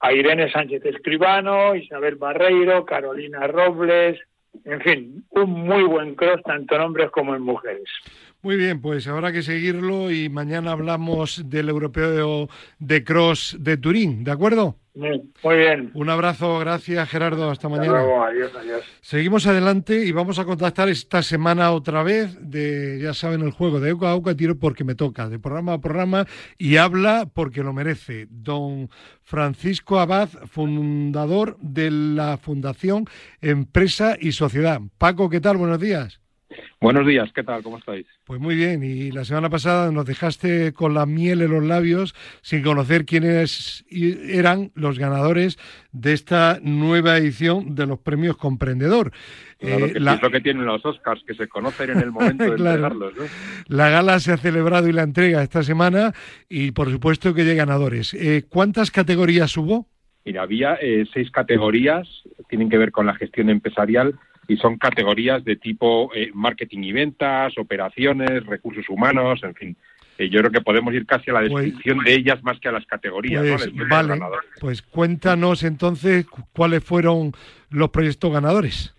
a 0.00 0.12
Irene 0.12 0.50
Sánchez 0.50 0.84
Escribano, 0.86 1.74
Isabel 1.74 2.16
Barreiro, 2.16 2.84
Carolina 2.84 3.46
Robles, 3.46 4.18
en 4.64 4.80
fin, 4.80 5.24
un 5.30 5.50
muy 5.50 5.82
buen 5.84 6.14
cross 6.14 6.40
tanto 6.44 6.74
en 6.74 6.82
hombres 6.82 7.10
como 7.10 7.34
en 7.34 7.42
mujeres. 7.42 7.88
Muy 8.40 8.56
bien, 8.56 8.80
pues 8.80 9.08
habrá 9.08 9.32
que 9.32 9.42
seguirlo 9.42 10.12
y 10.12 10.28
mañana 10.28 10.70
hablamos 10.70 11.42
del 11.50 11.68
europeo 11.68 12.48
de 12.78 13.02
cross 13.02 13.56
de 13.58 13.76
Turín, 13.76 14.22
¿de 14.22 14.30
acuerdo? 14.30 14.76
Muy 14.94 15.56
bien. 15.56 15.90
Un 15.94 16.08
abrazo, 16.08 16.58
gracias 16.58 17.08
Gerardo, 17.08 17.50
hasta 17.50 17.68
mañana. 17.68 18.00
adiós, 18.00 18.52
adiós. 18.54 18.82
Seguimos 19.00 19.46
adelante 19.46 20.04
y 20.04 20.12
vamos 20.12 20.38
a 20.38 20.44
contactar 20.44 20.88
esta 20.88 21.22
semana 21.22 21.72
otra 21.72 22.02
vez 22.02 22.36
de, 22.40 23.00
ya 23.00 23.14
saben, 23.14 23.42
el 23.42 23.50
juego 23.50 23.80
de 23.80 23.90
Euca 23.90 24.08
a 24.08 24.14
Euca, 24.14 24.36
tiro 24.36 24.56
porque 24.56 24.84
me 24.84 24.94
toca, 24.94 25.28
de 25.28 25.38
programa 25.38 25.74
a 25.74 25.80
programa 25.80 26.26
y 26.58 26.76
habla 26.76 27.28
porque 27.32 27.62
lo 27.62 27.72
merece. 27.72 28.26
Don 28.30 28.88
Francisco 29.22 29.98
Abad, 30.00 30.28
fundador 30.48 31.56
de 31.60 31.90
la 31.90 32.36
Fundación 32.36 33.04
Empresa 33.40 34.16
y 34.20 34.32
Sociedad. 34.32 34.80
Paco, 34.96 35.28
¿qué 35.28 35.40
tal? 35.40 35.56
Buenos 35.56 35.80
días. 35.80 36.20
Buenos 36.80 37.04
días, 37.08 37.32
¿qué 37.34 37.42
tal? 37.42 37.64
¿Cómo 37.64 37.78
estáis? 37.78 38.06
Pues 38.24 38.40
muy 38.40 38.54
bien, 38.54 38.84
y 38.84 39.10
la 39.10 39.24
semana 39.24 39.50
pasada 39.50 39.90
nos 39.90 40.06
dejaste 40.06 40.72
con 40.72 40.94
la 40.94 41.06
miel 41.06 41.42
en 41.42 41.50
los 41.50 41.64
labios 41.64 42.14
sin 42.40 42.62
conocer 42.62 43.04
quiénes 43.04 43.84
eran 43.90 44.70
los 44.76 44.96
ganadores 44.96 45.58
de 45.90 46.12
esta 46.12 46.60
nueva 46.62 47.16
edición 47.16 47.74
de 47.74 47.86
los 47.86 47.98
premios 47.98 48.36
Comprendedor. 48.36 49.10
Claro 49.58 49.86
eh, 49.86 49.92
Es 49.96 50.22
lo 50.22 50.30
que 50.30 50.40
tienen 50.40 50.66
los 50.66 50.86
Oscars, 50.86 51.24
que 51.26 51.34
se 51.34 51.48
conocen 51.48 51.90
en 51.90 51.98
el 51.98 52.12
momento 52.12 52.44
de 52.44 52.50
entregarlos. 52.56 53.12
La 53.66 53.90
gala 53.90 54.20
se 54.20 54.32
ha 54.32 54.36
celebrado 54.36 54.88
y 54.88 54.92
la 54.92 55.02
entrega 55.02 55.42
esta 55.42 55.64
semana 55.64 56.12
y 56.48 56.70
por 56.70 56.92
supuesto 56.92 57.34
que 57.34 57.42
hay 57.42 57.56
ganadores. 57.56 58.14
Eh, 58.14 58.44
¿Cuántas 58.48 58.92
categorías 58.92 59.56
hubo? 59.56 59.88
Mira, 60.24 60.42
había 60.42 60.78
eh, 60.80 61.06
seis 61.12 61.28
categorías, 61.32 62.06
tienen 62.48 62.70
que 62.70 62.78
ver 62.78 62.92
con 62.92 63.06
la 63.06 63.14
gestión 63.14 63.50
empresarial 63.50 64.14
y 64.48 64.56
son 64.56 64.78
categorías 64.78 65.44
de 65.44 65.56
tipo 65.56 66.10
eh, 66.14 66.30
marketing 66.32 66.82
y 66.82 66.92
ventas, 66.92 67.56
operaciones, 67.58 68.44
recursos 68.46 68.88
humanos, 68.88 69.40
en 69.42 69.54
fin. 69.54 69.76
Eh, 70.16 70.30
yo 70.30 70.40
creo 70.40 70.50
que 70.50 70.62
podemos 70.62 70.92
ir 70.94 71.04
casi 71.06 71.30
a 71.30 71.34
la 71.34 71.48
pues 71.48 71.66
descripción 71.66 72.02
de 72.02 72.14
ellas 72.14 72.42
más 72.42 72.58
que 72.58 72.68
a 72.68 72.72
las 72.72 72.86
categorías. 72.86 73.42
Pues, 73.42 73.88
vale, 73.88 74.18
pues 74.58 74.82
cuéntanos 74.82 75.62
entonces 75.62 76.26
cuáles 76.54 76.82
fueron 76.82 77.32
los 77.70 77.90
proyectos 77.90 78.32
ganadores. 78.32 78.94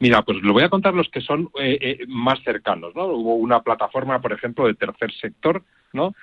Mira, 0.00 0.22
pues 0.22 0.38
lo 0.42 0.52
voy 0.52 0.64
a 0.64 0.68
contar 0.68 0.92
los 0.92 1.08
que 1.08 1.20
son 1.20 1.50
eh, 1.60 2.00
más 2.08 2.42
cercanos, 2.42 2.94
¿no? 2.96 3.06
Hubo 3.06 3.36
una 3.36 3.62
plataforma, 3.62 4.20
por 4.20 4.32
ejemplo, 4.32 4.66
de 4.66 4.74
tercer 4.74 5.12
sector, 5.12 5.62
¿no? 5.92 6.14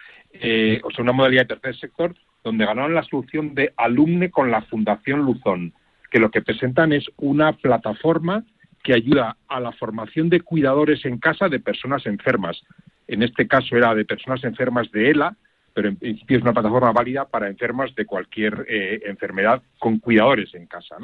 o 0.83 0.91
sea, 0.91 1.03
una 1.03 1.13
modalidad 1.13 1.47
de 1.47 1.55
tercer 1.55 1.75
sector 1.77 2.13
donde 2.43 2.65
ganaron 2.65 2.93
la 2.93 3.01
solución 3.03 3.55
de 3.55 3.73
alumne 3.75 4.29
con 4.29 4.51
la 4.51 4.61
Fundación 4.61 5.21
Luzón, 5.21 5.73
que 6.11 6.19
lo 6.19 6.29
que 6.29 6.43
presentan 6.43 6.93
es 6.93 7.05
una 7.17 7.53
plataforma 7.53 8.43
que 8.87 8.93
ayuda 8.93 9.35
a 9.49 9.59
la 9.59 9.73
formación 9.73 10.29
de 10.29 10.39
cuidadores 10.39 11.03
en 11.03 11.17
casa 11.17 11.49
de 11.49 11.59
personas 11.59 12.05
enfermas. 12.05 12.63
En 13.05 13.21
este 13.21 13.45
caso 13.45 13.75
era 13.75 13.93
de 13.93 14.05
personas 14.05 14.41
enfermas 14.45 14.89
de 14.93 15.09
ELA, 15.09 15.35
pero 15.73 15.89
en 15.89 15.97
principio 15.97 16.37
es 16.37 16.43
una 16.43 16.53
plataforma 16.53 16.93
válida 16.93 17.25
para 17.25 17.49
enfermas 17.49 17.93
de 17.95 18.05
cualquier 18.05 18.65
eh, 18.69 19.01
enfermedad 19.07 19.61
con 19.77 19.99
cuidadores 19.99 20.55
en 20.55 20.67
casa. 20.67 20.95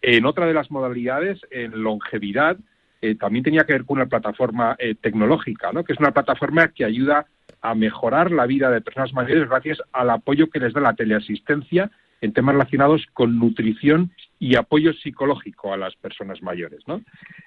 En 0.00 0.24
otra 0.24 0.46
de 0.46 0.54
las 0.54 0.70
modalidades, 0.70 1.38
en 1.50 1.82
longevidad, 1.82 2.56
eh, 3.02 3.14
también 3.16 3.44
tenía 3.44 3.64
que 3.64 3.74
ver 3.74 3.84
con 3.84 3.98
una 3.98 4.06
plataforma 4.06 4.74
eh, 4.78 4.94
tecnológica, 4.94 5.72
¿no? 5.72 5.84
que 5.84 5.92
es 5.92 6.00
una 6.00 6.12
plataforma 6.12 6.68
que 6.68 6.86
ayuda 6.86 7.26
a 7.60 7.74
mejorar 7.74 8.30
la 8.30 8.46
vida 8.46 8.70
de 8.70 8.80
personas 8.80 9.12
mayores 9.12 9.46
gracias 9.46 9.76
al 9.92 10.08
apoyo 10.08 10.48
que 10.48 10.60
les 10.60 10.72
da 10.72 10.80
la 10.80 10.94
teleasistencia 10.94 11.90
en 12.22 12.32
temas 12.32 12.54
relacionados 12.54 13.06
con 13.12 13.38
nutrición 13.38 14.10
y 14.40 14.56
apoyo 14.56 14.92
psicológico 14.94 15.72
a 15.72 15.76
las 15.76 15.94
personas 15.96 16.42
mayores. 16.42 16.80
¿no? 16.88 17.02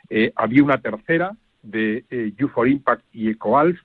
Eh, 0.10 0.32
había 0.36 0.64
una 0.64 0.80
tercera 0.80 1.36
de 1.64 2.06
eh, 2.10 2.32
You 2.38 2.48
for 2.48 2.68
Impact 2.68 3.04
y 3.12 3.30
EcoAlf 3.30 3.80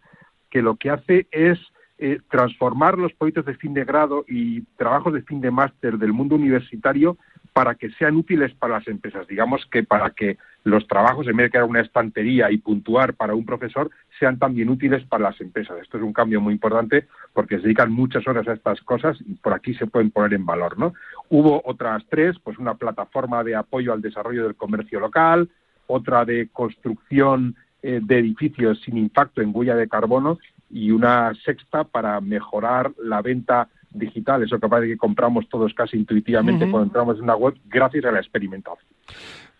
que 0.50 0.62
lo 0.62 0.76
que 0.76 0.90
hace 0.90 1.26
es 1.30 1.58
eh, 1.96 2.20
transformar 2.30 2.98
los 2.98 3.12
proyectos 3.14 3.46
de 3.46 3.54
fin 3.54 3.74
de 3.74 3.84
grado 3.84 4.24
y 4.28 4.60
trabajos 4.76 5.14
de 5.14 5.22
fin 5.22 5.40
de 5.40 5.50
máster 5.50 5.98
del 5.98 6.12
mundo 6.12 6.36
universitario 6.36 7.16
para 7.58 7.74
que 7.74 7.90
sean 7.90 8.14
útiles 8.14 8.54
para 8.54 8.74
las 8.74 8.86
empresas. 8.86 9.26
Digamos 9.26 9.66
que 9.66 9.82
para 9.82 10.10
que 10.10 10.38
los 10.62 10.86
trabajos, 10.86 11.26
en 11.26 11.36
vez 11.36 11.46
de 11.46 11.50
crear 11.50 11.64
una 11.64 11.80
estantería 11.80 12.52
y 12.52 12.58
puntuar 12.58 13.14
para 13.14 13.34
un 13.34 13.44
profesor, 13.44 13.90
sean 14.16 14.38
también 14.38 14.68
útiles 14.68 15.02
para 15.06 15.24
las 15.24 15.40
empresas. 15.40 15.76
Esto 15.82 15.96
es 15.96 16.04
un 16.04 16.12
cambio 16.12 16.40
muy 16.40 16.52
importante 16.52 17.08
porque 17.32 17.56
se 17.56 17.62
dedican 17.62 17.90
muchas 17.90 18.28
horas 18.28 18.46
a 18.46 18.52
estas 18.52 18.80
cosas 18.82 19.18
y 19.26 19.34
por 19.34 19.54
aquí 19.54 19.74
se 19.74 19.88
pueden 19.88 20.12
poner 20.12 20.34
en 20.34 20.46
valor. 20.46 20.78
¿no? 20.78 20.94
Hubo 21.30 21.60
otras 21.64 22.04
tres, 22.08 22.38
pues 22.44 22.58
una 22.58 22.74
plataforma 22.74 23.42
de 23.42 23.56
apoyo 23.56 23.92
al 23.92 24.02
desarrollo 24.02 24.44
del 24.44 24.54
comercio 24.54 25.00
local, 25.00 25.48
otra 25.88 26.24
de 26.24 26.50
construcción 26.52 27.56
eh, 27.82 27.98
de 28.00 28.18
edificios 28.20 28.80
sin 28.82 28.98
impacto 28.98 29.42
en 29.42 29.50
huella 29.52 29.74
de 29.74 29.88
carbono 29.88 30.38
y 30.70 30.92
una 30.92 31.34
sexta 31.44 31.82
para 31.82 32.20
mejorar 32.20 32.92
la 33.02 33.20
venta 33.20 33.66
digital, 33.90 34.42
eso 34.42 34.58
que 34.58 34.68
parece 34.68 34.92
que 34.92 34.98
compramos 34.98 35.48
todos 35.48 35.72
casi 35.74 35.96
intuitivamente 35.96 36.70
cuando 36.70 36.84
entramos 36.84 37.16
en 37.16 37.24
una 37.24 37.36
web, 37.36 37.54
gracias 37.66 38.04
a 38.04 38.12
la 38.12 38.18
experimentación. 38.18 38.86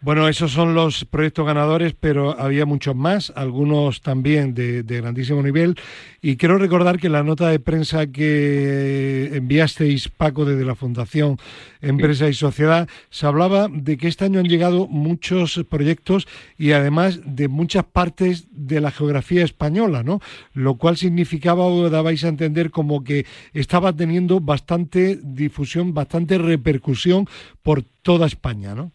Bueno, 0.01 0.29
esos 0.29 0.53
son 0.53 0.75
los 0.75 1.05
proyectos 1.05 1.45
ganadores, 1.45 1.93
pero 1.99 2.39
había 2.39 2.65
muchos 2.65 2.95
más, 2.95 3.33
algunos 3.35 4.01
también 4.01 4.55
de, 4.55 4.85
grandísimo 4.85 5.43
nivel. 5.43 5.75
Y 6.23 6.37
quiero 6.37 6.57
recordar 6.57 7.01
que 7.01 7.09
la 7.09 7.25
nota 7.25 7.49
de 7.49 7.59
prensa 7.59 8.07
que 8.07 9.33
enviasteis, 9.35 10.09
Paco, 10.09 10.45
desde 10.45 10.65
la 10.65 10.77
Fundación 10.77 11.37
Empresa 11.81 12.29
y 12.29 12.35
Sociedad, 12.35 12.89
se 13.11 13.27
hablaba 13.27 13.67
de 13.69 13.97
que 13.97 14.07
este 14.07 14.25
año 14.25 14.39
han 14.39 14.47
llegado 14.47 14.87
muchos 14.87 15.61
proyectos 15.69 16.29
y 16.57 16.71
además 16.71 17.19
de 17.25 17.49
muchas 17.49 17.85
partes 17.85 18.47
de 18.53 18.81
la 18.81 18.93
geografía 18.93 19.43
española, 19.43 20.05
¿no? 20.05 20.20
Lo 20.53 20.77
cual 20.77 20.97
significaba 20.97 21.66
o 21.66 21.91
dabais 21.91 22.22
a 22.22 22.29
entender 22.29 22.70
como 22.70 23.03
que 23.03 23.27
estaba 23.53 23.93
teniendo 23.93 24.39
bastante 24.39 25.18
difusión, 25.20 25.93
bastante 25.93 26.39
repercusión 26.39 27.27
por 27.64 27.83
toda 27.83 28.29
España, 28.29 28.77
¿no? 28.77 28.93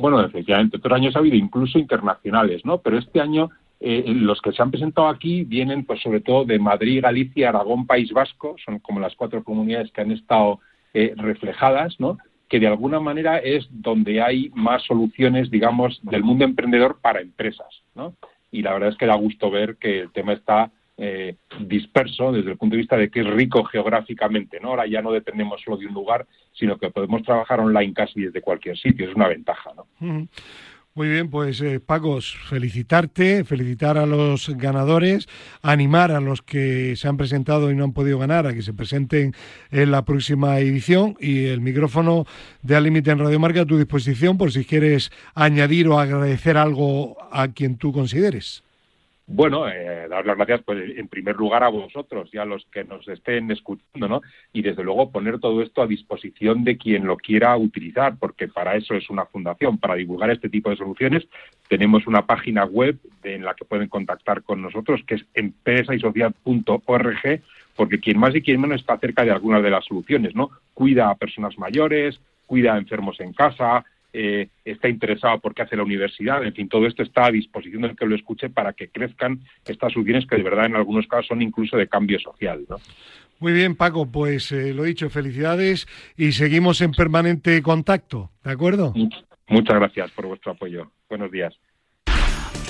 Bueno, 0.00 0.20
efectivamente, 0.22 0.78
otros 0.78 0.96
años 0.96 1.14
ha 1.14 1.18
habido 1.18 1.36
incluso 1.36 1.78
internacionales, 1.78 2.64
¿no? 2.64 2.78
Pero 2.78 2.98
este 2.98 3.20
año 3.20 3.50
eh, 3.80 4.04
los 4.06 4.40
que 4.40 4.52
se 4.52 4.62
han 4.62 4.70
presentado 4.70 5.08
aquí 5.08 5.44
vienen, 5.44 5.84
pues 5.84 6.00
sobre 6.02 6.20
todo 6.20 6.44
de 6.44 6.58
Madrid, 6.58 7.02
Galicia, 7.02 7.50
Aragón, 7.50 7.86
País 7.86 8.12
Vasco, 8.12 8.56
son 8.64 8.78
como 8.78 9.00
las 9.00 9.14
cuatro 9.14 9.44
comunidades 9.44 9.90
que 9.92 10.00
han 10.00 10.12
estado 10.12 10.60
eh, 10.94 11.14
reflejadas, 11.16 11.98
¿no? 11.98 12.18
Que 12.48 12.60
de 12.60 12.66
alguna 12.66 12.98
manera 12.98 13.38
es 13.38 13.68
donde 13.70 14.22
hay 14.22 14.50
más 14.54 14.82
soluciones, 14.84 15.50
digamos, 15.50 16.00
del 16.02 16.24
mundo 16.24 16.44
emprendedor 16.44 16.98
para 17.00 17.20
empresas, 17.20 17.82
¿no? 17.94 18.14
Y 18.50 18.62
la 18.62 18.72
verdad 18.72 18.88
es 18.88 18.96
que 18.96 19.06
da 19.06 19.14
gusto 19.14 19.50
ver 19.50 19.76
que 19.76 20.00
el 20.00 20.12
tema 20.12 20.32
está 20.32 20.70
eh, 21.02 21.36
disperso 21.60 22.30
desde 22.30 22.50
el 22.50 22.58
punto 22.58 22.74
de 22.74 22.82
vista 22.82 22.96
de 22.96 23.10
que 23.10 23.20
es 23.20 23.26
rico 23.26 23.64
geográficamente, 23.64 24.60
¿no? 24.60 24.68
Ahora 24.68 24.86
ya 24.86 25.00
no 25.00 25.12
dependemos 25.12 25.62
solo 25.62 25.78
de 25.78 25.86
un 25.86 25.94
lugar, 25.94 26.26
sino 26.52 26.76
que 26.76 26.90
podemos 26.90 27.22
trabajar 27.22 27.58
online 27.58 27.94
casi 27.94 28.20
desde 28.20 28.42
cualquier 28.42 28.76
sitio, 28.76 29.08
es 29.08 29.16
una 29.16 29.26
ventaja, 29.26 29.70
¿no? 29.74 29.86
Muy 30.92 31.08
bien, 31.08 31.30
pues 31.30 31.62
eh, 31.62 31.80
Pagos, 31.80 32.36
felicitarte, 32.50 33.44
felicitar 33.44 33.96
a 33.96 34.04
los 34.04 34.50
ganadores, 34.58 35.26
animar 35.62 36.10
a 36.10 36.20
los 36.20 36.42
que 36.42 36.96
se 36.96 37.08
han 37.08 37.16
presentado 37.16 37.70
y 37.70 37.76
no 37.76 37.84
han 37.84 37.92
podido 37.94 38.18
ganar 38.18 38.46
a 38.46 38.52
que 38.52 38.60
se 38.60 38.74
presenten 38.74 39.32
en 39.70 39.92
la 39.92 40.04
próxima 40.04 40.58
edición 40.58 41.16
y 41.18 41.46
el 41.46 41.62
micrófono 41.62 42.26
de 42.62 42.76
Al 42.76 42.84
Límite 42.84 43.12
en 43.12 43.20
Radio 43.20 43.40
Marca 43.40 43.62
a 43.62 43.66
tu 43.66 43.78
disposición 43.78 44.36
por 44.36 44.52
si 44.52 44.66
quieres 44.66 45.10
añadir 45.34 45.88
o 45.88 45.98
agradecer 45.98 46.58
algo 46.58 47.16
a 47.32 47.48
quien 47.48 47.78
tú 47.78 47.92
consideres. 47.92 48.64
Bueno, 49.32 49.68
eh, 49.68 50.08
dar 50.08 50.26
las 50.26 50.36
gracias, 50.36 50.62
pues, 50.64 50.98
en 50.98 51.06
primer 51.06 51.36
lugar 51.36 51.62
a 51.62 51.68
vosotros 51.68 52.28
y 52.32 52.38
a 52.38 52.44
los 52.44 52.66
que 52.66 52.82
nos 52.82 53.06
estén 53.06 53.48
escuchando, 53.52 54.08
¿no? 54.08 54.22
Y 54.52 54.60
desde 54.60 54.82
luego 54.82 55.12
poner 55.12 55.38
todo 55.38 55.62
esto 55.62 55.82
a 55.82 55.86
disposición 55.86 56.64
de 56.64 56.76
quien 56.76 57.06
lo 57.06 57.16
quiera 57.16 57.56
utilizar, 57.56 58.16
porque 58.18 58.48
para 58.48 58.74
eso 58.74 58.94
es 58.94 59.08
una 59.08 59.26
fundación, 59.26 59.78
para 59.78 59.94
divulgar 59.94 60.30
este 60.30 60.48
tipo 60.48 60.70
de 60.70 60.76
soluciones. 60.76 61.28
Tenemos 61.68 62.08
una 62.08 62.26
página 62.26 62.64
web 62.64 62.98
en 63.22 63.44
la 63.44 63.54
que 63.54 63.64
pueden 63.64 63.88
contactar 63.88 64.42
con 64.42 64.62
nosotros, 64.62 65.00
que 65.06 65.14
es 65.14 65.24
empresaySociedad.org, 65.34 67.40
porque 67.76 68.00
quien 68.00 68.18
más 68.18 68.34
y 68.34 68.42
quien 68.42 68.60
menos 68.60 68.80
está 68.80 68.98
cerca 68.98 69.24
de 69.24 69.30
algunas 69.30 69.62
de 69.62 69.70
las 69.70 69.84
soluciones, 69.84 70.34
¿no? 70.34 70.50
Cuida 70.74 71.08
a 71.08 71.14
personas 71.14 71.56
mayores, 71.56 72.20
cuida 72.46 72.74
a 72.74 72.78
enfermos 72.78 73.20
en 73.20 73.32
casa, 73.32 73.84
eh, 74.12 74.48
está 74.64 74.88
interesado 74.88 75.38
porque 75.40 75.62
hace 75.62 75.76
la 75.76 75.82
universidad, 75.82 76.44
en 76.44 76.54
fin, 76.54 76.68
todo 76.68 76.86
esto 76.86 77.02
está 77.02 77.26
a 77.26 77.30
disposición 77.30 77.82
del 77.82 77.96
que 77.96 78.06
lo 78.06 78.14
escuche 78.14 78.50
para 78.50 78.72
que 78.72 78.88
crezcan 78.88 79.40
estas 79.66 79.92
soluciones 79.92 80.26
que 80.26 80.36
de 80.36 80.42
verdad 80.42 80.66
en 80.66 80.76
algunos 80.76 81.06
casos 81.06 81.28
son 81.28 81.42
incluso 81.42 81.76
de 81.76 81.88
cambio 81.88 82.18
social. 82.18 82.64
¿no? 82.68 82.76
Muy 83.38 83.52
bien, 83.52 83.76
Paco, 83.76 84.10
pues 84.10 84.52
eh, 84.52 84.74
lo 84.74 84.82
dicho, 84.82 85.08
felicidades 85.10 85.86
y 86.16 86.32
seguimos 86.32 86.80
en 86.80 86.92
permanente 86.92 87.62
contacto, 87.62 88.30
¿de 88.44 88.50
acuerdo? 88.50 88.92
Muchas 89.48 89.76
gracias 89.76 90.10
por 90.12 90.26
vuestro 90.26 90.52
apoyo. 90.52 90.90
Buenos 91.08 91.30
días. 91.30 91.54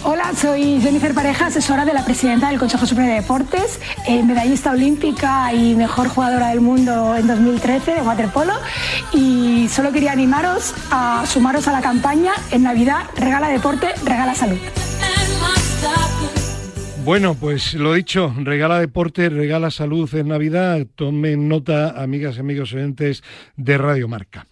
Hola, 0.03 0.33
soy 0.35 0.81
Jennifer 0.81 1.13
Pareja, 1.13 1.47
asesora 1.47 1.85
de 1.85 1.93
la 1.93 2.07
presidenta 2.07 2.49
del 2.49 2.59
Consejo 2.59 2.87
Superior 2.87 3.15
de 3.15 3.21
Deportes, 3.21 3.81
eh, 4.09 4.23
medallista 4.23 4.71
olímpica 4.71 5.53
y 5.53 5.75
mejor 5.75 6.09
jugadora 6.09 6.49
del 6.49 6.63
mundo 6.63 7.15
en 7.15 7.27
2013 7.27 7.97
de 7.97 8.01
waterpolo. 8.01 8.55
Y 9.13 9.69
solo 9.69 9.93
quería 9.93 10.13
animaros 10.13 10.75
a 10.91 11.25
sumaros 11.27 11.69
a 11.69 11.73
la 11.73 11.83
campaña 11.83 12.33
en 12.51 12.63
Navidad 12.63 13.03
Regala 13.15 13.49
Deporte, 13.51 13.89
Regala 14.03 14.35
Salud. 14.35 14.59
Bueno, 17.05 17.35
pues 17.35 17.75
lo 17.75 17.93
dicho, 17.95 18.35
regala 18.39 18.79
deporte, 18.79 19.29
regala 19.29 19.71
salud 19.71 20.15
en 20.15 20.29
Navidad. 20.29 20.87
Tomen 20.95 21.49
nota, 21.49 21.91
amigas 22.01 22.37
y 22.37 22.41
amigos 22.41 22.73
oyentes 22.73 23.23
de 23.57 23.79
Radio 23.79 24.07
Marca. 24.07 24.47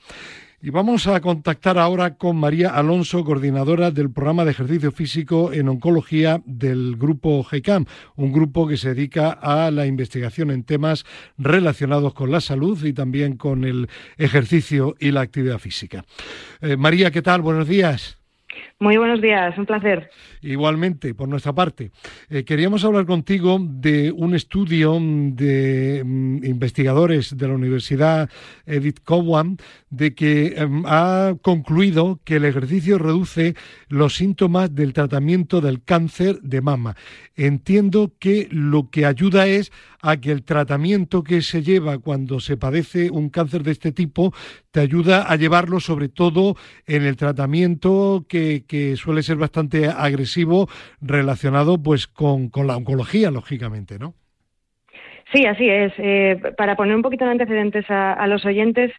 Y 0.60 0.70
vamos 0.70 1.06
a 1.06 1.20
contactar 1.20 1.78
ahora 1.78 2.16
con 2.16 2.36
María 2.36 2.70
Alonso, 2.70 3.24
coordinadora 3.24 3.92
del 3.92 4.10
programa 4.10 4.44
de 4.44 4.50
ejercicio 4.50 4.90
físico 4.90 5.52
en 5.52 5.68
oncología 5.68 6.42
del 6.46 6.96
grupo 6.96 7.44
GECAM, 7.44 7.84
un 8.16 8.32
grupo 8.32 8.66
que 8.66 8.76
se 8.76 8.92
dedica 8.92 9.30
a 9.30 9.70
la 9.70 9.86
investigación 9.86 10.50
en 10.50 10.64
temas 10.64 11.04
relacionados 11.36 12.12
con 12.12 12.32
la 12.32 12.40
salud 12.40 12.84
y 12.84 12.92
también 12.92 13.36
con 13.36 13.64
el 13.64 13.88
ejercicio 14.16 14.96
y 14.98 15.12
la 15.12 15.20
actividad 15.20 15.60
física. 15.60 16.04
Eh, 16.60 16.76
María, 16.76 17.12
¿qué 17.12 17.22
tal? 17.22 17.40
Buenos 17.40 17.68
días. 17.68 18.18
Muy 18.80 18.96
buenos 18.96 19.20
días, 19.20 19.58
un 19.58 19.66
placer. 19.66 20.08
Igualmente, 20.40 21.12
por 21.12 21.28
nuestra 21.28 21.52
parte. 21.52 21.90
Eh, 22.30 22.44
queríamos 22.44 22.84
hablar 22.84 23.06
contigo 23.06 23.58
de 23.60 24.12
un 24.12 24.36
estudio 24.36 24.96
de 25.00 26.04
mm, 26.06 26.44
investigadores 26.44 27.36
de 27.36 27.48
la 27.48 27.54
Universidad 27.54 28.30
Edith 28.66 29.00
Cowan 29.02 29.56
de 29.90 30.14
que 30.14 30.54
em, 30.56 30.84
ha 30.86 31.34
concluido 31.42 32.20
que 32.22 32.36
el 32.36 32.44
ejercicio 32.44 32.98
reduce 32.98 33.56
los 33.88 34.14
síntomas 34.14 34.72
del 34.72 34.92
tratamiento 34.92 35.60
del 35.60 35.82
cáncer 35.82 36.40
de 36.42 36.60
mama. 36.60 36.94
Entiendo 37.34 38.12
que 38.20 38.46
lo 38.52 38.90
que 38.90 39.06
ayuda 39.06 39.48
es 39.48 39.72
a 40.00 40.18
que 40.18 40.30
el 40.30 40.44
tratamiento 40.44 41.24
que 41.24 41.42
se 41.42 41.62
lleva 41.62 41.98
cuando 41.98 42.38
se 42.40 42.56
padece 42.56 43.10
un 43.10 43.30
cáncer 43.30 43.62
de 43.62 43.72
este 43.72 43.92
tipo 43.92 44.32
te 44.70 44.80
ayuda 44.80 45.22
a 45.22 45.36
llevarlo 45.36 45.80
sobre 45.80 46.08
todo 46.08 46.56
en 46.86 47.02
el 47.02 47.16
tratamiento 47.16 48.24
que, 48.28 48.64
suele 48.96 49.22
ser 49.22 49.36
bastante 49.36 49.86
agresivo 49.86 50.68
relacionado 51.00 51.82
pues 51.82 52.06
con, 52.06 52.50
la 52.66 52.76
oncología, 52.76 53.30
lógicamente, 53.30 53.98
¿no? 53.98 54.14
Sí, 55.32 55.44
así 55.44 55.68
es. 55.68 55.92
Eh, 55.98 56.40
para 56.56 56.74
poner 56.74 56.96
un 56.96 57.02
poquito 57.02 57.24
de 57.26 57.32
antecedentes 57.32 57.84
a 57.90 58.26
los 58.26 58.44
oyentes, 58.46 58.92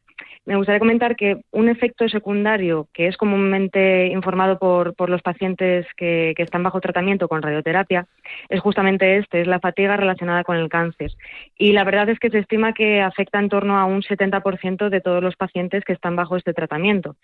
me 0.49 0.55
gustaría 0.55 0.79
comentar 0.79 1.15
que 1.15 1.41
un 1.51 1.69
efecto 1.69 2.09
secundario 2.09 2.87
que 2.91 3.05
es 3.05 3.17
comúnmente 3.17 4.07
informado 4.07 4.57
por, 4.57 5.07
los 5.07 5.21
pacientes 5.21 5.85
que, 5.95 6.33
están 6.35 6.63
bajo 6.63 6.81
tratamiento 6.81 7.27
con 7.27 7.43
radioterapia 7.43 8.07
es 8.49 8.59
justamente 8.59 9.17
este, 9.17 9.41
es 9.41 9.47
la 9.47 9.59
fatiga 9.59 9.95
relacionada 9.95 10.43
con 10.43 10.57
el 10.57 10.67
cáncer. 10.67 11.11
Y 11.55 11.73
la 11.73 11.83
verdad 11.83 12.09
es 12.09 12.17
que 12.17 12.31
se 12.31 12.39
estima 12.39 12.73
que 12.73 12.99
afecta 12.99 13.37
en 13.37 13.49
torno 13.49 13.77
a 13.77 13.85
un 13.85 14.01
70% 14.01 14.89
de 14.89 15.01
todos 15.01 15.21
los 15.21 15.35
pacientes 15.35 15.83
que 15.85 15.93
están 15.93 16.15
bajo 16.15 16.35
este 16.35 16.55
tratamiento. 16.55 17.15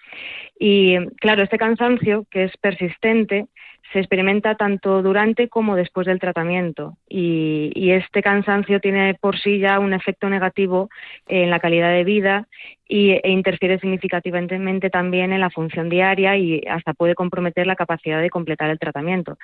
Y 0.59 0.95
claro, 1.15 1.41
este 1.41 1.57
cansancio, 1.57 2.27
que 2.29 2.43
es 2.43 2.55
persistente, 2.57 3.47
se 3.91 3.99
experimenta 3.99 4.55
tanto 4.55 5.01
durante 5.01 5.47
como 5.47 5.75
después 5.75 6.07
del 6.07 6.19
tratamiento 6.19 6.97
y, 7.07 7.71
este 7.91 8.21
cansancio 8.21 8.81
tiene 8.81 9.13
por 9.13 9.39
sí 9.39 9.59
ya 9.59 9.79
un 9.79 9.93
efecto 9.93 10.27
negativo 10.27 10.89
en 11.27 11.49
la 11.49 11.59
calidad 11.59 11.91
de 11.91 12.03
vida 12.03 12.47
y, 12.87 13.14
e 13.23 13.31
interfiere 13.31 13.79
significativamente 13.79 14.89
también 14.89 15.33
en 15.33 15.41
la 15.41 15.49
función 15.49 15.89
diaria 15.89 16.37
y 16.37 16.61
hasta 16.69 16.93
puede 16.93 17.15
comprometer 17.15 17.67
la 17.67 17.75
capacidad 17.75 18.21
de 18.21 18.29
completar 18.29 18.69
el 18.69 18.79
tratamiento. 18.79 19.37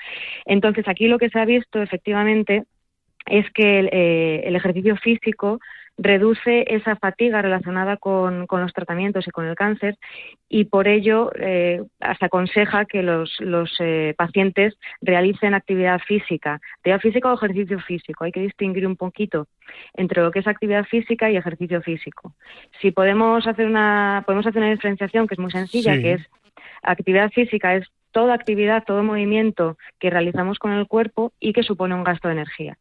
Entonces, 0.46 0.88
aquí 0.88 1.08
lo 1.08 1.18
que 1.18 1.30
se 1.30 1.40
ha 1.40 1.46
visto 1.46 1.82
efectivamente 1.82 2.64
es 3.26 3.50
que 3.52 3.80
el 3.80 3.90
eh, 3.92 4.56
ejercicio 4.56 4.96
físico 4.98 5.60
reduce 5.98 6.66
esa 6.74 6.96
fatiga 6.96 7.42
relacionada 7.42 7.98
con, 7.98 8.48
los 8.50 8.74
tratamientos 8.74 9.28
y 9.28 9.32
con 9.32 9.46
el 9.46 9.56
cáncer 9.56 9.98
y 10.50 10.66
por 10.66 10.88
ello 10.88 11.32
eh, 11.36 11.84
se 12.20 12.26
aconseja 12.26 12.86
que 12.86 13.04
los, 13.04 13.32
eh, 13.80 14.14
pacientes 14.18 14.78
realicen 15.02 15.54
actividad 15.54 16.00
física, 16.00 16.60
actividad 16.78 17.00
física 17.00 17.32
o 17.32 17.36
ejercicio 17.36 17.80
físico. 17.80 18.24
Hay 18.24 18.32
que 18.32 18.42
distinguir 18.42 18.88
un 18.88 18.96
poquito 18.96 19.48
entre 19.94 20.22
lo 20.22 20.32
que 20.32 20.40
es 20.40 20.48
actividad 20.48 20.86
física 20.86 21.30
y 21.30 21.38
ejercicio 21.38 21.82
físico. 21.82 22.34
Si 22.82 22.92
podemos 22.92 23.46
hacer 23.46 23.66
una, 23.66 24.24
podemos 24.26 24.48
hacer 24.48 24.62
una 24.62 24.72
diferenciación 24.72 25.28
que 25.28 25.36
es 25.36 25.40
muy 25.40 25.52
sencilla, 25.52 25.94
que 26.00 26.14
es 26.14 26.22
actividad 26.82 27.30
física 27.32 27.76
es 27.76 27.88
toda 28.12 28.34
actividad, 28.34 28.84
todo 28.86 29.04
movimiento 29.04 29.78
que 30.00 30.10
realizamos 30.10 30.60
con 30.60 30.72
el 30.72 30.88
cuerpo 30.88 31.32
y 31.40 31.54
que 31.54 31.64
supone 31.64 31.96
un 31.96 32.04
gasto 32.04 32.28
de 32.28 32.34
energía. 32.34 32.78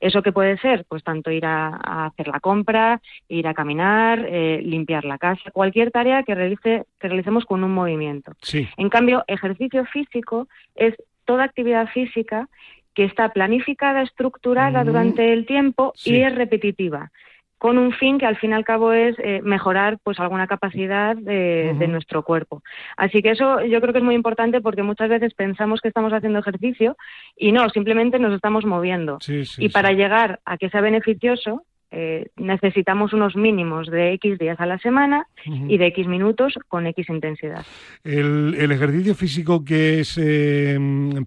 ¿Eso 0.00 0.22
qué 0.22 0.32
puede 0.32 0.58
ser? 0.58 0.84
Pues 0.88 1.04
tanto 1.04 1.30
ir 1.30 1.44
a, 1.44 2.06
hacer 2.06 2.28
la 2.28 2.40
compra, 2.40 3.00
ir 3.28 3.46
a 3.46 3.54
caminar, 3.54 4.26
eh, 4.28 4.60
limpiar 4.64 5.04
la 5.04 5.18
casa, 5.18 5.50
cualquier 5.52 5.90
tarea 5.90 6.22
que, 6.22 6.34
realice, 6.34 6.86
que 6.98 7.08
realicemos 7.08 7.44
con 7.44 7.62
un 7.62 7.72
movimiento. 7.72 8.32
En 8.76 8.88
cambio, 8.88 9.24
ejercicio 9.26 9.84
físico 9.84 10.48
es 10.74 10.94
toda 11.24 11.44
actividad 11.44 11.88
física 11.88 12.48
que 12.94 13.04
está 13.04 13.28
planificada, 13.28 14.02
estructurada 14.02 14.82
durante 14.84 15.32
el 15.32 15.46
tiempo 15.46 15.92
y 16.04 16.16
es 16.16 16.34
repetitiva 16.34 17.12
con 17.60 17.76
un 17.76 17.92
fin 17.92 18.18
que 18.18 18.24
al 18.24 18.38
fin 18.38 18.52
y 18.52 18.54
al 18.54 18.64
cabo 18.64 18.94
es 18.94 19.14
eh, 19.18 19.42
mejorar 19.44 19.98
pues 20.02 20.18
alguna 20.18 20.46
capacidad 20.46 21.14
de, 21.14 21.74
nuestro 21.88 22.22
cuerpo. 22.22 22.62
Así 22.96 23.20
que 23.20 23.32
eso 23.32 23.62
yo 23.66 23.82
creo 23.82 23.92
que 23.92 23.98
es 23.98 24.04
muy 24.04 24.14
importante 24.14 24.62
porque 24.62 24.82
muchas 24.82 25.10
veces 25.10 25.34
pensamos 25.34 25.82
que 25.82 25.88
estamos 25.88 26.14
haciendo 26.14 26.38
ejercicio 26.38 26.96
y 27.36 27.52
no, 27.52 27.68
simplemente 27.68 28.18
nos 28.18 28.32
estamos 28.32 28.64
moviendo. 28.64 29.18
y 29.58 29.68
para 29.68 29.92
llegar 29.92 30.40
a 30.46 30.56
que 30.56 30.70
sea 30.70 30.80
beneficioso, 30.80 31.64
eh, 31.90 32.28
necesitamos 32.36 33.12
unos 33.12 33.36
mínimos 33.36 33.88
de 33.88 34.14
X 34.14 34.38
días 34.38 34.58
a 34.58 34.64
la 34.64 34.78
semana 34.78 35.26
y 35.44 35.76
de 35.76 35.86
X 35.88 36.06
minutos 36.06 36.54
con 36.66 36.86
X 36.86 37.10
intensidad. 37.10 37.66
El, 38.02 38.54
ejercicio 38.72 39.14
físico 39.14 39.62
que 39.66 40.00
es 40.00 40.16
eh, 40.16 40.78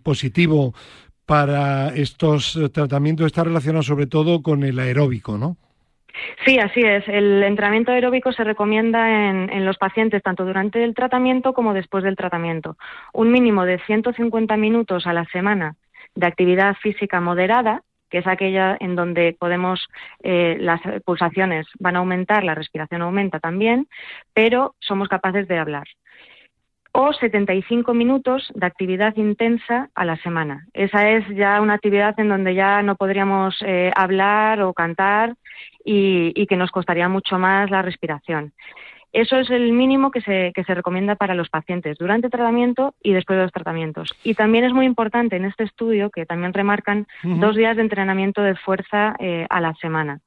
positivo 0.02 0.74
para 1.28 1.90
estos 1.90 2.60
tratamientos 2.74 3.28
está 3.28 3.44
relacionado 3.44 3.84
sobre 3.84 4.08
todo 4.08 4.42
con 4.42 4.64
el 4.64 4.80
aeróbico, 4.80 5.38
¿no? 5.38 5.58
Sí, 6.46 6.60
así 6.60 6.82
es. 6.82 7.08
El 7.08 7.44
entrenamiento 7.44 7.92
aeróbico 7.92 8.32
se 8.32 8.44
recomienda 8.44 9.30
en, 9.30 9.66
los 9.66 9.78
pacientes 9.78 10.22
tanto 10.22 10.46
durante 10.46 10.84
el 10.84 10.94
tratamiento 10.94 11.54
como 11.54 11.74
después 11.74 12.04
del 12.04 12.16
tratamiento. 12.16 12.78
Un 13.14 13.32
mínimo 13.32 13.66
de 13.66 13.80
150 13.80 14.56
minutos 14.58 15.08
a 15.08 15.14
la 15.14 15.26
semana 15.26 15.76
de 16.16 16.28
actividad 16.28 16.76
física 16.76 17.20
moderada, 17.20 17.82
que 18.10 18.20
es 18.20 18.28
aquella 18.28 18.78
en 18.80 18.96
donde 18.96 19.36
podemos 19.40 19.88
eh, 20.22 20.58
las 20.60 20.82
pulsaciones 21.04 21.66
van 21.80 21.96
a 21.96 22.00
aumentar, 22.00 22.44
la 22.44 22.54
respiración 22.54 23.02
aumenta 23.02 23.40
también, 23.40 23.88
pero 24.34 24.76
somos 24.80 25.08
capaces 25.08 25.48
de 25.48 25.58
hablar 25.58 25.88
o 26.94 27.12
75 27.12 27.94
minutos 27.94 28.52
de 28.54 28.66
actividad 28.66 29.16
intensa 29.18 29.90
a 29.96 30.06
la 30.06 30.16
semana. 30.18 30.68
Esa 30.74 31.10
es 31.10 31.28
ya 31.36 31.60
una 31.60 31.74
actividad 31.74 32.18
en 32.20 32.30
donde 32.30 32.54
ya 32.54 32.82
no 32.84 32.96
podríamos 32.96 33.56
eh, 33.66 33.92
hablar 33.96 34.62
o 34.62 34.74
cantar 34.74 35.36
y, 35.84 36.46
que 36.46 36.56
nos 36.56 36.72
costaría 36.72 37.10
mucho 37.10 37.40
más 37.40 37.72
la 37.72 37.82
respiración. 37.82 38.54
Eso 39.12 39.38
es 39.38 39.50
el 39.50 39.74
mínimo 39.74 40.12
que 40.12 40.22
se, 40.22 40.52
que 40.54 40.64
se 40.64 40.74
recomienda 40.74 41.16
para 41.16 41.36
los 41.36 41.50
pacientes 41.50 41.98
durante 41.98 42.28
el 42.28 42.32
tratamiento 42.32 42.94
y 43.02 43.14
después 43.14 43.38
de 43.38 43.44
los 43.44 43.52
tratamientos. 43.52 44.14
Y 44.24 44.36
también 44.36 44.64
es 44.64 44.74
muy 44.74 44.86
importante 44.86 45.36
en 45.36 45.46
este 45.46 45.64
estudio 45.64 46.10
que 46.10 46.26
también 46.26 46.54
remarcan 46.54 47.08
dos 47.24 47.56
días 47.56 47.76
de 47.76 47.84
entrenamiento 47.84 48.42
de 48.42 48.56
fuerza 48.56 49.16
eh, 49.20 49.46
a 49.50 49.62
la 49.62 49.74
semana. 49.76 50.20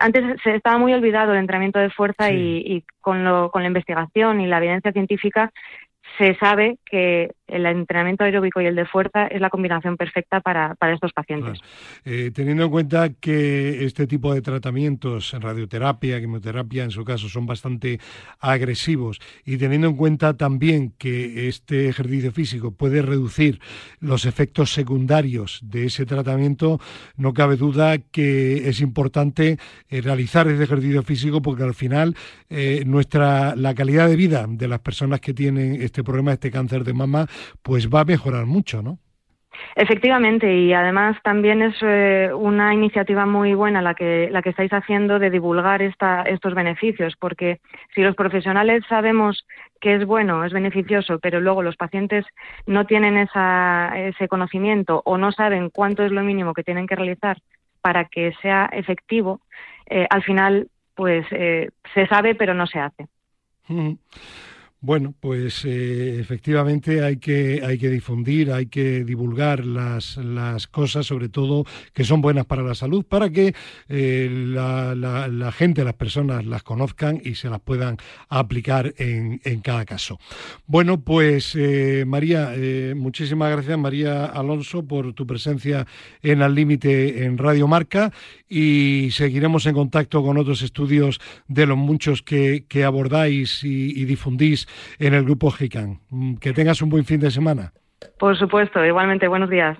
Antes 0.00 0.40
se 0.42 0.54
estaba 0.54 0.78
muy 0.78 0.92
olvidado 0.92 1.32
el 1.32 1.38
entrenamiento 1.38 1.78
de 1.78 1.90
fuerza 1.90 2.30
y, 2.30 2.58
y 2.58 2.84
con, 3.00 3.24
lo, 3.24 3.50
con 3.50 3.62
la 3.62 3.68
investigación 3.68 4.40
y 4.40 4.46
la 4.46 4.58
evidencia 4.58 4.92
científica 4.92 5.50
se 6.18 6.34
sabe 6.36 6.78
que 6.84 7.32
el 7.52 7.66
entrenamiento 7.66 8.24
aeróbico 8.24 8.60
y 8.60 8.66
el 8.66 8.74
de 8.74 8.86
fuerza 8.86 9.26
es 9.26 9.40
la 9.40 9.50
combinación 9.50 9.96
perfecta 9.96 10.40
para, 10.40 10.76
estos 10.92 11.12
pacientes. 11.12 11.60
Eh, 12.04 12.30
teniendo 12.34 12.64
en 12.64 12.70
cuenta 12.70 13.10
que 13.10 13.84
este 13.84 14.06
tipo 14.06 14.34
de 14.34 14.42
tratamientos, 14.42 15.32
radioterapia, 15.38 16.20
quimioterapia, 16.20 16.84
en 16.84 16.90
su 16.90 17.04
caso, 17.04 17.28
son 17.28 17.46
bastante 17.46 18.00
agresivos, 18.40 19.20
y 19.44 19.56
teniendo 19.56 19.88
en 19.88 19.96
cuenta 19.96 20.36
también 20.36 20.92
que 20.98 21.48
este 21.48 21.88
ejercicio 21.88 22.32
físico 22.32 22.72
puede 22.72 23.02
reducir 23.02 23.60
los 24.00 24.24
efectos 24.24 24.72
secundarios 24.72 25.60
de 25.62 25.86
ese 25.86 26.06
tratamiento, 26.06 26.80
no 27.16 27.32
cabe 27.32 27.56
duda 27.56 27.98
que 27.98 28.68
es 28.68 28.80
importante 28.80 29.58
eh, 29.88 30.00
realizar 30.00 30.48
ese 30.48 30.64
ejercicio 30.64 31.02
físico 31.02 31.42
porque 31.42 31.62
al 31.62 31.74
final 31.74 32.16
eh, 32.50 32.82
nuestra 32.86 33.54
la 33.56 33.74
calidad 33.74 34.08
de 34.08 34.16
vida 34.16 34.46
de 34.48 34.68
las 34.68 34.80
personas 34.80 35.20
que 35.20 35.34
tienen 35.34 35.80
este 35.80 36.02
problema, 36.02 36.32
este 36.32 36.50
cáncer 36.50 36.84
de 36.84 36.92
mama, 36.92 37.26
pues 37.62 37.88
va 37.88 38.00
a 38.00 38.04
mejorar 38.04 38.46
mucho, 38.46 38.82
¿no? 38.82 38.98
Efectivamente, 39.76 40.54
y 40.54 40.72
además 40.72 41.16
también 41.22 41.62
es 41.62 41.74
eh, 41.82 42.30
una 42.34 42.74
iniciativa 42.74 43.26
muy 43.26 43.54
buena 43.54 43.82
la 43.82 43.94
que, 43.94 44.28
la 44.30 44.42
que 44.42 44.50
estáis 44.50 44.72
haciendo 44.72 45.18
de 45.18 45.30
divulgar 45.30 45.82
esta, 45.82 46.22
estos 46.22 46.54
beneficios, 46.54 47.14
porque 47.18 47.60
si 47.94 48.02
los 48.02 48.14
profesionales 48.14 48.82
sabemos 48.88 49.46
que 49.80 49.96
es 49.96 50.06
bueno, 50.06 50.44
es 50.44 50.52
beneficioso, 50.52 51.18
pero 51.18 51.40
luego 51.40 51.62
los 51.62 51.76
pacientes 51.76 52.24
no 52.66 52.86
tienen 52.86 53.16
esa, 53.16 53.92
ese 53.96 54.28
conocimiento 54.28 55.02
o 55.04 55.18
no 55.18 55.32
saben 55.32 55.70
cuánto 55.70 56.02
es 56.02 56.12
lo 56.12 56.22
mínimo 56.22 56.54
que 56.54 56.64
tienen 56.64 56.86
que 56.86 56.96
realizar 56.96 57.38
para 57.80 58.04
que 58.04 58.32
sea 58.40 58.70
efectivo, 58.72 59.40
eh, 59.86 60.06
al 60.08 60.22
final 60.22 60.68
pues 60.94 61.26
eh, 61.30 61.70
se 61.94 62.06
sabe 62.06 62.34
pero 62.34 62.54
no 62.54 62.66
se 62.66 62.78
hace. 62.78 63.06
Bueno, 64.84 65.14
pues 65.20 65.64
eh, 65.64 66.18
efectivamente 66.18 67.04
hay 67.04 67.18
que, 67.18 67.62
hay 67.64 67.78
que 67.78 67.88
difundir, 67.88 68.50
hay 68.50 68.66
que 68.66 69.04
divulgar 69.04 69.64
las, 69.64 70.16
las, 70.16 70.66
cosas, 70.66 71.06
sobre 71.06 71.28
todo 71.28 71.64
que 71.92 72.02
son 72.02 72.20
buenas 72.20 72.46
para 72.46 72.64
la 72.64 72.74
salud, 72.74 73.04
para 73.04 73.30
que 73.30 73.54
eh, 73.88 74.28
la, 74.28 74.96
la, 74.96 75.52
gente, 75.52 75.84
las 75.84 75.94
personas 75.94 76.44
las 76.46 76.64
conozcan 76.64 77.22
y 77.24 77.36
se 77.36 77.48
las 77.48 77.60
puedan 77.60 77.98
aplicar 78.28 78.92
en, 78.98 79.40
en 79.44 79.60
cada 79.60 79.84
caso. 79.84 80.18
Bueno, 80.66 81.00
pues 81.00 81.54
eh, 81.54 82.02
María, 82.04 82.52
muchísimas 82.96 83.52
gracias 83.52 83.78
María 83.78 84.24
Alonso 84.24 84.84
por 84.84 85.12
tu 85.12 85.28
presencia 85.28 85.86
en 86.22 86.42
Al 86.42 86.56
Límite 86.56 87.24
en 87.24 87.38
Radio 87.38 87.68
Marca 87.68 88.12
y 88.48 89.10
seguiremos 89.12 89.64
en 89.66 89.74
contacto 89.74 90.24
con 90.24 90.38
otros 90.38 90.60
estudios 90.62 91.20
de 91.46 91.66
los 91.66 91.78
muchos 91.78 92.20
que, 92.20 92.64
que 92.68 92.82
abordáis 92.82 93.62
y, 93.62 93.92
y 93.92 94.06
difundís 94.06 94.66
en 94.98 95.14
el 95.14 95.24
grupo 95.24 95.50
GICAN. 95.50 96.00
Mm, 96.10 96.34
que 96.36 96.52
tengas 96.52 96.82
un 96.82 96.90
buen 96.90 97.04
fin 97.04 97.20
de 97.20 97.30
semana. 97.30 97.72
Por 98.18 98.38
supuesto, 98.38 98.84
igualmente, 98.84 99.28
buenos 99.28 99.50
días. 99.50 99.78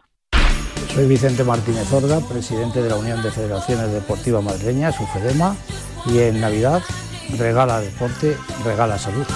Soy 0.89 1.09
Vicente 1.09 1.43
Martínez 1.43 1.91
Orga, 1.93 2.21
presidente 2.29 2.83
de 2.83 2.89
la 2.91 2.97
Unión 2.97 3.23
de 3.23 3.31
Federaciones 3.31 3.93
Deportivas 3.93 4.45
Madrileñas, 4.45 5.01
UFEDEMA, 5.01 5.57
y 6.07 6.19
en 6.19 6.41
Navidad 6.41 6.83
regala 7.39 7.81
deporte, 7.81 8.37
regala 8.65 8.99
salud. 8.99 9.27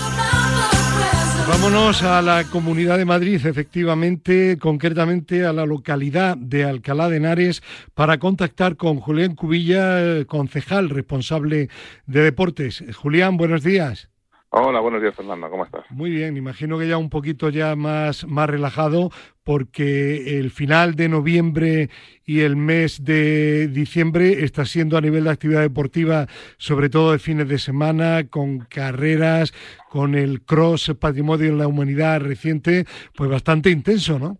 Vámonos 1.48 2.02
a 2.02 2.20
la 2.22 2.44
Comunidad 2.44 2.98
de 2.98 3.04
Madrid, 3.04 3.40
efectivamente, 3.46 4.58
concretamente 4.58 5.46
a 5.46 5.52
la 5.52 5.64
localidad 5.64 6.36
de 6.36 6.64
Alcalá 6.64 7.08
de 7.08 7.18
Henares, 7.18 7.62
para 7.94 8.18
contactar 8.18 8.76
con 8.76 8.98
Julián 8.98 9.36
Cubilla, 9.36 10.24
concejal 10.26 10.90
responsable 10.90 11.68
de 12.06 12.20
deportes. 12.22 12.84
Julián, 12.96 13.36
buenos 13.36 13.62
días. 13.62 14.10
Hola, 14.58 14.80
buenos 14.80 15.02
días 15.02 15.14
Fernando, 15.14 15.50
¿cómo 15.50 15.66
estás? 15.66 15.84
Muy 15.90 16.08
bien, 16.08 16.38
imagino 16.38 16.78
que 16.78 16.88
ya 16.88 16.96
un 16.96 17.10
poquito 17.10 17.50
ya 17.50 17.76
más, 17.76 18.26
más 18.26 18.48
relajado 18.48 19.10
porque 19.44 20.38
el 20.38 20.50
final 20.50 20.94
de 20.94 21.10
noviembre 21.10 21.90
y 22.24 22.40
el 22.40 22.56
mes 22.56 23.04
de 23.04 23.68
diciembre 23.68 24.44
está 24.44 24.64
siendo 24.64 24.96
a 24.96 25.02
nivel 25.02 25.24
de 25.24 25.30
actividad 25.30 25.60
deportiva, 25.60 26.24
sobre 26.56 26.88
todo 26.88 27.12
de 27.12 27.18
fines 27.18 27.50
de 27.50 27.58
semana, 27.58 28.30
con 28.30 28.60
carreras, 28.60 29.52
con 29.90 30.14
el 30.14 30.40
cross 30.40 30.96
patrimonio 30.98 31.50
de 31.50 31.58
la 31.58 31.68
humanidad 31.68 32.22
reciente, 32.22 32.86
pues 33.14 33.28
bastante 33.28 33.68
intenso, 33.68 34.18
¿no? 34.18 34.38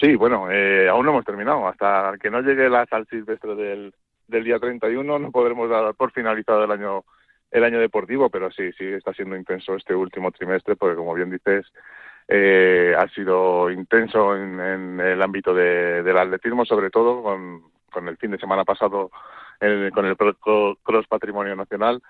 Sí, 0.00 0.16
bueno, 0.16 0.50
eh, 0.50 0.88
aún 0.88 1.06
no 1.06 1.12
hemos 1.12 1.24
terminado. 1.24 1.68
Hasta 1.68 2.14
que 2.20 2.28
no 2.28 2.40
llegue 2.40 2.68
la 2.68 2.86
sal 2.86 3.06
silvestre 3.08 3.54
del, 3.54 3.94
del 4.26 4.42
día 4.42 4.58
31 4.58 5.18
no 5.18 5.30
podremos 5.30 5.70
dar 5.70 5.94
por 5.94 6.10
finalizado 6.10 6.64
el 6.64 6.72
año 6.72 7.04
el 7.50 7.64
año 7.64 7.80
deportivo, 7.80 8.28
pero 8.30 8.50
sí, 8.50 8.72
sí 8.72 8.84
está 8.84 9.12
siendo 9.12 9.36
intenso 9.36 9.74
este 9.74 9.94
último 9.94 10.30
trimestre, 10.30 10.76
porque 10.76 10.96
como 10.96 11.14
bien 11.14 11.30
dices, 11.30 11.66
eh, 12.28 12.94
ha 12.96 13.08
sido 13.08 13.70
intenso 13.70 14.36
en, 14.36 15.00
el 15.00 15.22
ámbito 15.22 15.54
del 15.54 16.18
atletismo, 16.18 16.64
sobre 16.64 16.90
todo 16.90 17.22
con, 17.22 17.62
con, 17.90 18.08
el 18.08 18.18
fin 18.18 18.32
de 18.32 18.38
semana 18.38 18.64
pasado 18.64 19.10
con 19.94 20.06
el 20.06 20.16
Cross 20.82 21.06
Patrimonio 21.08 21.56
Nacional. 21.56 22.02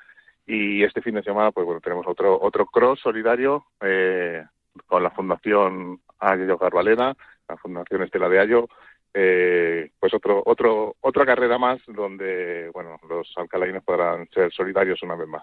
Y 0.46 0.82
este 0.82 1.02
fin 1.02 1.14
de 1.14 1.22
semana 1.22 1.52
pues 1.52 1.66
bueno 1.66 1.80
tenemos 1.82 2.06
otro 2.06 2.40
otro 2.40 2.64
cross 2.64 3.00
solidario 3.00 3.66
eh, 3.82 4.42
con 4.86 5.02
la 5.02 5.10
Fundación 5.10 6.00
Ayo 6.18 6.56
Carvalena, 6.56 7.14
la 7.46 7.56
Fundación 7.58 8.02
Estela 8.02 8.30
de 8.30 8.40
Ayo 8.40 8.68
eh, 9.14 9.90
pues 9.98 10.12
otro, 10.12 10.42
otro, 10.44 10.96
otra 11.00 11.24
carrera 11.24 11.56
más 11.58 11.80
donde 11.86 12.70
bueno 12.74 13.00
los 13.08 13.26
alcalaines 13.36 13.82
podrán 13.82 14.28
ser 14.34 14.52
solidarios 14.52 15.02
una 15.02 15.14
vez 15.14 15.26
más. 15.26 15.42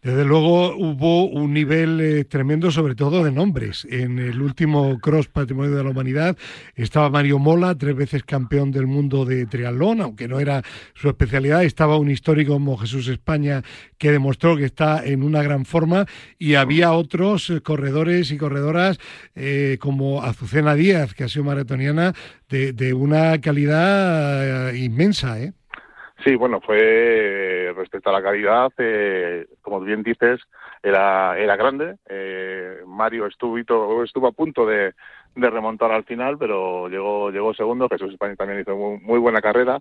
Desde 0.00 0.24
luego 0.24 0.74
hubo 0.76 1.26
un 1.26 1.52
nivel 1.52 2.00
eh, 2.00 2.24
tremendo, 2.24 2.70
sobre 2.70 2.94
todo 2.94 3.22
de 3.22 3.30
nombres. 3.30 3.86
En 3.90 4.18
el 4.18 4.40
último 4.40 4.98
Cross 4.98 5.28
Patrimonio 5.28 5.76
de 5.76 5.84
la 5.84 5.90
Humanidad 5.90 6.36
estaba 6.74 7.10
Mario 7.10 7.38
Mola, 7.38 7.76
tres 7.76 7.94
veces 7.94 8.24
campeón 8.24 8.72
del 8.72 8.86
mundo 8.86 9.26
de 9.26 9.46
triatlón, 9.46 10.00
aunque 10.00 10.26
no 10.26 10.40
era 10.40 10.62
su 10.94 11.08
especialidad. 11.08 11.62
Estaba 11.64 11.98
un 11.98 12.10
histórico 12.10 12.54
como 12.54 12.78
Jesús 12.78 13.08
España 13.08 13.62
que 13.98 14.10
demostró 14.10 14.56
que 14.56 14.64
está 14.64 15.04
en 15.04 15.22
una 15.22 15.42
gran 15.42 15.66
forma 15.66 16.06
y 16.38 16.54
había 16.54 16.92
otros 16.92 17.50
eh, 17.50 17.60
corredores 17.60 18.30
y 18.32 18.38
corredoras 18.38 18.98
como 19.80 20.22
Azucena 20.22 20.74
Díaz, 20.74 21.14
que 21.14 21.24
ha 21.24 21.28
sido 21.28 21.44
maratoniana 21.44 22.14
de, 22.52 22.72
de 22.72 22.92
una 22.92 23.40
calidad 23.40 24.70
eh, 24.70 24.78
inmensa, 24.78 25.40
¿eh? 25.40 25.52
Sí, 26.22 26.36
bueno, 26.36 26.60
fue 26.60 27.72
respecto 27.74 28.10
a 28.10 28.12
la 28.12 28.22
calidad, 28.22 28.70
eh, 28.78 29.46
como 29.60 29.80
bien 29.80 30.04
dices, 30.04 30.40
era, 30.82 31.36
era 31.36 31.56
grande. 31.56 31.96
Eh, 32.08 32.82
Mario 32.86 33.26
estuvo, 33.26 33.58
estuvo 34.04 34.28
a 34.28 34.32
punto 34.32 34.64
de, 34.64 34.92
de, 35.34 35.50
remontar 35.50 35.90
al 35.90 36.04
final, 36.04 36.38
pero 36.38 36.88
llegó, 36.88 37.30
llegó 37.30 37.54
segundo. 37.54 37.88
Jesús 37.88 38.12
España 38.12 38.36
también 38.36 38.60
hizo 38.60 38.76
muy, 38.76 39.18
buena 39.18 39.40
carrera. 39.40 39.80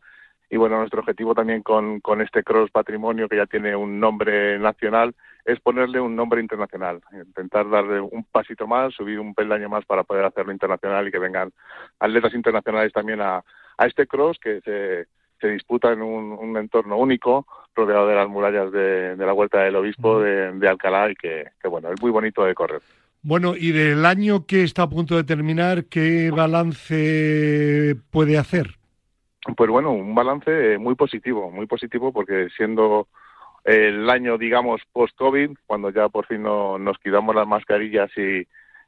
Y 0.50 0.58
bueno, 0.58 0.80
nuestro 0.80 1.02
objetivo 1.02 1.36
también 1.36 1.62
con, 1.62 2.00
con 2.00 2.22
este 2.22 2.44
Cross 2.44 2.72
Patrimonio, 2.72 3.30
que 3.30 3.38
ya 3.38 3.46
tiene 3.46 3.76
un 3.76 4.00
nombre 4.00 4.58
nacional, 4.58 5.14
es 5.46 5.60
ponerle 5.60 6.00
un 6.00 6.16
nombre 6.16 6.42
internacional, 6.42 7.02
intentar 7.14 7.70
darle 7.70 8.00
un 8.00 8.24
pasito 8.32 8.68
más, 8.68 8.94
subir 8.94 9.20
un 9.20 9.34
peldaño 9.34 9.70
más 9.70 9.86
para 9.86 10.04
poder 10.04 10.26
hacerlo 10.26 10.52
internacional 10.52 11.08
y 11.08 11.12
que 11.12 11.20
vengan 11.20 11.52
atletas 12.00 12.34
internacionales 12.34 12.94
también 12.94 13.22
a, 13.22 13.44
a 13.78 13.86
este 13.86 14.08
cross 14.08 14.38
que 14.40 14.62
se, 14.62 15.08
se 15.42 15.48
disputa 15.48 15.92
en 15.92 16.02
un, 16.02 16.56
entorno 16.56 16.98
único, 16.98 17.48
rodeado 17.76 18.08
de 18.08 18.16
las 18.16 18.30
murallas 18.30 18.72
de, 18.72 19.16
la 19.18 19.34
Vuelta 19.34 19.62
del 19.62 19.76
Obispo 19.76 20.20
de, 20.20 20.68
Alcalá 20.68 21.10
y 21.10 21.16
que, 21.16 21.48
que, 21.62 21.68
bueno, 21.68 21.92
es 21.92 22.02
muy 22.02 22.12
bonito 22.12 22.44
de 22.46 22.54
correr. 22.54 22.82
Bueno, 23.24 23.56
y 23.56 23.72
del 23.72 24.06
año 24.06 24.46
que 24.46 24.64
está 24.64 24.84
a 24.84 24.90
punto 24.90 25.16
de 25.16 25.24
terminar, 25.24 25.86
¿qué 25.86 26.32
balance 26.32 27.96
puede 28.12 28.38
hacer? 28.38 28.78
Pues 29.58 29.70
bueno, 29.70 29.92
un 29.92 30.14
balance 30.14 30.78
muy 30.78 30.96
positivo, 30.96 31.50
muy 31.52 31.66
positivo 31.66 32.12
porque 32.12 32.48
siendo 32.56 33.08
el 33.64 34.10
año, 34.10 34.38
digamos, 34.38 34.82
post-COVID, 34.92 35.52
cuando 35.68 35.90
ya 35.92 36.10
por 36.10 36.26
fin 36.26 36.44
no, 36.44 36.78
nos 36.78 36.98
quitamos 36.98 37.36
las 37.36 37.48
mascarillas 37.48 38.10
y, 38.18 38.48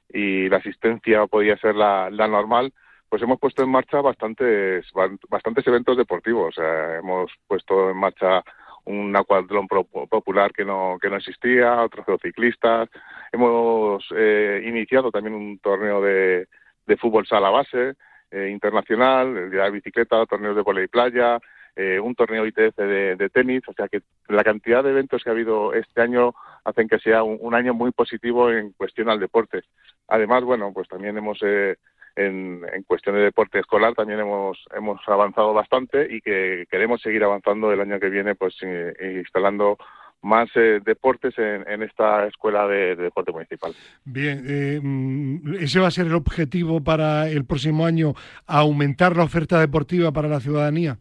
y 0.09 0.49
la 0.49 0.57
asistencia 0.57 1.27
podía 1.27 1.57
ser 1.57 1.75
la, 1.75 2.09
la 2.09 2.27
normal, 2.27 2.73
pues 3.09 3.21
hemos 3.21 3.39
puesto 3.39 3.61
en 3.61 3.69
marcha 3.69 4.01
bastantes, 4.01 4.85
bastantes 5.29 5.67
eventos 5.67 5.95
deportivos. 5.97 6.55
hemos 6.57 7.31
puesto 7.47 7.91
en 7.91 7.97
marcha 7.97 8.43
un 8.85 9.15
acuatlón 9.15 9.67
popular 9.67 10.51
que 10.51 10.65
no, 10.65 10.97
que 10.99 11.09
no 11.09 11.17
existía, 11.17 11.83
otros 11.83 12.05
ciclistas. 12.21 12.89
Hemos 13.31 14.03
eh, 14.15 14.63
iniciado 14.65 15.11
también 15.11 15.35
un 15.35 15.59
torneo 15.59 16.01
de, 16.01 16.47
de 16.85 16.97
fútbol 16.97 17.25
sala 17.27 17.49
base 17.49 17.93
eh, 18.31 18.49
internacional, 18.49 19.37
el 19.37 19.51
de 19.51 19.57
la 19.57 19.69
bicicleta, 19.69 20.25
torneos 20.25 20.55
de 20.55 20.63
volei 20.63 20.87
playa, 20.87 21.39
eh, 21.75 21.99
un 21.99 22.15
torneo 22.15 22.45
ITF 22.45 22.75
de, 22.77 23.29
tenis, 23.33 23.63
o 23.67 23.73
sea 23.73 23.87
que 23.87 24.01
la 24.27 24.43
cantidad 24.43 24.83
de 24.83 24.91
eventos 24.91 25.23
que 25.23 25.29
ha 25.29 25.33
habido 25.33 25.73
este 25.73 26.01
año 26.01 26.33
hacen 26.63 26.87
que 26.87 26.99
sea 26.99 27.23
un, 27.23 27.53
año 27.55 27.73
muy 27.73 27.91
positivo 27.91 28.51
en 28.51 28.71
cuestión 28.73 29.09
al 29.09 29.19
deporte. 29.19 29.61
Además, 30.07 30.43
bueno, 30.43 30.71
pues 30.73 30.87
también 30.87 31.17
hemos 31.17 31.39
eh, 31.41 31.77
en, 32.15 32.61
en, 32.71 32.83
cuestión 32.83 33.15
de 33.15 33.21
deporte 33.21 33.59
escolar 33.59 33.95
también 33.95 34.19
hemos 34.19 34.63
hemos 34.75 35.01
avanzado 35.07 35.53
bastante 35.53 36.07
y 36.13 36.21
que 36.21 36.65
queremos 36.69 37.01
seguir 37.01 37.23
avanzando 37.23 37.71
el 37.71 37.81
año 37.81 37.99
que 37.99 38.09
viene, 38.09 38.35
pues 38.35 38.55
instalando 39.01 39.77
más 40.23 40.49
eh, 40.55 40.79
deportes 40.83 41.33
en, 41.37 41.83
esta 41.83 42.25
escuela 42.25 42.65
de, 42.65 42.95
deporte 42.95 43.31
municipal. 43.31 43.73
Bien, 44.05 44.43
eh, 44.47 44.79
mm, 44.81 45.55
ese 45.59 45.79
va 45.79 45.87
a 45.87 45.91
ser 45.91 46.07
el 46.07 46.15
objetivo 46.15 46.81
para 46.81 47.29
el 47.29 47.45
próximo 47.45 47.85
año, 47.85 48.13
aumentar 48.47 49.15
la 49.15 49.23
oferta 49.23 49.59
deportiva 49.59 50.11
para 50.11 50.29
la 50.29 50.39
ciudadanía. 50.39 50.97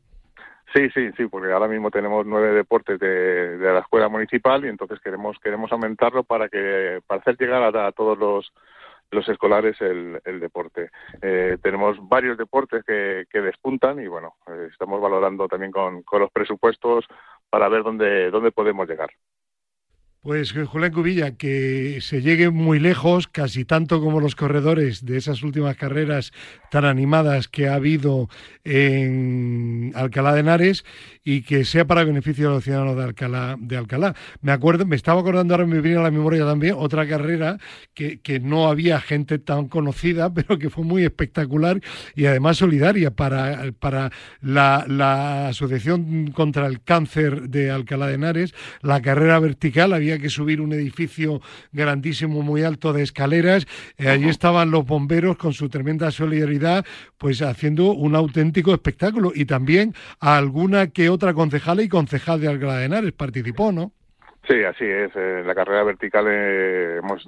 Sí, 0.75 0.89
sí, 0.95 1.11
sí, 1.17 1.27
porque 1.27 1.53
ahora 1.53 1.69
mismo 1.69 1.91
tenemos 1.91 2.25
nueve 2.25 2.53
deportes 2.55 2.99
de, 2.99 3.59
la 3.59 3.81
escuela 3.81 4.09
municipal 4.09 4.65
y 4.65 4.69
entonces 4.69 5.01
queremos 5.01 5.39
queremos 5.39 5.71
aumentarlo 5.71 6.25
para 6.25 6.49
que 6.49 7.01
para 7.07 7.21
hacer 7.21 7.37
llegar 7.39 7.77
a, 7.77 7.93
todos 7.93 8.19
los 8.19 8.53
los 9.11 9.29
escolares 9.29 9.79
el, 9.83 10.41
deporte. 10.41 10.91
Eh, 11.21 11.59
tenemos 11.63 11.99
varios 12.09 12.39
deportes 12.39 12.83
que, 12.85 13.27
que 13.31 13.43
despuntan 13.43 14.01
y 14.01 14.07
bueno, 14.07 14.37
estamos 14.71 15.03
valorando 15.03 15.47
también 15.49 15.71
con, 15.71 16.03
con 16.03 16.21
los 16.21 16.31
presupuestos 16.31 17.05
para 17.51 17.69
ver 17.69 17.83
dónde, 17.83 18.31
dónde 18.31 18.53
podemos 18.53 18.89
llegar. 18.89 19.11
Pues 20.25 20.55
eh, 20.55 20.65
Julián 20.65 20.93
Cubilla, 20.93 21.33
que 21.33 21.99
se 22.01 22.23
llegue 22.23 22.51
muy 22.51 22.79
lejos, 22.79 23.27
casi 23.27 23.65
tanto 23.65 24.01
como 24.01 24.21
los 24.21 24.37
corredores 24.37 25.05
de 25.05 25.17
esas 25.17 25.43
últimas 25.43 25.77
carreras 25.77 26.33
tan 26.71 26.85
animadas 26.85 27.49
que 27.49 27.67
ha 27.67 27.75
habido 27.75 28.29
en 28.63 29.91
Alcalá 29.97 30.33
de 30.33 30.41
Henares 30.41 30.85
y 31.25 31.43
que 31.43 31.65
sea 31.65 31.87
para 31.89 32.05
beneficio 32.05 32.47
de 32.49 32.55
los 32.55 32.63
ciudadanos 32.63 32.97
de 32.97 33.03
Alcalá. 33.03 33.57
De 33.59 33.77
Alcalá. 33.77 34.15
Me 34.43 34.53
acuerdo, 34.53 34.87
me 34.87 34.95
estaba 34.95 35.21
acordando 35.21 35.55
ahora, 35.55 35.67
me 35.67 35.81
viene 35.81 35.99
a 35.99 36.03
la 36.05 36.13
memoria 36.13 36.47
también 36.47 36.77
otra 36.79 37.05
carrera 37.09 37.59
que, 37.93 38.21
que 38.21 38.39
no 38.39 38.69
había 38.69 39.01
gente 39.01 39.41
tan 39.41 39.67
conocida, 39.67 40.33
pero 40.35 40.57
que 40.57 40.71
fue 40.71 40.85
muy 40.85 41.03
espectacular 41.03 41.81
y 42.15 42.27
además 42.27 42.59
solidaria 42.59 43.11
para, 43.11 43.73
para 43.81 44.13
la, 44.41 44.85
la 44.87 45.49
Asociación 45.49 46.31
contra 46.31 46.69
el 46.69 46.81
Cáncer 46.81 47.49
de 47.49 47.73
Alcalá 47.73 48.07
de 48.07 48.15
Henares, 48.15 48.55
la 48.83 49.03
carrera 49.03 49.41
vertical 49.41 49.93
había 49.93 50.12
que 50.19 50.29
subir 50.29 50.61
un 50.61 50.73
edificio 50.73 51.41
grandísimo, 51.73 52.43
muy 52.43 52.63
alto 52.63 52.93
de 52.93 53.03
escaleras. 53.03 53.67
Eh, 53.99 54.09
allí 54.09 54.29
estaban 54.29 54.71
los 54.71 54.87
bomberos 54.87 55.37
con 55.37 55.53
su 55.53 55.69
tremenda 55.69 56.11
solidaridad, 56.11 56.85
pues 57.19 57.43
haciendo 57.43 57.93
un 57.93 58.15
auténtico 58.15 58.73
espectáculo. 58.73 59.33
Y 59.35 59.45
también 59.45 59.95
alguna 60.21 60.89
que 60.89 61.09
otra 61.09 61.35
concejala 61.35 61.83
y 61.83 61.89
concejal 61.89 62.41
de 62.41 62.49
Alcalá 62.49 62.79
de 62.79 62.87
Henares 62.87 63.13
participó, 63.13 63.73
¿no? 63.73 63.93
Sí, 64.49 64.65
así 64.65 64.85
es. 64.85 65.15
En 65.15 65.47
la 65.47 65.55
carrera 65.55 65.85
vertical 65.85 66.27
eh, 66.29 66.99
hemos 66.99 67.25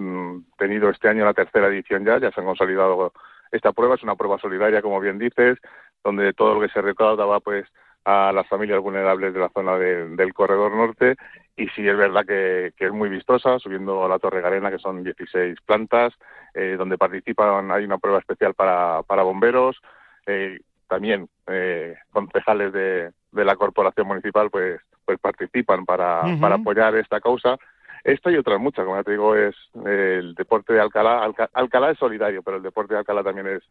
tenido 0.58 0.90
este 0.90 1.08
año 1.08 1.24
la 1.24 1.34
tercera 1.34 1.68
edición 1.68 2.04
ya, 2.04 2.18
ya 2.18 2.32
se 2.32 2.40
han 2.40 2.46
consolidado 2.46 3.12
esta 3.52 3.72
prueba. 3.72 3.94
Es 3.94 4.02
una 4.02 4.16
prueba 4.16 4.38
solidaria, 4.38 4.82
como 4.82 5.00
bien 5.00 5.18
dices, 5.18 5.58
donde 6.02 6.32
todo 6.32 6.54
lo 6.54 6.60
que 6.60 6.72
se 6.72 6.82
recaudaba 6.82 7.40
pues 7.40 7.66
a 8.04 8.32
las 8.32 8.46
familias 8.48 8.80
vulnerables 8.80 9.32
de 9.32 9.40
la 9.40 9.48
zona 9.48 9.78
del 9.78 10.34
corredor 10.34 10.74
norte. 10.74 11.16
Y 11.56 11.68
sí 11.68 11.86
es 11.88 11.96
verdad 11.96 12.24
que, 12.26 12.72
es 12.76 12.92
muy 12.92 13.08
vistosa, 13.08 13.58
subiendo 13.58 14.04
a 14.04 14.08
la 14.08 14.18
Torre 14.18 14.40
Garena, 14.40 14.70
que 14.70 14.78
son 14.78 15.04
16 15.04 15.58
plantas, 15.64 16.12
eh, 16.52 16.74
donde 16.76 16.98
participan, 16.98 17.70
hay 17.70 17.84
una 17.84 17.98
prueba 17.98 18.18
especial 18.18 18.54
para, 18.54 19.02
para 19.04 19.22
bomberos, 19.22 19.80
eh, 20.26 20.58
también 20.88 21.28
eh, 21.46 21.96
concejales 22.10 22.72
de, 22.72 23.10
de 23.32 23.44
la 23.44 23.56
corporación 23.56 24.06
municipal 24.06 24.50
pues 24.50 24.80
pues 25.04 25.18
participan 25.18 25.84
para, 25.84 26.22
para 26.40 26.56
apoyar 26.56 26.96
esta 26.96 27.20
causa 27.20 27.58
esta 28.04 28.30
y 28.30 28.36
otras 28.36 28.60
muchas, 28.60 28.84
como 28.84 28.96
ya 28.96 29.02
te 29.02 29.12
digo, 29.12 29.34
es 29.34 29.56
el 29.86 30.34
deporte 30.34 30.74
de 30.74 30.80
Alcalá. 30.80 31.32
Alcalá 31.54 31.90
es 31.90 31.98
solidario, 31.98 32.42
pero 32.42 32.58
el 32.58 32.62
deporte 32.62 32.92
de 32.92 32.98
Alcalá 32.98 33.22
también 33.22 33.46
es, 33.46 33.62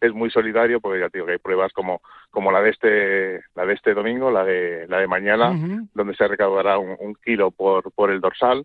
es 0.00 0.14
muy 0.14 0.30
solidario, 0.30 0.80
porque 0.80 1.00
ya 1.00 1.10
te 1.10 1.18
digo 1.18 1.26
que 1.26 1.32
hay 1.32 1.38
pruebas 1.38 1.72
como, 1.74 2.00
como 2.30 2.50
la 2.50 2.62
de 2.62 2.70
este, 2.70 3.44
la 3.54 3.66
de 3.66 3.74
este 3.74 3.92
domingo, 3.92 4.30
la 4.30 4.44
de, 4.44 4.86
la 4.88 4.98
de 4.98 5.06
mañana, 5.06 5.52
donde 5.92 6.14
se 6.14 6.26
recaudará 6.26 6.78
un, 6.78 7.14
kilo 7.22 7.50
por, 7.50 7.92
por 7.92 8.10
el 8.10 8.20
dorsal. 8.20 8.64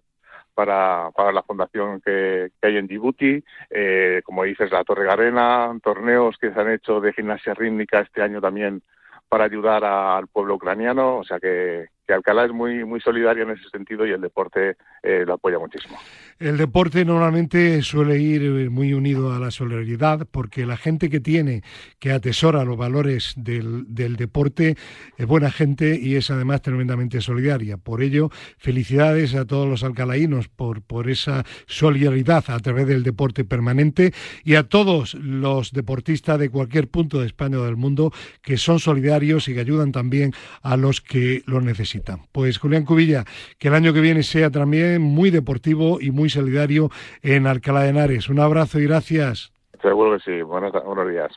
Para, 0.55 1.11
para 1.15 1.31
la 1.31 1.43
fundación 1.43 2.01
que, 2.01 2.49
que 2.59 2.67
hay 2.67 2.77
en 2.77 2.87
Djibouti, 2.87 3.43
eh, 3.69 4.21
como 4.25 4.43
dices, 4.43 4.71
la 4.71 4.83
Torre 4.83 5.05
Garena, 5.05 5.71
torneos 5.83 6.35
que 6.39 6.51
se 6.51 6.59
han 6.59 6.71
hecho 6.71 6.99
de 6.99 7.13
gimnasia 7.13 7.53
rítmica 7.53 7.99
este 7.99 8.23
año 8.23 8.41
también 8.41 8.81
para 9.29 9.43
ayudar 9.43 9.85
al 9.85 10.25
pueblo 10.25 10.55
ucraniano, 10.55 11.17
o 11.17 11.23
sea 11.23 11.39
que, 11.39 11.89
que 12.07 12.13
Alcalá 12.13 12.45
es 12.45 12.53
muy, 12.53 12.85
muy 12.85 13.01
solidario 13.01 13.43
en 13.43 13.51
ese 13.51 13.69
sentido 13.69 14.07
y 14.07 14.11
el 14.11 14.21
deporte 14.21 14.77
eh, 15.03 15.25
lo 15.25 15.33
apoya 15.33 15.59
muchísimo. 15.59 15.97
El 16.39 16.57
deporte 16.57 17.03
normalmente 17.03 17.81
suele 17.81 18.17
ir 18.19 18.43
eh, 18.43 18.69
muy 18.69 18.93
unido 18.93 19.33
a 19.33 19.39
la 19.39 19.51
solidaridad 19.51 20.25
porque 20.31 20.65
la 20.65 20.77
gente 20.77 21.09
que 21.09 21.19
tiene, 21.19 21.63
que 21.99 22.11
atesora 22.11 22.63
los 22.63 22.77
valores 22.77 23.33
del, 23.35 23.93
del 23.93 24.15
deporte, 24.15 24.75
es 25.17 25.25
buena 25.25 25.51
gente 25.51 25.99
y 26.01 26.15
es 26.15 26.31
además 26.31 26.61
tremendamente 26.61 27.19
solidaria. 27.19 27.75
Por 27.75 28.01
ello, 28.01 28.29
felicidades 28.57 29.35
a 29.35 29.45
todos 29.45 29.67
los 29.67 29.83
alcalaínos 29.83 30.47
por, 30.47 30.81
por 30.81 31.09
esa 31.09 31.43
solidaridad 31.65 32.45
a 32.47 32.59
través 32.59 32.87
del 32.87 33.03
deporte 33.03 33.43
permanente 33.43 34.13
y 34.45 34.55
a 34.55 34.63
todos 34.63 35.13
los 35.15 35.73
deportistas 35.73 36.39
de 36.39 36.49
cualquier 36.49 36.87
punto 36.87 37.19
de 37.19 37.27
España 37.27 37.59
o 37.59 37.65
del 37.65 37.75
mundo 37.75 38.13
que 38.41 38.57
son 38.57 38.79
solidarios 38.79 39.49
y 39.49 39.53
que 39.53 39.59
ayudan 39.59 39.91
también 39.91 40.31
a 40.61 40.77
los 40.77 41.01
que 41.01 41.43
lo 41.45 41.59
necesitan. 41.59 41.96
Pues 42.31 42.57
Julián 42.57 42.85
Cubilla, 42.85 43.23
que 43.57 43.67
el 43.69 43.73
año 43.73 43.93
que 43.93 44.01
viene 44.01 44.23
sea 44.23 44.49
también 44.49 45.01
muy 45.01 45.31
deportivo 45.31 45.99
y 46.01 46.11
muy 46.11 46.29
solidario 46.29 46.89
en 47.21 47.47
Alcalá 47.47 47.81
de 47.81 47.89
Henares. 47.89 48.29
Un 48.29 48.39
abrazo 48.39 48.79
y 48.79 48.85
gracias. 48.85 49.51
Seguro 49.81 50.17
que 50.17 50.23
sí. 50.23 50.41
Buenos, 50.41 50.71
buenos 50.85 51.09
días. 51.09 51.31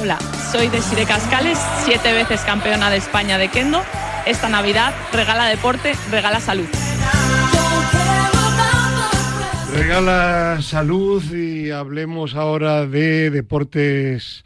Hola, 0.00 0.18
soy 0.52 0.68
Desire 0.68 1.04
Cascales, 1.04 1.58
siete 1.84 2.12
veces 2.12 2.42
campeona 2.42 2.90
de 2.90 2.98
España 2.98 3.36
de 3.36 3.48
Kendo. 3.48 3.80
Esta 4.26 4.48
Navidad 4.48 4.94
regala 5.12 5.46
deporte, 5.46 5.92
regala 6.10 6.38
salud. 6.38 6.66
Regala 9.74 10.58
salud 10.62 11.22
y 11.32 11.70
hablemos 11.70 12.34
ahora 12.34 12.86
de 12.86 13.30
deportes 13.30 14.44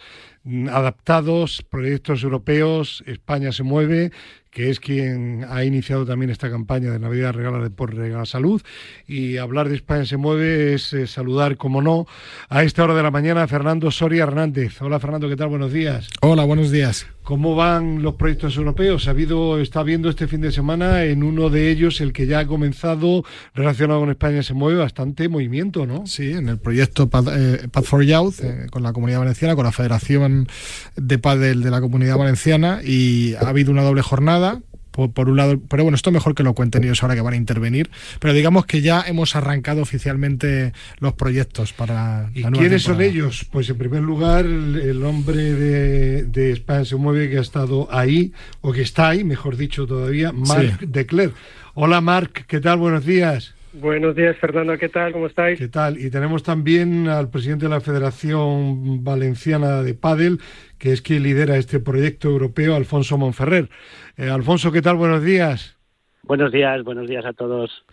adaptados, 0.71 1.63
proyectos 1.69 2.23
europeos, 2.23 3.03
España 3.07 3.53
se 3.53 3.63
mueve, 3.63 4.11
que 4.53 4.69
es 4.69 4.81
quien 4.81 5.47
ha 5.49 5.65
iniciado 5.65 6.05
también 6.05 6.31
esta 6.31 6.51
campaña 6.51 6.91
de 6.91 6.99
Navidad 6.99 7.33
Regala 7.33 7.69
por 7.71 7.95
Regala 7.95 8.27
Salud. 8.27 8.61
Y 9.09 9.39
hablar 9.39 9.71
de 9.71 9.77
España 9.77 10.05
se 10.05 10.19
mueve 10.19 10.75
es 10.75 10.93
eh, 10.93 11.07
saludar, 11.07 11.57
como 11.57 11.81
no, 11.81 12.07
a 12.51 12.63
esta 12.63 12.85
hora 12.85 12.95
de 12.95 13.03
la 13.03 13.11
mañana 13.11 13.45
a 13.45 13.49
Fernando 13.49 13.91
Soria 13.91 14.25
Hernández. 14.25 14.81
Hola 14.83 15.01
Fernando, 15.01 15.29
¿qué 15.29 15.37
tal? 15.37 15.49
Buenos 15.49 15.73
días. 15.73 16.09
Hola, 16.21 16.45
buenos 16.45 16.71
días. 16.71 17.07
¿Cómo 17.23 17.55
van 17.55 18.03
los 18.03 18.15
proyectos 18.15 18.57
europeos? 18.57 19.07
Ha 19.07 19.13
habido, 19.13 19.61
está 19.61 19.85
viendo 19.85 20.11
este 20.11 20.27
fin 20.27 20.41
de 20.41 20.51
semana 20.51 21.05
en 21.05 21.23
uno 21.23 21.51
de 21.51 21.71
ellos, 21.71 22.01
el 22.01 22.13
que 22.13 22.27
ya 22.27 22.41
ha 22.41 22.47
comenzado 22.47 23.25
relacionado 23.55 24.01
con 24.01 24.11
España 24.11 24.43
se 24.43 24.55
mueve, 24.55 24.81
bastante 24.81 25.29
movimiento, 25.29 25.87
¿no? 25.87 26.05
Sí, 26.07 26.33
en 26.33 26.49
el 26.49 26.59
proyecto 26.59 27.09
Path, 27.09 27.29
eh, 27.31 27.69
for 27.85 28.03
Youth, 28.03 28.41
eh, 28.43 28.67
con 28.71 28.83
la 28.83 28.93
Comunidad 28.93 29.21
Valenciana, 29.21 29.55
con 29.55 29.65
la 29.65 29.73
Federación 29.73 30.49
de 30.97 31.19
Padel 31.19 31.63
de 31.63 31.71
la 31.71 31.81
Comunidad 31.81 32.19
Valenciana, 32.19 32.81
y 32.85 33.35
ha 33.35 33.49
habido 33.49 33.71
una 33.71 33.83
doble 33.83 34.03
jornada 34.03 34.61
por, 34.93 35.29
un 35.29 35.37
lado, 35.37 35.61
pero 35.69 35.83
bueno, 35.83 35.97
esto 35.97 36.13
mejor 36.13 36.35
que 36.35 36.43
lo 36.43 36.55
cuenten 36.55 36.85
ellos 36.85 37.03
ahora 37.03 37.15
que 37.15 37.21
van 37.23 37.35
a 37.35 37.37
intervenir, 37.37 37.91
pero 38.21 38.35
digamos 38.35 38.67
que 38.67 38.83
ya 38.83 39.03
hemos 39.07 39.35
arrancado 39.35 39.83
oficialmente 39.83 40.73
los 40.99 41.15
proyectos 41.15 41.73
para... 41.73 42.31
¿Y 42.35 42.43
quiénes 42.45 42.83
son 42.83 43.01
ellos? 43.01 43.47
Pues 43.51 43.69
en 43.71 43.79
primer 43.79 44.03
lugar, 44.03 44.45
el, 44.45 45.03
hombre 45.03 45.55
de, 45.55 46.25
de, 46.25 46.53
España 46.53 46.85
se 46.85 46.97
mueve 46.97 47.31
que 47.31 47.39
ha 47.39 47.41
estado 47.41 47.89
ahí, 47.91 48.33
o 48.61 48.73
que 48.73 48.83
está 48.83 49.09
ahí, 49.09 49.25
mejor 49.25 49.57
dicho 49.57 49.87
todavía, 49.87 50.33
Marc 50.33 50.81
Declerc. 50.81 51.35
Hola 51.75 52.01
Marc, 52.03 52.45
¿qué 52.47 52.61
tal? 52.61 52.79
Buenos 52.79 53.07
días. 53.07 53.55
Buenos 53.75 54.15
días, 54.15 54.37
Fernando. 54.37 54.77
¿Qué 54.77 54.91
tal? 54.91 55.13
¿Cómo 55.13 55.27
estáis? 55.27 55.59
¿Qué 55.59 55.69
tal? 55.69 55.99
Y 55.99 56.11
tenemos 56.11 56.43
también 56.43 57.09
al 57.09 57.31
presidente 57.31 57.65
de 57.65 57.71
la 57.71 57.81
Federación 57.81 59.03
Valenciana 59.03 59.83
de 59.83 59.95
Padel, 59.95 60.41
que 60.79 60.93
es 60.93 61.01
quien 61.01 61.23
lidera 61.23 61.57
este 61.57 61.81
proyecto 61.81 62.29
europeo, 62.29 62.75
Alfonso 62.75 63.17
Monferrer. 63.17 63.71
Eh, 64.19 64.29
Alfonso, 64.29 64.73
¿qué 64.73 64.83
tal? 64.83 64.97
Buenos 64.97 65.25
días. 65.25 65.79
Buenos 66.25 66.53
días, 66.53 66.85
buenos 66.85 67.09
días 67.09 67.25
a 67.25 67.33
todos. 67.33 67.85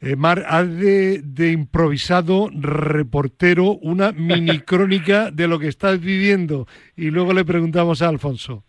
Eh, 0.00 0.16
Mar, 0.16 0.44
haz 0.48 0.68
de, 0.70 1.50
improvisado 1.52 2.48
reportero 2.52 3.72
una 3.72 4.12
mini 4.12 4.60
crónica 4.66 5.30
de 5.30 5.48
lo 5.48 5.58
que 5.58 5.68
estás 5.68 6.00
viviendo 6.00 6.66
y 6.96 7.10
luego 7.10 7.32
le 7.34 7.44
preguntamos 7.44 8.00
a 8.02 8.08
Alfonso. 8.08 8.64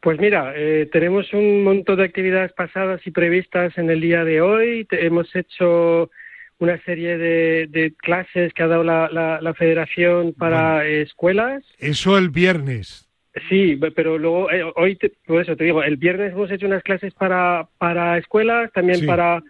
Pues 0.00 0.20
mira, 0.20 0.52
eh, 0.54 0.88
tenemos 0.92 1.32
un 1.32 1.64
montón 1.64 1.96
de 1.96 2.04
actividades 2.04 2.52
pasadas 2.52 3.04
y 3.04 3.10
previstas 3.10 3.76
en 3.78 3.90
el 3.90 4.00
día 4.00 4.24
de 4.24 4.40
hoy. 4.40 4.86
hemos 4.92 5.34
hecho 5.34 6.10
una 6.58 6.80
serie 6.84 7.18
de, 7.18 7.94
clases 7.96 8.52
que 8.52 8.62
ha 8.62 8.68
dado 8.68 8.84
la, 8.84 9.54
Federación 9.56 10.34
para 10.34 10.86
escuelas. 10.86 11.64
Eso 11.78 12.16
el 12.16 12.30
viernes. 12.30 13.08
Sí, 13.48 13.78
pero 13.94 14.18
luego, 14.18 14.50
eh, 14.50 14.64
hoy, 14.76 14.96
te, 14.96 15.12
por 15.26 15.42
eso 15.42 15.56
te 15.56 15.64
digo, 15.64 15.82
el 15.82 15.96
viernes 15.96 16.32
hemos 16.32 16.50
hecho 16.50 16.66
unas 16.66 16.82
clases 16.82 17.12
para, 17.14 17.68
para 17.78 18.18
escuelas, 18.18 18.72
también 18.72 19.00
Sí. 19.00 19.06
para, 19.06 19.42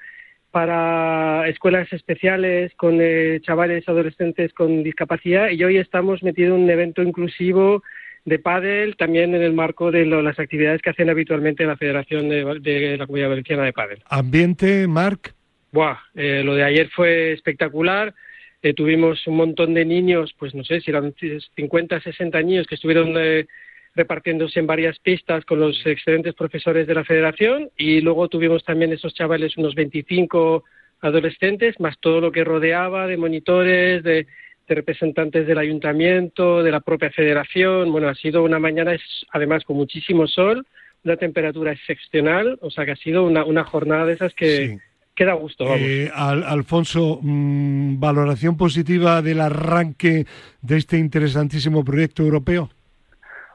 para 0.51 1.49
escuelas 1.49 1.90
especiales 1.92 2.72
con 2.74 2.99
eh, 3.01 3.40
chavales 3.42 3.88
adolescentes 3.88 4.53
con 4.53 4.82
discapacidad 4.82 5.51
y 5.51 5.62
hoy 5.62 5.76
estamos 5.76 6.22
metidos 6.22 6.57
en 6.57 6.64
un 6.64 6.70
evento 6.70 7.03
inclusivo 7.03 7.82
de 8.25 8.39
pádel, 8.39 8.97
también 8.97 9.35
en 9.35 9.43
el 9.43 9.53
marco 9.53 9.91
de 9.91 10.05
lo- 10.05 10.23
las 10.23 10.39
actividades 10.39 10.83
que 10.83 10.91
hacen 10.91 11.09
habitualmente 11.11 11.64
la 11.64 11.77
Federación 11.77 12.29
de, 12.29 12.45
de 12.61 12.97
la 12.99 13.07
Comunidad 13.07 13.31
Valenciana 13.31 13.64
de 13.64 13.73
Pádel. 13.73 14.03
Ambiente, 14.09 14.87
Marc. 14.87 15.35
Buah, 15.73 15.97
eh, 16.14 16.43
lo 16.45 16.55
de 16.55 16.64
ayer 16.64 16.89
fue 16.91 17.33
espectacular. 17.33 18.14
Eh, 18.62 18.75
tuvimos 18.75 19.27
un 19.27 19.37
montón 19.37 19.75
de 19.75 19.85
niños, 19.85 20.35
pues 20.39 20.55
no 20.55 20.64
sé 20.64 20.81
si 20.81 20.91
eran 20.91 21.14
50, 21.57 22.01
60 22.01 22.43
niños 22.43 22.66
que 22.66 22.75
estuvieron 22.75 23.14
eh, 23.16 23.47
repartiéndose 23.95 24.59
en 24.61 24.66
varias 24.66 24.99
pistas 24.99 25.45
con 25.45 25.61
los 25.61 25.81
excelentes 25.87 26.35
profesores 26.35 26.87
de 26.87 26.95
la 26.95 27.05
federación 27.05 27.71
y 27.77 28.01
luego 28.01 28.29
tuvimos 28.29 28.64
también 28.64 28.93
esos 28.93 29.14
chavales, 29.14 29.57
unos 29.57 29.75
25 29.75 30.64
adolescentes, 31.01 31.79
más 31.81 31.99
todo 32.01 32.21
lo 32.21 32.33
que 32.33 32.45
rodeaba 32.45 33.07
de 33.07 33.16
monitores, 33.16 34.03
de, 34.03 34.27
de 34.69 34.75
representantes 34.75 35.47
del 35.47 35.59
ayuntamiento, 35.59 36.62
de 36.62 36.71
la 36.71 36.81
propia 36.81 37.11
federación. 37.11 37.91
Bueno, 37.91 38.09
ha 38.09 38.14
sido 38.14 38.43
una 38.43 38.59
mañana, 38.59 38.97
además, 39.33 39.64
con 39.64 39.77
muchísimo 39.77 40.27
sol, 40.27 40.66
una 41.05 41.16
temperatura 41.16 41.73
excepcional, 41.73 42.59
o 42.61 42.71
sea 42.71 42.85
que 42.85 42.93
ha 42.93 42.97
sido 42.97 43.25
una, 43.25 43.45
una 43.45 43.64
jornada 43.64 44.05
de 44.05 44.12
esas 44.12 44.35
que, 44.35 44.79
que 45.14 45.25
da 45.25 45.33
gusto, 45.33 45.64
vamos. 45.64 45.81
Eh, 45.81 46.11
Al- 46.14 46.45
Alfonso, 46.45 47.19
mm, 47.23 47.99
valoración 47.99 48.57
positiva 48.57 49.23
del 49.23 49.41
arranque 49.41 50.27
de 50.61 50.77
este 50.77 50.99
interesantísimo 50.99 51.83
proyecto 51.85 52.23
europeo. 52.23 52.69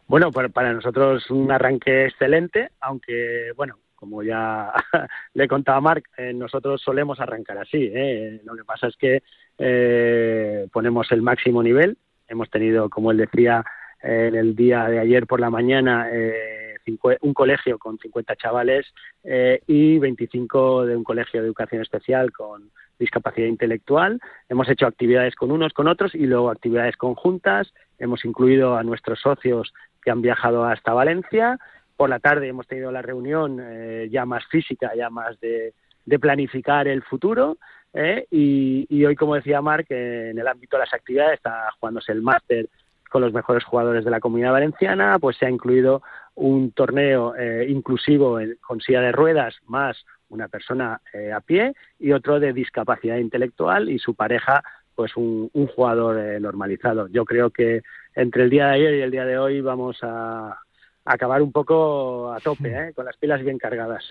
Bueno, 0.07 0.31
para, 0.31 0.49
para 0.49 0.73
nosotros 0.73 1.29
un 1.29 1.51
arranque 1.51 2.05
excelente, 2.05 2.69
aunque, 2.81 3.51
bueno, 3.55 3.77
como 4.03 4.21
ya 4.21 4.69
le 5.33 5.47
contaba 5.47 5.79
Marc, 5.79 6.09
eh, 6.17 6.33
nosotros 6.33 6.81
solemos 6.81 7.21
arrancar 7.21 7.57
así. 7.57 7.89
¿eh? 7.93 8.41
Lo 8.43 8.53
que 8.53 8.65
pasa 8.65 8.87
es 8.87 8.97
que 8.97 9.23
eh, 9.57 10.67
ponemos 10.73 11.09
el 11.13 11.21
máximo 11.21 11.63
nivel. 11.63 11.97
Hemos 12.27 12.49
tenido, 12.49 12.89
como 12.89 13.11
él 13.11 13.17
decía, 13.17 13.63
eh, 14.03 14.27
en 14.27 14.35
el 14.35 14.57
día 14.57 14.89
de 14.89 14.99
ayer 14.99 15.25
por 15.25 15.39
la 15.39 15.49
mañana, 15.49 16.09
eh, 16.11 16.75
un 17.21 17.33
colegio 17.33 17.79
con 17.79 17.97
50 17.97 18.35
chavales 18.35 18.93
eh, 19.23 19.61
y 19.67 19.99
25 19.99 20.85
de 20.85 20.97
un 20.97 21.05
colegio 21.05 21.39
de 21.39 21.47
educación 21.47 21.81
especial 21.81 22.33
con 22.33 22.71
discapacidad 22.99 23.47
intelectual. 23.47 24.19
Hemos 24.49 24.67
hecho 24.67 24.85
actividades 24.85 25.35
con 25.35 25.51
unos, 25.51 25.71
con 25.71 25.87
otros 25.87 26.13
y 26.13 26.25
luego 26.25 26.49
actividades 26.49 26.97
conjuntas. 26.97 27.73
Hemos 27.99 28.25
incluido 28.25 28.75
a 28.75 28.83
nuestros 28.83 29.21
socios 29.21 29.73
que 30.01 30.11
han 30.11 30.21
viajado 30.21 30.65
hasta 30.65 30.91
Valencia. 30.91 31.57
Por 31.95 32.09
la 32.09 32.19
tarde 32.19 32.47
hemos 32.47 32.67
tenido 32.67 32.91
la 32.91 33.01
reunión 33.01 33.59
eh, 33.61 34.07
ya 34.11 34.25
más 34.25 34.45
física, 34.47 34.91
ya 34.95 35.09
más 35.09 35.39
de, 35.39 35.73
de 36.05 36.19
planificar 36.19 36.87
el 36.87 37.03
futuro. 37.03 37.57
¿eh? 37.93 38.25
Y, 38.31 38.85
y 38.89 39.05
hoy, 39.05 39.15
como 39.15 39.35
decía 39.35 39.61
Marc, 39.61 39.87
en 39.89 40.37
el 40.37 40.47
ámbito 40.47 40.77
de 40.77 40.83
las 40.83 40.93
actividades 40.93 41.35
está 41.35 41.69
jugándose 41.79 42.11
el 42.11 42.21
máster 42.21 42.67
con 43.09 43.21
los 43.21 43.31
mejores 43.31 43.63
jugadores 43.63 44.03
de 44.03 44.09
la 44.09 44.19
comunidad 44.19 44.53
valenciana, 44.53 45.19
pues 45.19 45.37
se 45.37 45.45
ha 45.45 45.49
incluido 45.49 46.01
un 46.33 46.71
torneo 46.71 47.35
eh, 47.35 47.67
inclusivo 47.69 48.39
con 48.59 48.81
silla 48.81 49.01
de 49.01 49.11
ruedas 49.11 49.55
más 49.67 50.03
una 50.29 50.47
persona 50.47 50.99
eh, 51.13 51.31
a 51.31 51.39
pie 51.39 51.73
y 51.99 52.11
otro 52.11 52.39
de 52.39 52.53
discapacidad 52.53 53.17
intelectual 53.17 53.89
y 53.89 53.99
su 53.99 54.15
pareja 54.15 54.63
pues 54.95 55.15
un, 55.15 55.49
un 55.53 55.67
jugador 55.67 56.19
eh, 56.19 56.39
normalizado. 56.39 57.07
Yo 57.07 57.23
creo 57.25 57.51
que 57.51 57.83
entre 58.15 58.43
el 58.43 58.49
día 58.49 58.67
de 58.67 58.73
ayer 58.73 58.93
y 58.95 59.01
el 59.01 59.11
día 59.11 59.25
de 59.25 59.37
hoy 59.37 59.61
vamos 59.61 59.99
a 60.01 60.57
acabar 61.05 61.41
un 61.41 61.51
poco 61.51 62.31
a 62.33 62.39
tope, 62.39 62.69
¿eh? 62.69 62.93
con 62.95 63.05
las 63.05 63.17
pilas 63.17 63.43
bien 63.43 63.57
cargadas. 63.57 64.03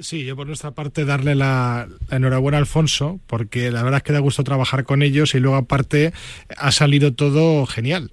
Sí, 0.00 0.24
yo 0.24 0.36
por 0.36 0.46
nuestra 0.46 0.72
parte 0.72 1.04
darle 1.04 1.34
la, 1.34 1.88
la 2.10 2.16
enhorabuena 2.16 2.58
a 2.58 2.60
Alfonso, 2.60 3.20
porque 3.26 3.70
la 3.70 3.82
verdad 3.82 3.98
es 3.98 4.02
que 4.02 4.12
da 4.12 4.18
gusto 4.18 4.42
trabajar 4.44 4.84
con 4.84 5.02
ellos 5.02 5.34
y 5.34 5.40
luego 5.40 5.56
aparte 5.56 6.12
ha 6.58 6.72
salido 6.72 7.14
todo 7.14 7.64
genial. 7.66 8.10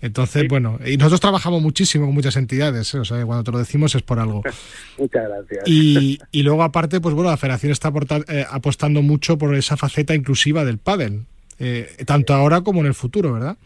Entonces, 0.00 0.46
bueno, 0.48 0.78
y 0.84 0.96
nosotros 0.96 1.20
trabajamos 1.20 1.62
muchísimo 1.62 2.06
con 2.06 2.14
muchas 2.14 2.36
entidades, 2.36 2.92
¿eh? 2.94 2.98
o 2.98 3.04
sea, 3.04 3.24
cuando 3.24 3.44
te 3.44 3.52
lo 3.52 3.58
decimos 3.58 3.94
es 3.94 4.02
por 4.02 4.18
algo. 4.18 4.42
Muchas 4.98 5.28
gracias. 5.28 5.62
Y, 5.66 6.18
y 6.32 6.42
luego 6.42 6.62
aparte, 6.64 7.00
pues 7.00 7.14
bueno, 7.14 7.30
la 7.30 7.36
federación 7.36 7.72
está 7.72 7.88
aporta- 7.88 8.24
eh, 8.28 8.44
apostando 8.50 9.00
mucho 9.00 9.38
por 9.38 9.54
esa 9.54 9.76
faceta 9.76 10.14
inclusiva 10.14 10.64
del 10.64 10.78
pádel, 10.78 11.22
eh, 11.58 11.88
tanto 12.04 12.34
ahora 12.34 12.62
como 12.62 12.80
en 12.80 12.86
el 12.86 12.94
futuro, 12.94 13.32
¿verdad? 13.32 13.56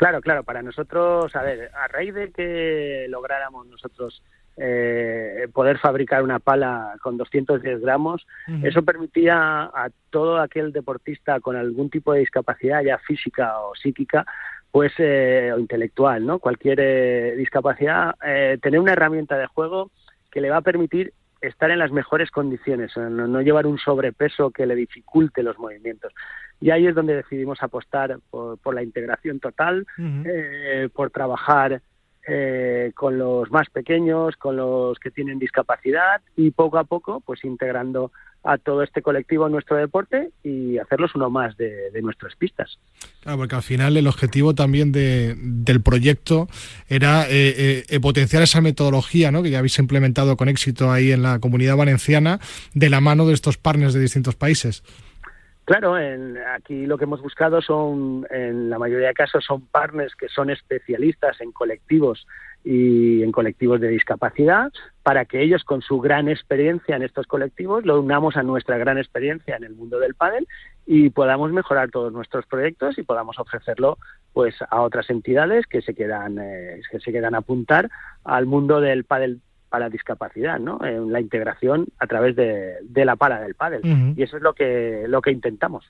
Claro, 0.00 0.22
claro, 0.22 0.44
para 0.44 0.62
nosotros, 0.62 1.36
a 1.36 1.42
ver, 1.42 1.70
a 1.74 1.86
raíz 1.86 2.14
de 2.14 2.30
que 2.30 3.04
lográramos 3.10 3.66
nosotros 3.66 4.22
eh, 4.56 5.46
poder 5.52 5.76
fabricar 5.76 6.22
una 6.22 6.38
pala 6.38 6.94
con 7.02 7.18
210 7.18 7.82
gramos, 7.82 8.26
eso 8.62 8.82
permitía 8.82 9.64
a 9.64 9.90
todo 10.08 10.38
aquel 10.38 10.72
deportista 10.72 11.38
con 11.40 11.54
algún 11.54 11.90
tipo 11.90 12.14
de 12.14 12.20
discapacidad, 12.20 12.82
ya 12.82 12.96
física 12.96 13.60
o 13.60 13.74
psíquica, 13.74 14.24
pues 14.70 14.90
eh, 14.96 15.52
o 15.54 15.58
intelectual, 15.58 16.24
¿no? 16.24 16.38
Cualquier 16.38 16.78
eh, 16.80 17.34
discapacidad, 17.36 18.14
eh, 18.24 18.56
tener 18.62 18.80
una 18.80 18.92
herramienta 18.92 19.36
de 19.36 19.48
juego 19.48 19.90
que 20.30 20.40
le 20.40 20.48
va 20.48 20.56
a 20.56 20.62
permitir 20.62 21.12
estar 21.42 21.70
en 21.70 21.78
las 21.78 21.92
mejores 21.92 22.30
condiciones, 22.30 22.96
no, 22.96 23.10
no 23.10 23.42
llevar 23.42 23.66
un 23.66 23.76
sobrepeso 23.76 24.50
que 24.50 24.64
le 24.64 24.76
dificulte 24.76 25.42
los 25.42 25.58
movimientos. 25.58 26.14
Y 26.60 26.70
ahí 26.70 26.86
es 26.86 26.94
donde 26.94 27.16
decidimos 27.16 27.62
apostar 27.62 28.18
por, 28.30 28.58
por 28.58 28.74
la 28.74 28.82
integración 28.82 29.40
total, 29.40 29.86
eh, 29.98 30.88
por 30.92 31.10
trabajar 31.10 31.80
eh, 32.28 32.92
con 32.94 33.16
los 33.18 33.50
más 33.50 33.70
pequeños, 33.70 34.36
con 34.36 34.56
los 34.56 34.98
que 34.98 35.10
tienen 35.10 35.38
discapacidad 35.38 36.20
y 36.36 36.50
poco 36.50 36.78
a 36.78 36.84
poco, 36.84 37.20
pues 37.20 37.42
integrando 37.44 38.12
a 38.42 38.56
todo 38.56 38.82
este 38.82 39.02
colectivo 39.02 39.46
en 39.46 39.52
nuestro 39.52 39.76
deporte 39.76 40.30
y 40.42 40.78
hacerlos 40.78 41.14
uno 41.14 41.28
más 41.28 41.56
de, 41.58 41.90
de 41.90 42.02
nuestras 42.02 42.36
pistas. 42.36 42.78
Claro, 43.22 43.38
porque 43.38 43.54
al 43.54 43.62
final 43.62 43.96
el 43.96 44.06
objetivo 44.06 44.54
también 44.54 44.92
de- 44.92 45.34
del 45.38 45.82
proyecto 45.82 46.48
era 46.88 47.24
eh, 47.24 47.54
eh, 47.56 47.84
eh, 47.88 48.00
potenciar 48.00 48.42
esa 48.42 48.60
metodología 48.62 49.30
¿no? 49.30 49.42
que 49.42 49.50
ya 49.50 49.58
habéis 49.58 49.78
implementado 49.78 50.36
con 50.38 50.48
éxito 50.48 50.90
ahí 50.90 51.12
en 51.12 51.22
la 51.22 51.38
comunidad 51.38 51.76
valenciana 51.76 52.38
de 52.74 52.88
la 52.90 53.00
mano 53.00 53.26
de 53.26 53.34
estos 53.34 53.58
partners 53.58 53.92
de 53.94 54.00
distintos 54.00 54.36
países. 54.36 54.82
Claro, 55.70 55.96
en- 55.96 56.36
aquí 56.36 56.84
lo 56.84 56.98
que 56.98 57.04
hemos 57.04 57.22
buscado 57.22 57.62
son, 57.62 58.26
en 58.28 58.70
la 58.70 58.76
mayoría 58.80 59.06
de 59.06 59.14
casos, 59.14 59.44
son 59.44 59.68
partners 59.68 60.16
que 60.16 60.28
son 60.28 60.50
especialistas 60.50 61.40
en 61.40 61.52
colectivos 61.52 62.26
y 62.64 63.22
en 63.22 63.30
colectivos 63.30 63.80
de 63.80 63.86
discapacidad, 63.86 64.72
para 65.04 65.26
que 65.26 65.40
ellos, 65.40 65.62
con 65.62 65.80
su 65.80 66.00
gran 66.00 66.28
experiencia 66.28 66.96
en 66.96 67.04
estos 67.04 67.28
colectivos, 67.28 67.86
lo 67.86 68.00
unamos 68.00 68.36
a 68.36 68.42
nuestra 68.42 68.78
gran 68.78 68.98
experiencia 68.98 69.54
en 69.54 69.62
el 69.62 69.76
mundo 69.76 70.00
del 70.00 70.16
pádel 70.16 70.48
y 70.86 71.10
podamos 71.10 71.52
mejorar 71.52 71.92
todos 71.92 72.12
nuestros 72.12 72.46
proyectos 72.46 72.98
y 72.98 73.04
podamos 73.04 73.38
ofrecerlo 73.38 73.96
pues 74.32 74.56
a 74.70 74.80
otras 74.80 75.08
entidades 75.08 75.66
que 75.68 75.82
se 75.82 75.94
quedan 75.94 76.38
eh, 76.40 76.80
que 76.90 76.98
se 76.98 77.12
quedan 77.12 77.36
a 77.36 77.38
apuntar 77.38 77.88
al 78.24 78.44
mundo 78.46 78.80
del 78.80 79.04
pádel 79.04 79.40
para 79.70 79.88
discapacidad, 79.88 80.58
¿no? 80.58 80.84
En 80.84 81.12
la 81.12 81.20
integración 81.20 81.86
a 81.98 82.06
través 82.06 82.36
de, 82.36 82.74
de 82.82 83.04
la 83.04 83.16
pala 83.16 83.40
del 83.40 83.54
pádel. 83.54 83.80
Y 84.16 84.22
eso 84.22 84.36
es 84.36 84.42
lo 84.42 84.52
que 84.52 85.04
lo 85.06 85.22
que 85.22 85.30
intentamos. 85.30 85.84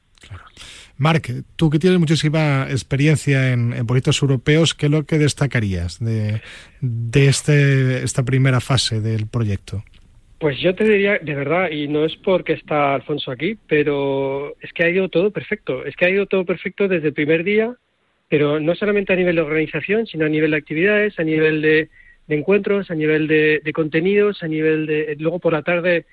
Marc, 0.98 1.32
tú 1.56 1.70
que 1.70 1.78
tienes 1.78 1.98
muchísima 1.98 2.66
experiencia 2.68 3.52
en, 3.52 3.72
en 3.72 3.86
proyectos 3.86 4.20
europeos, 4.22 4.74
¿qué 4.74 4.86
es 4.86 4.92
lo 4.92 5.04
que 5.04 5.18
destacarías 5.18 5.98
de, 5.98 6.42
de 6.82 7.26
este, 7.26 8.04
esta 8.04 8.22
primera 8.22 8.60
fase 8.60 9.00
del 9.00 9.26
proyecto? 9.26 9.82
Pues 10.38 10.58
yo 10.60 10.74
te 10.74 10.84
diría, 10.84 11.18
de 11.18 11.34
verdad, 11.34 11.70
y 11.70 11.88
no 11.88 12.04
es 12.04 12.16
porque 12.16 12.52
está 12.52 12.94
Alfonso 12.94 13.30
aquí, 13.30 13.58
pero 13.66 14.54
es 14.60 14.72
que 14.74 14.84
ha 14.84 14.90
ido 14.90 15.08
todo 15.08 15.30
perfecto. 15.30 15.84
Es 15.84 15.96
que 15.96 16.04
ha 16.04 16.10
ido 16.10 16.26
todo 16.26 16.44
perfecto 16.44 16.86
desde 16.86 17.08
el 17.08 17.14
primer 17.14 17.44
día, 17.44 17.74
pero 18.28 18.60
no 18.60 18.74
solamente 18.74 19.12
a 19.12 19.16
nivel 19.16 19.36
de 19.36 19.42
organización, 19.42 20.06
sino 20.06 20.26
a 20.26 20.28
nivel 20.28 20.50
de 20.50 20.56
actividades, 20.58 21.18
a 21.18 21.24
nivel 21.24 21.62
de, 21.62 21.88
de 22.30 22.36
encuentros, 22.36 22.90
a 22.90 22.94
nivel 22.94 23.26
de, 23.26 23.60
de 23.62 23.72
contenidos, 23.72 24.42
a 24.42 24.48
nivel 24.48 24.86
de... 24.86 25.16
Luego 25.18 25.40
por 25.40 25.52
la 25.52 25.62
tarde, 25.62 26.06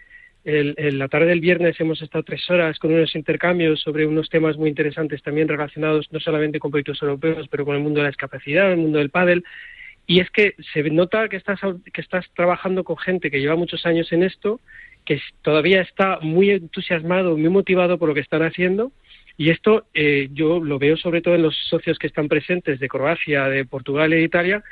el, 0.43 0.76
la 0.97 1.07
tarde 1.07 1.28
del 1.28 1.39
viernes 1.39 1.80
hemos 1.80 2.01
estado 2.01 2.24
tres 2.24 2.49
horas 2.49 2.80
con 2.80 2.91
unos 2.91 3.15
intercambios 3.15 3.80
sobre 3.82 4.05
unos 4.05 4.30
temas 4.30 4.57
muy 4.57 4.70
interesantes 4.70 5.22
también 5.22 5.47
relacionados 5.47 6.11
no 6.11 6.20
solamente 6.20 6.59
con 6.59 6.72
proyectos 6.72 7.01
europeos, 7.01 7.47
pero 7.49 7.65
con 7.65 7.76
el 7.76 7.84
mundo 7.84 7.99
de 7.99 8.05
la 8.05 8.09
discapacidad, 8.09 8.72
el 8.72 8.78
mundo 8.78 8.97
del 8.97 9.09
pádel. 9.09 9.43
Y 10.07 10.20
es 10.20 10.30
que 10.32 10.55
se 10.74 10.82
nota 10.89 11.30
que 11.30 11.38
estás, 11.38 11.59
que 11.93 12.01
estás 12.01 12.26
trabajando 12.34 12.84
con 12.84 12.97
gente 12.97 13.30
que 13.30 13.39
lleva 13.39 13.55
muchos 13.55 13.86
años 13.86 14.11
en 14.11 14.24
esto, 14.24 14.59
que 15.05 15.22
todavía 15.41 15.82
está 15.82 16.20
muy 16.22 16.49
entusiasmado, 16.49 17.38
muy 17.38 17.49
motivado 17.49 17.97
por 17.97 18.09
lo 18.09 18.15
que 18.15 18.22
están 18.22 18.41
haciendo. 18.41 18.91
Y 19.38 19.51
esto 19.51 19.86
eh, 19.93 20.30
yo 20.34 20.59
lo 20.59 20.80
veo 20.80 20.97
sobre 20.97 21.22
todo 21.22 21.36
en 21.36 21.43
los 21.43 21.55
socios 21.70 21.99
que 21.99 22.07
están 22.07 22.28
presentes 22.28 22.80
de 22.80 22.88
Croacia, 22.88 23.49
de 23.49 23.65
Portugal 23.65 24.11
e 24.13 24.24
Italia, 24.24 24.63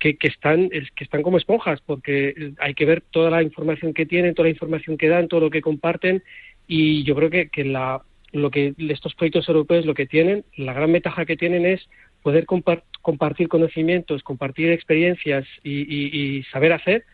que, 0.00 0.16
que 0.16 0.26
están 0.28 0.68
es- 0.72 0.90
que 0.92 1.04
están 1.04 1.22
como 1.22 1.36
esponjas, 1.36 1.80
porque 1.82 2.52
hay 2.58 2.74
que 2.74 2.86
ver 2.86 3.02
toda 3.02 3.30
la 3.30 3.42
información 3.42 3.94
que 3.94 4.06
tienen, 4.06 4.34
toda 4.34 4.46
la 4.48 4.50
información 4.56 4.96
que 4.96 5.08
dan, 5.08 5.28
todo 5.28 5.40
lo 5.40 5.50
que 5.50 5.60
comparten. 5.60 6.22
Y 6.66 7.04
yo 7.04 7.14
creo 7.14 7.30
que, 7.30 7.48
que 7.48 7.64
la, 7.64 8.02
lo 8.32 8.50
que 8.50 8.74
estos 8.78 9.14
proyectos 9.14 9.48
europeos 9.48 9.84
lo 9.86 9.94
que 9.94 10.06
tienen, 10.06 10.44
la 10.56 10.72
gran 10.72 10.90
ventaja 10.92 11.26
que 11.26 11.36
tienen 11.36 11.66
es 11.66 11.88
poder 12.22 12.46
compar- 12.46 12.82
compartir 13.02 13.48
conocimientos, 13.48 14.22
compartir 14.22 14.70
experiencias 14.72 15.46
y, 15.62 16.42
saber 16.50 16.72
hacer. 16.72 17.04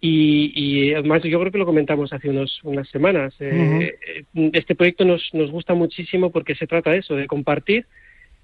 Y, 0.00 0.92
además 0.94 1.22
yo 1.22 1.38
creo 1.38 1.52
que 1.52 1.58
lo 1.58 1.66
comentamos 1.66 2.12
hace 2.12 2.28
unos, 2.28 2.60
unas 2.64 2.88
semanas. 2.88 3.34
Eh, 3.38 3.94
este 4.52 4.74
proyecto 4.74 5.04
nos, 5.04 5.22
nos 5.32 5.50
gusta 5.50 5.74
muchísimo 5.74 6.30
porque 6.32 6.56
se 6.56 6.66
trata 6.66 6.90
de 6.90 6.98
eso, 6.98 7.14
de 7.14 7.26
compartir 7.28 7.86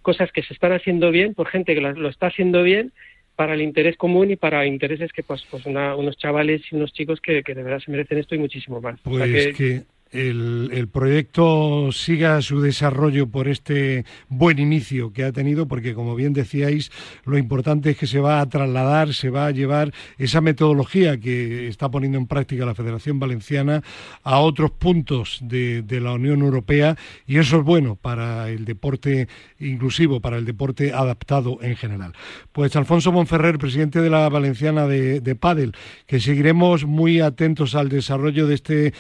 cosas 0.02 0.30
que 0.30 0.42
se 0.42 0.54
están 0.54 0.72
haciendo 0.72 1.10
bien 1.10 1.34
por 1.34 1.48
gente 1.48 1.74
que 1.74 1.80
lo 1.80 2.08
está 2.08 2.28
haciendo 2.28 2.62
bien 2.62 2.92
para 3.38 3.54
el 3.54 3.62
interés 3.62 3.96
común 3.96 4.32
y 4.32 4.36
para 4.36 4.66
intereses 4.66 5.12
que 5.12 5.22
pues, 5.22 5.46
pues 5.48 5.64
unos 5.64 6.16
chavales 6.16 6.60
y 6.72 6.74
unos 6.74 6.92
chicos 6.92 7.20
que, 7.20 7.40
de 7.46 7.62
verdad 7.62 7.78
se 7.78 7.92
merecen 7.92 8.18
esto 8.18 8.34
y 8.34 8.38
muchísimo 8.38 8.80
más. 8.80 8.98
Pues 9.04 9.56
que 9.56 9.84
el, 10.10 10.70
el, 10.72 10.88
proyecto 10.88 11.90
siga 11.92 12.40
su 12.42 12.60
desarrollo 12.60 13.28
por 13.28 13.48
este 13.48 14.04
buen 14.28 14.58
inicio 14.58 15.12
que 15.12 15.24
ha 15.24 15.32
tenido, 15.32 15.68
porque 15.68 15.94
como 15.94 16.14
bien 16.14 16.32
decíais, 16.32 16.90
lo 17.24 17.38
importante 17.38 17.90
es 17.90 17.98
que 17.98 18.06
se 18.06 18.20
va 18.20 18.40
a 18.40 18.48
trasladar, 18.48 19.14
se 19.14 19.30
va 19.30 19.46
a 19.46 19.50
llevar 19.50 19.92
esa 20.16 20.40
metodología 20.40 21.18
que 21.18 21.68
está 21.68 21.90
poniendo 21.90 22.18
en 22.18 22.26
práctica 22.26 22.64
la 22.64 22.74
Federación 22.74 23.18
Valenciana 23.18 23.82
a 24.22 24.38
otros 24.38 24.70
puntos 24.70 25.38
de, 25.42 25.82
de 25.82 26.00
la 26.00 26.12
Unión 26.12 26.40
Europea 26.40 26.96
y 27.26 27.38
eso 27.38 27.58
es 27.58 27.64
bueno 27.64 27.96
para 27.96 28.48
el 28.48 28.64
deporte 28.64 29.28
inclusivo, 29.58 30.20
para 30.20 30.38
el 30.38 30.44
deporte 30.44 30.92
adaptado 30.92 31.58
en 31.62 31.76
general. 31.76 32.12
Pues 32.52 32.76
Alfonso 32.76 33.12
Monferrer, 33.12 33.58
presidente 33.58 34.00
de 34.00 34.10
la 34.10 34.28
Valenciana 34.28 34.86
de, 34.86 35.20
de 35.20 35.34
Padel, 35.34 35.74
que 36.06 36.20
seguiremos 36.20 36.84
muy 36.84 37.20
atentos 37.20 37.74
al 37.74 37.88
desarrollo 37.88 38.46
de 38.46 38.54
este 38.54 38.94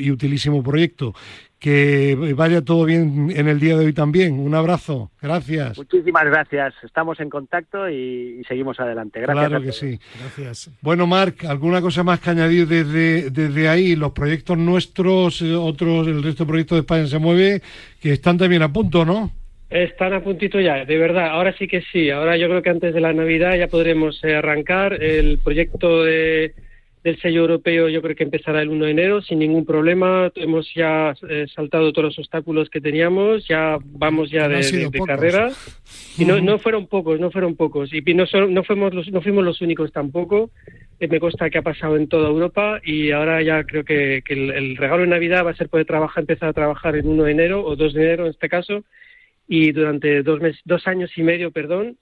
y 0.00 0.10
utilísimo 0.10 0.62
proyecto. 0.62 1.14
Que 1.58 2.16
vaya 2.34 2.62
todo 2.62 2.86
bien 2.86 3.30
en 3.36 3.46
el 3.46 3.60
día 3.60 3.76
de 3.76 3.84
hoy 3.84 3.92
también. 3.92 4.40
Un 4.40 4.54
abrazo. 4.54 5.10
Gracias. 5.20 5.76
Muchísimas 5.76 6.24
gracias. 6.24 6.72
Estamos 6.82 7.20
en 7.20 7.28
contacto 7.28 7.90
y, 7.90 8.42
seguimos 8.48 8.80
adelante. 8.80 9.20
Gracias. 9.20 9.48
Claro 9.48 9.62
que 9.62 9.72
sí. 9.72 10.00
Gracias. 10.18 10.70
Bueno, 10.80 11.06
Marc, 11.06 11.44
¿alguna 11.44 11.82
cosa 11.82 12.02
más 12.02 12.18
que 12.20 12.30
añadir 12.30 12.66
desde, 12.66 13.28
desde 13.28 13.68
ahí? 13.68 13.94
Los 13.94 14.12
proyectos 14.12 14.56
nuestros, 14.56 15.42
eh, 15.42 15.54
otros, 15.54 16.06
el 16.06 16.22
resto 16.22 16.44
de 16.44 16.48
proyectos 16.48 16.76
de 16.76 16.80
España 16.80 17.06
se 17.06 17.18
mueve, 17.18 17.60
que 18.00 18.14
están 18.14 18.38
también 18.38 18.62
a 18.62 18.72
punto, 18.72 19.04
¿no? 19.04 19.30
Están 19.70 20.14
a 20.14 20.20
puntito 20.20 20.58
ya, 20.60 20.84
de 20.84 20.98
verdad. 20.98 21.28
Ahora 21.30 21.54
sí 21.56 21.68
que 21.68 21.82
sí. 21.92 22.10
Ahora 22.10 22.36
yo 22.36 22.48
creo 22.48 22.62
que 22.62 22.70
antes 22.70 22.92
de 22.92 23.00
la 23.00 23.12
Navidad 23.12 23.56
ya 23.56 23.68
podremos 23.68 24.22
eh, 24.24 24.34
arrancar 24.34 24.94
el 24.94 25.38
proyecto 25.38 26.04
de 26.04 26.54
del 27.02 27.18
sello 27.20 27.40
europeo 27.40 27.88
yo 27.88 28.02
creo 28.02 28.14
que 28.14 28.24
empezará 28.24 28.60
el 28.60 28.68
1 28.68 28.84
de 28.84 28.90
enero 28.90 29.22
sin 29.22 29.38
ningún 29.38 29.64
problema. 29.64 30.30
Hemos 30.34 30.72
ya 30.74 31.14
eh, 31.28 31.46
saltado 31.54 31.92
todos 31.92 32.06
los 32.06 32.18
obstáculos 32.18 32.68
que 32.68 32.80
teníamos, 32.80 33.46
ya 33.48 33.78
vamos 33.84 34.30
ya 34.30 34.48
de, 34.48 34.90
carrera. 35.06 35.50
Y 36.18 36.24
no, 36.24 36.40
no 36.40 36.58
fueron 36.58 36.86
pocos, 36.86 37.18
no 37.18 37.30
fueron 37.30 37.56
pocos. 37.56 37.90
Y 37.92 38.02
no, 38.14 38.24
no, 38.48 38.64
fuimos, 38.64 38.92
los, 38.92 39.10
no 39.10 39.22
fuimos 39.22 39.44
los 39.44 39.60
únicos 39.62 39.92
tampoco. 39.92 40.50
Eh, 40.98 41.08
me 41.08 41.20
consta 41.20 41.48
que 41.48 41.58
ha 41.58 41.62
pasado 41.62 41.96
en 41.96 42.08
toda 42.08 42.28
Europa 42.28 42.80
y 42.84 43.10
ahora 43.12 43.42
ya 43.42 43.64
creo 43.64 43.84
que, 43.84 44.22
el, 44.28 44.76
regalo 44.76 45.02
de 45.02 45.08
Navidad 45.08 45.46
va 45.46 45.52
a 45.52 45.56
ser 45.56 45.70
poder 45.70 45.86
trabajar, 45.86 46.22
empezar 46.22 46.50
a 46.50 46.52
trabajar 46.52 46.96
en 46.96 47.08
1 47.08 47.24
de 47.24 47.32
enero 47.32 47.64
o 47.64 47.76
2 47.76 47.94
de 47.94 48.02
enero 48.02 48.24
en 48.24 48.32
este 48.32 48.50
caso 48.50 48.84
y 49.48 49.72
durante 49.72 50.22
dos, 50.22 50.40
meses, 50.40 50.60
dos 50.64 50.86
años 50.86 51.10
y 51.16 51.22
medio, 51.22 51.50
perdón, 51.50 51.96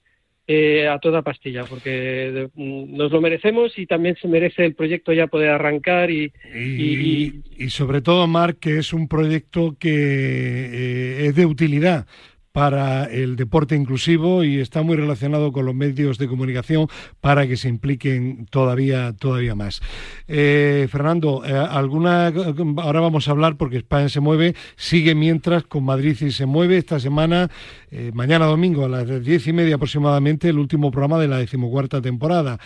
eh, 0.51 0.87
a 0.87 0.97
toda 0.97 1.21
pastilla, 1.21 1.63
porque 1.63 2.49
mm, 2.55 2.97
nos 2.97 3.11
lo 3.11 3.21
merecemos 3.21 3.77
y 3.77 3.85
también 3.85 4.17
se 4.19 4.27
merece 4.27 4.65
el 4.65 4.73
proyecto 4.73 5.13
ya 5.13 5.27
poder 5.27 5.51
arrancar 5.51 6.09
y... 6.09 6.33
Y, 6.55 7.69
sobre 7.69 8.01
todo, 8.01 8.25
Marc, 8.25 8.57
que 8.57 8.79
es 8.79 8.91
un 8.91 9.07
proyecto 9.07 9.75
que 9.77 9.91
eh, 9.91 11.27
es 11.27 11.35
de 11.35 11.45
utilidad 11.45 12.07
para 12.51 13.05
el 13.05 13.35
deporte 13.35 13.75
inclusivo 13.75 14.43
y 14.43 14.59
está 14.59 14.81
muy 14.81 14.97
relacionado 14.97 15.51
con 15.51 15.65
los 15.65 15.75
medios 15.75 16.17
de 16.17 16.27
comunicación 16.27 16.87
para 17.21 17.47
que 17.47 17.57
se 17.57 17.69
impliquen 17.69 18.47
todavía 18.49 19.13
todavía 19.13 19.53
más. 19.55 19.81
Eh, 20.27 20.87
Fernando, 20.91 21.43
eh, 21.45 21.53
alguna 21.53 22.33
ahora 22.77 23.01
vamos 23.01 23.27
a 23.27 23.31
hablar 23.31 23.55
porque 23.55 23.77
España 23.77 24.09
se 24.09 24.19
mueve, 24.19 24.55
sigue 24.75 25.13
mientras 25.13 25.63
con 25.63 25.83
Madrid 25.83 26.17
y 26.21 26.31
se 26.31 26.45
mueve 26.45 26.77
esta 26.77 26.99
semana, 26.99 27.51
eh, 27.91 28.11
mañana 28.13 28.45
domingo 28.45 28.85
a 28.85 28.89
las 28.89 29.23
diez 29.23 29.45
y 29.47 29.53
media 29.53 29.75
aproximadamente, 29.75 30.49
el 30.49 30.57
último 30.57 30.89
programa 30.89 31.19
de 31.19 31.27
la 31.27 31.37
decimocuarta 31.37 32.01
temporada. 32.01 32.59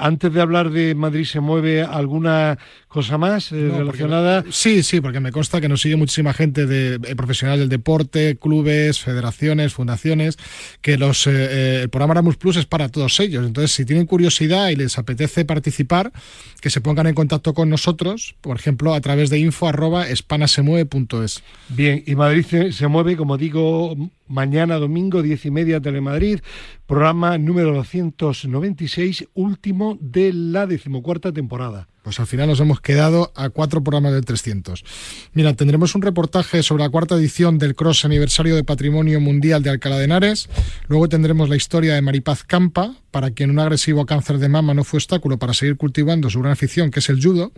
antes 0.00 0.32
de 0.32 0.40
hablar 0.40 0.70
de 0.70 0.94
Madrid 0.94 1.24
se 1.24 1.40
mueve, 1.40 1.82
¿alguna 1.82 2.58
cosa 2.86 3.18
más 3.18 3.50
relacionada? 3.50 4.44
sí, 4.50 4.82
sí, 4.82 5.00
porque 5.00 5.20
me 5.20 5.32
consta 5.32 5.60
que 5.60 5.68
nos 5.68 5.80
sigue 5.80 5.96
muchísima 5.96 6.32
gente 6.32 6.66
de 6.66 6.98
profesional 7.16 7.58
del 7.58 7.68
deporte, 7.68 8.36
clubes, 8.36 9.07
federaciones, 9.08 9.72
fundaciones, 9.72 10.36
que 10.82 10.98
los, 10.98 11.26
eh, 11.26 11.30
eh, 11.32 11.80
el 11.84 11.88
programa 11.88 12.12
Ramus 12.12 12.36
Plus 12.36 12.56
es 12.56 12.66
para 12.66 12.90
todos 12.90 13.18
ellos. 13.20 13.46
Entonces, 13.46 13.72
si 13.72 13.86
tienen 13.86 14.04
curiosidad 14.04 14.68
y 14.68 14.76
les 14.76 14.98
apetece 14.98 15.46
participar, 15.46 16.12
que 16.60 16.68
se 16.68 16.82
pongan 16.82 17.06
en 17.06 17.14
contacto 17.14 17.54
con 17.54 17.70
nosotros, 17.70 18.34
por 18.42 18.58
ejemplo, 18.58 18.92
a 18.92 19.00
través 19.00 19.30
de 19.30 19.38
info 19.38 19.66
arroba 19.66 20.04
Bien, 21.70 22.02
y 22.06 22.14
Madrid 22.16 22.44
se 22.70 22.88
mueve, 22.88 23.16
como 23.16 23.38
digo, 23.38 23.96
mañana 24.26 24.76
domingo, 24.76 25.22
diez 25.22 25.46
y 25.46 25.50
media, 25.50 25.80
Telemadrid, 25.80 26.40
programa 26.86 27.38
número 27.38 27.72
296, 27.74 29.28
último 29.32 29.96
de 30.02 30.34
la 30.34 30.66
decimocuarta 30.66 31.32
temporada. 31.32 31.88
Pues 32.08 32.20
al 32.20 32.26
final 32.26 32.48
nos 32.48 32.58
hemos 32.58 32.80
quedado 32.80 33.32
a 33.36 33.50
cuatro 33.50 33.84
programas 33.84 34.14
del 34.14 34.24
300. 34.24 34.82
Mira, 35.34 35.52
tendremos 35.52 35.94
un 35.94 36.00
reportaje 36.00 36.62
sobre 36.62 36.82
la 36.82 36.88
cuarta 36.88 37.16
edición 37.16 37.58
del 37.58 37.74
Cross 37.74 38.06
Aniversario 38.06 38.56
de 38.56 38.64
Patrimonio 38.64 39.20
Mundial 39.20 39.62
de 39.62 39.68
Alcalá 39.68 39.98
de 39.98 40.04
Henares. 40.04 40.48
Luego 40.86 41.10
tendremos 41.10 41.50
la 41.50 41.56
historia 41.56 41.92
de 41.92 42.00
Maripaz 42.00 42.44
Campa, 42.44 42.94
para 43.10 43.30
quien 43.30 43.50
un 43.50 43.58
agresivo 43.58 44.06
cáncer 44.06 44.38
de 44.38 44.48
mama 44.48 44.74
no 44.74 44.84
fue 44.84 44.98
obstáculo 44.98 45.38
para 45.38 45.54
seguir 45.54 45.76
cultivando 45.76 46.30
su 46.30 46.40
gran 46.40 46.52
afición, 46.52 46.90
que 46.90 47.00
es 47.00 47.08
el 47.08 47.22
judo. 47.22 47.52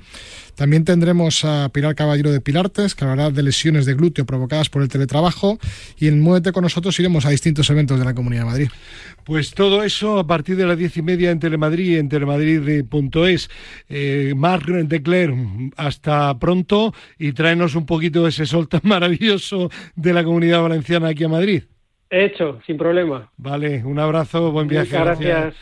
También 0.54 0.84
tendremos 0.84 1.44
a 1.44 1.68
Pilar 1.70 1.94
Caballero 1.94 2.30
de 2.30 2.40
Pilartes, 2.40 2.94
que 2.94 3.04
hablará 3.04 3.30
de 3.30 3.42
lesiones 3.42 3.86
de 3.86 3.94
glúteo 3.94 4.26
provocadas 4.26 4.70
por 4.70 4.82
el 4.82 4.88
teletrabajo. 4.88 5.58
Y 5.98 6.08
en 6.08 6.20
Muévete 6.20 6.52
con 6.52 6.62
nosotros 6.62 6.98
iremos 7.00 7.24
a 7.24 7.30
distintos 7.30 7.68
eventos 7.70 7.98
de 7.98 8.04
la 8.04 8.14
Comunidad 8.14 8.42
de 8.42 8.46
Madrid. 8.46 8.68
Pues 9.24 9.52
todo 9.52 9.82
eso 9.82 10.18
a 10.18 10.26
partir 10.26 10.56
de 10.56 10.66
las 10.66 10.78
diez 10.78 10.96
y 10.96 11.02
media 11.02 11.30
en 11.30 11.40
Telemadrid, 11.40 11.98
en 11.98 12.08
telemadrid.es. 12.08 13.50
Eh, 13.88 14.34
Marc 14.36 14.66
Decler, 14.66 15.34
hasta 15.76 16.38
pronto 16.38 16.94
y 17.18 17.32
tráenos 17.32 17.74
un 17.74 17.86
poquito 17.86 18.24
de 18.24 18.30
ese 18.30 18.46
sol 18.46 18.68
tan 18.68 18.80
maravilloso 18.84 19.70
de 19.96 20.12
la 20.12 20.24
Comunidad 20.24 20.62
Valenciana 20.62 21.08
aquí 21.08 21.24
a 21.24 21.28
Madrid. 21.28 21.62
Hecho, 22.10 22.58
sin 22.66 22.76
problema. 22.76 23.30
Vale, 23.36 23.84
un 23.84 24.00
abrazo, 24.00 24.50
buen 24.50 24.66
viaje. 24.66 24.98
gracias. 24.98 25.54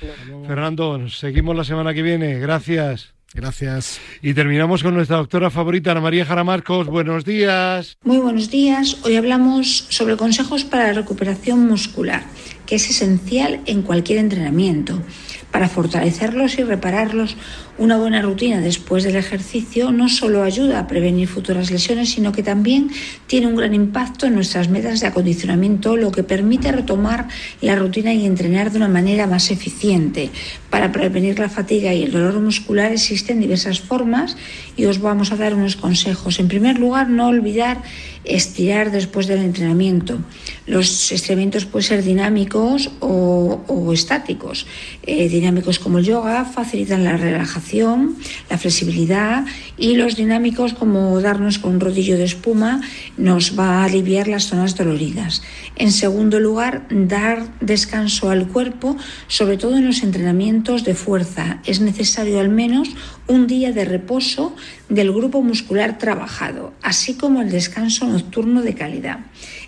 Fernando, 0.47 1.07
seguimos 1.09 1.55
la 1.55 1.65
semana 1.65 1.93
que 1.93 2.01
viene. 2.03 2.39
Gracias. 2.39 3.18
Gracias. 3.35 4.01
Y 4.23 4.33
terminamos 4.33 4.83
con 4.83 4.95
nuestra 4.95 5.19
doctora 5.19 5.51
favorita, 5.51 5.91
Ana 5.91 6.01
María 6.01 6.25
Jara 6.25 6.45
Marcos. 6.45 6.87
Buenos 6.87 7.25
días. 7.25 7.99
Muy 8.03 8.19
buenos 8.19 8.51
días. 8.51 8.99
Hoy 9.05 9.17
hablamos 9.17 9.87
sobre 9.91 10.17
consejos 10.17 10.65
para 10.65 10.89
la 10.89 10.93
recuperación 10.95 11.67
muscular, 11.67 12.23
que 12.65 12.77
es 12.77 12.89
esencial 12.89 13.61
en 13.67 13.83
cualquier 13.83 14.19
entrenamiento. 14.19 15.03
Para 15.51 15.69
fortalecerlos 15.69 16.59
y 16.59 16.63
repararlos, 16.63 17.37
una 17.79 17.97
buena 17.97 18.21
rutina 18.21 18.61
después 18.61 19.05
del 19.05 19.17
ejercicio 19.17 19.93
no 19.93 20.11
solo 20.11 20.43
ayuda 20.43 20.81
a 20.81 20.87
prevenir 20.87 21.27
futuras 21.27 21.71
lesiones, 21.71 22.11
sino 22.11 22.33
que 22.33 22.43
también 22.43 22.91
tiene 23.27 23.47
un 23.47 23.57
gran 23.57 23.73
impacto 23.73 24.27
en 24.27 24.35
nuestras 24.35 24.69
metas 24.69 25.01
de 25.01 25.07
acondicionamiento, 25.07 25.97
lo 25.97 26.13
que 26.13 26.23
permite 26.23 26.71
retomar 26.71 27.29
la 27.63 27.77
rutina 27.77 28.13
y 28.13 28.27
entrenar 28.27 28.73
de 28.73 28.77
una 28.77 28.89
manera 28.89 29.27
más 29.27 29.51
eficiente. 29.51 30.31
Para 30.69 30.93
prevenir 30.93 31.39
la 31.39 31.49
fatiga 31.49 31.95
y 31.95 32.03
el 32.03 32.13
dolor 32.13 32.41
muscular 32.41 32.93
existen 33.19 33.41
diversas 33.41 33.81
formas 33.81 34.37
y 34.77 34.87
os 34.87 35.01
vamos 35.01 35.33
a 35.33 35.37
dar 35.37 35.53
unos 35.53 35.75
consejos. 35.75 36.39
En 36.39 36.47
primer 36.47 36.79
lugar, 36.79 37.11
no 37.11 37.27
olvidar 37.27 37.83
estirar 38.29 38.91
después 38.91 39.27
del 39.27 39.41
entrenamiento. 39.41 40.19
Los 40.67 41.11
estiramientos 41.11 41.65
pueden 41.65 41.89
ser 41.89 42.05
dinámicos 42.05 42.91
o, 43.01 43.93
estáticos. 43.93 44.67
Eh, 45.03 45.29
dinámicos 45.29 45.79
como 45.79 45.99
el 45.99 46.05
yoga 46.05 46.45
facilitan 46.45 47.05
la 47.05 47.17
relajación, 47.17 48.17
la 48.51 48.59
flexibilidad 48.59 49.47
y 49.79 49.97
los 49.97 50.15
dinámicos 50.15 50.75
como 50.75 51.21
darnos 51.21 51.59
con 51.59 51.75
un 51.75 51.81
rodillo 51.81 52.19
de 52.19 52.25
espuma 52.25 52.83
nos 53.17 53.59
va 53.59 53.81
a 53.81 53.85
aliviar 53.85 54.29
las 54.29 54.45
zonas 54.45 54.77
doloridas. 54.77 55.43
En 55.77 55.91
segundo 55.91 56.39
lugar, 56.39 56.87
dar 56.91 57.49
descanso 57.61 58.31
al 58.31 58.49
cuerpo, 58.49 58.97
sobre 59.27 59.57
todo 59.57 59.79
en 59.79 59.87
los 59.87 60.03
entrenamientos 60.03 60.85
de 60.85 60.95
fuerza. 60.95 61.61
Es 61.65 61.81
necesario 61.81 62.41
al 62.41 62.51
menos 62.51 62.91
un 63.29 63.47
día 63.47 63.73
de 63.73 63.85
reposo 63.85 64.57
del 64.89 65.13
grupo 65.13 65.43
muscular 65.43 65.99
trabajado, 65.99 66.73
así 66.83 67.15
como 67.15 67.43
el 67.43 67.51
descanso 67.51 68.07
nocturno 68.07 68.63
de 68.63 68.75
calidad. 68.75 69.21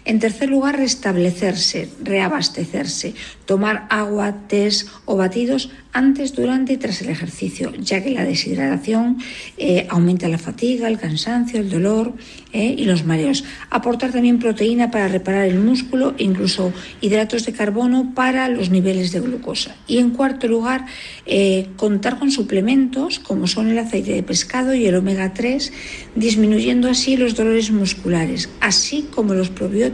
En 0.05 0.19
tercer 0.19 0.49
lugar, 0.49 0.77
restablecerse, 0.79 1.89
reabastecerse, 2.03 3.15
tomar 3.45 3.87
agua, 3.91 4.47
tés 4.49 4.87
o 5.05 5.17
batidos 5.17 5.71
antes, 5.93 6.35
durante 6.35 6.75
y 6.75 6.77
tras 6.77 7.03
el 7.03 7.09
ejercicio, 7.09 7.73
ya 7.77 8.03
que 8.03 8.11
la 8.11 8.25
deshidratación 8.25 9.19
eh, 9.59 9.87
aumenta 9.91 10.29
la 10.29 10.39
fatiga, 10.39 10.87
el 10.87 10.99
cansancio, 10.99 11.59
el 11.59 11.69
dolor 11.69 12.15
eh, 12.53 12.77
y 12.79 12.85
los 12.85 13.05
mareos. 13.05 13.45
Aportar 13.71 14.13
también 14.13 14.39
proteína 14.39 14.91
para 14.91 15.09
reparar 15.09 15.47
el 15.47 15.59
músculo 15.59 16.15
e 16.17 16.25
incluso 16.25 16.73
hidratos 17.01 17.45
de 17.45 17.53
carbono 17.53 18.13
para 18.15 18.49
los 18.49 18.71
niveles 18.71 19.11
de 19.11 19.21
glucosa. 19.21 19.75
Y 19.89 19.99
en 19.99 20.11
cuarto 20.11 20.47
lugar, 20.47 20.87
eh, 21.27 21.67
contar 21.77 22.19
con 22.19 22.31
suplementos 22.31 23.19
como 23.19 23.49
son 23.49 23.69
el 23.69 23.79
aceite 23.79 24.15
de 24.15 24.23
pescado 24.23 24.75
y 24.75 24.87
el 24.87 24.95
omega 24.95 25.35
3, 25.35 25.73
disminuyendo 26.15 26.89
así 26.89 27.17
los 27.17 27.35
dolores 27.35 27.73
musculares, 27.73 28.49
así 28.61 29.09
como 29.11 29.35
los 29.35 29.51
probióticos 29.51 29.91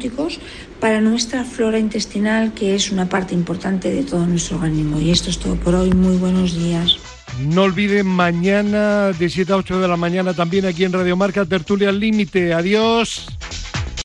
para 0.80 1.00
nuestra 1.00 1.44
flora 1.44 1.78
intestinal, 1.78 2.52
que 2.54 2.74
es 2.74 2.90
una 2.90 3.08
parte 3.08 3.34
importante 3.34 3.90
de 3.90 4.02
todo 4.02 4.26
nuestro 4.26 4.56
organismo. 4.56 5.00
Y 5.00 5.10
esto 5.10 5.30
es 5.30 5.38
todo 5.38 5.56
por 5.56 5.74
hoy. 5.74 5.90
Muy 5.92 6.16
buenos 6.16 6.54
días. 6.56 6.98
No 7.40 7.62
olviden 7.62 8.06
mañana 8.06 9.12
de 9.12 9.28
7 9.28 9.52
a 9.52 9.56
8 9.56 9.80
de 9.80 9.88
la 9.88 9.96
mañana 9.96 10.32
también 10.32 10.64
aquí 10.64 10.84
en 10.84 10.92
Radio 10.92 11.16
Marca 11.16 11.44
Tertulia 11.44 11.92
Límite. 11.92 12.54
Adiós. 12.54 13.26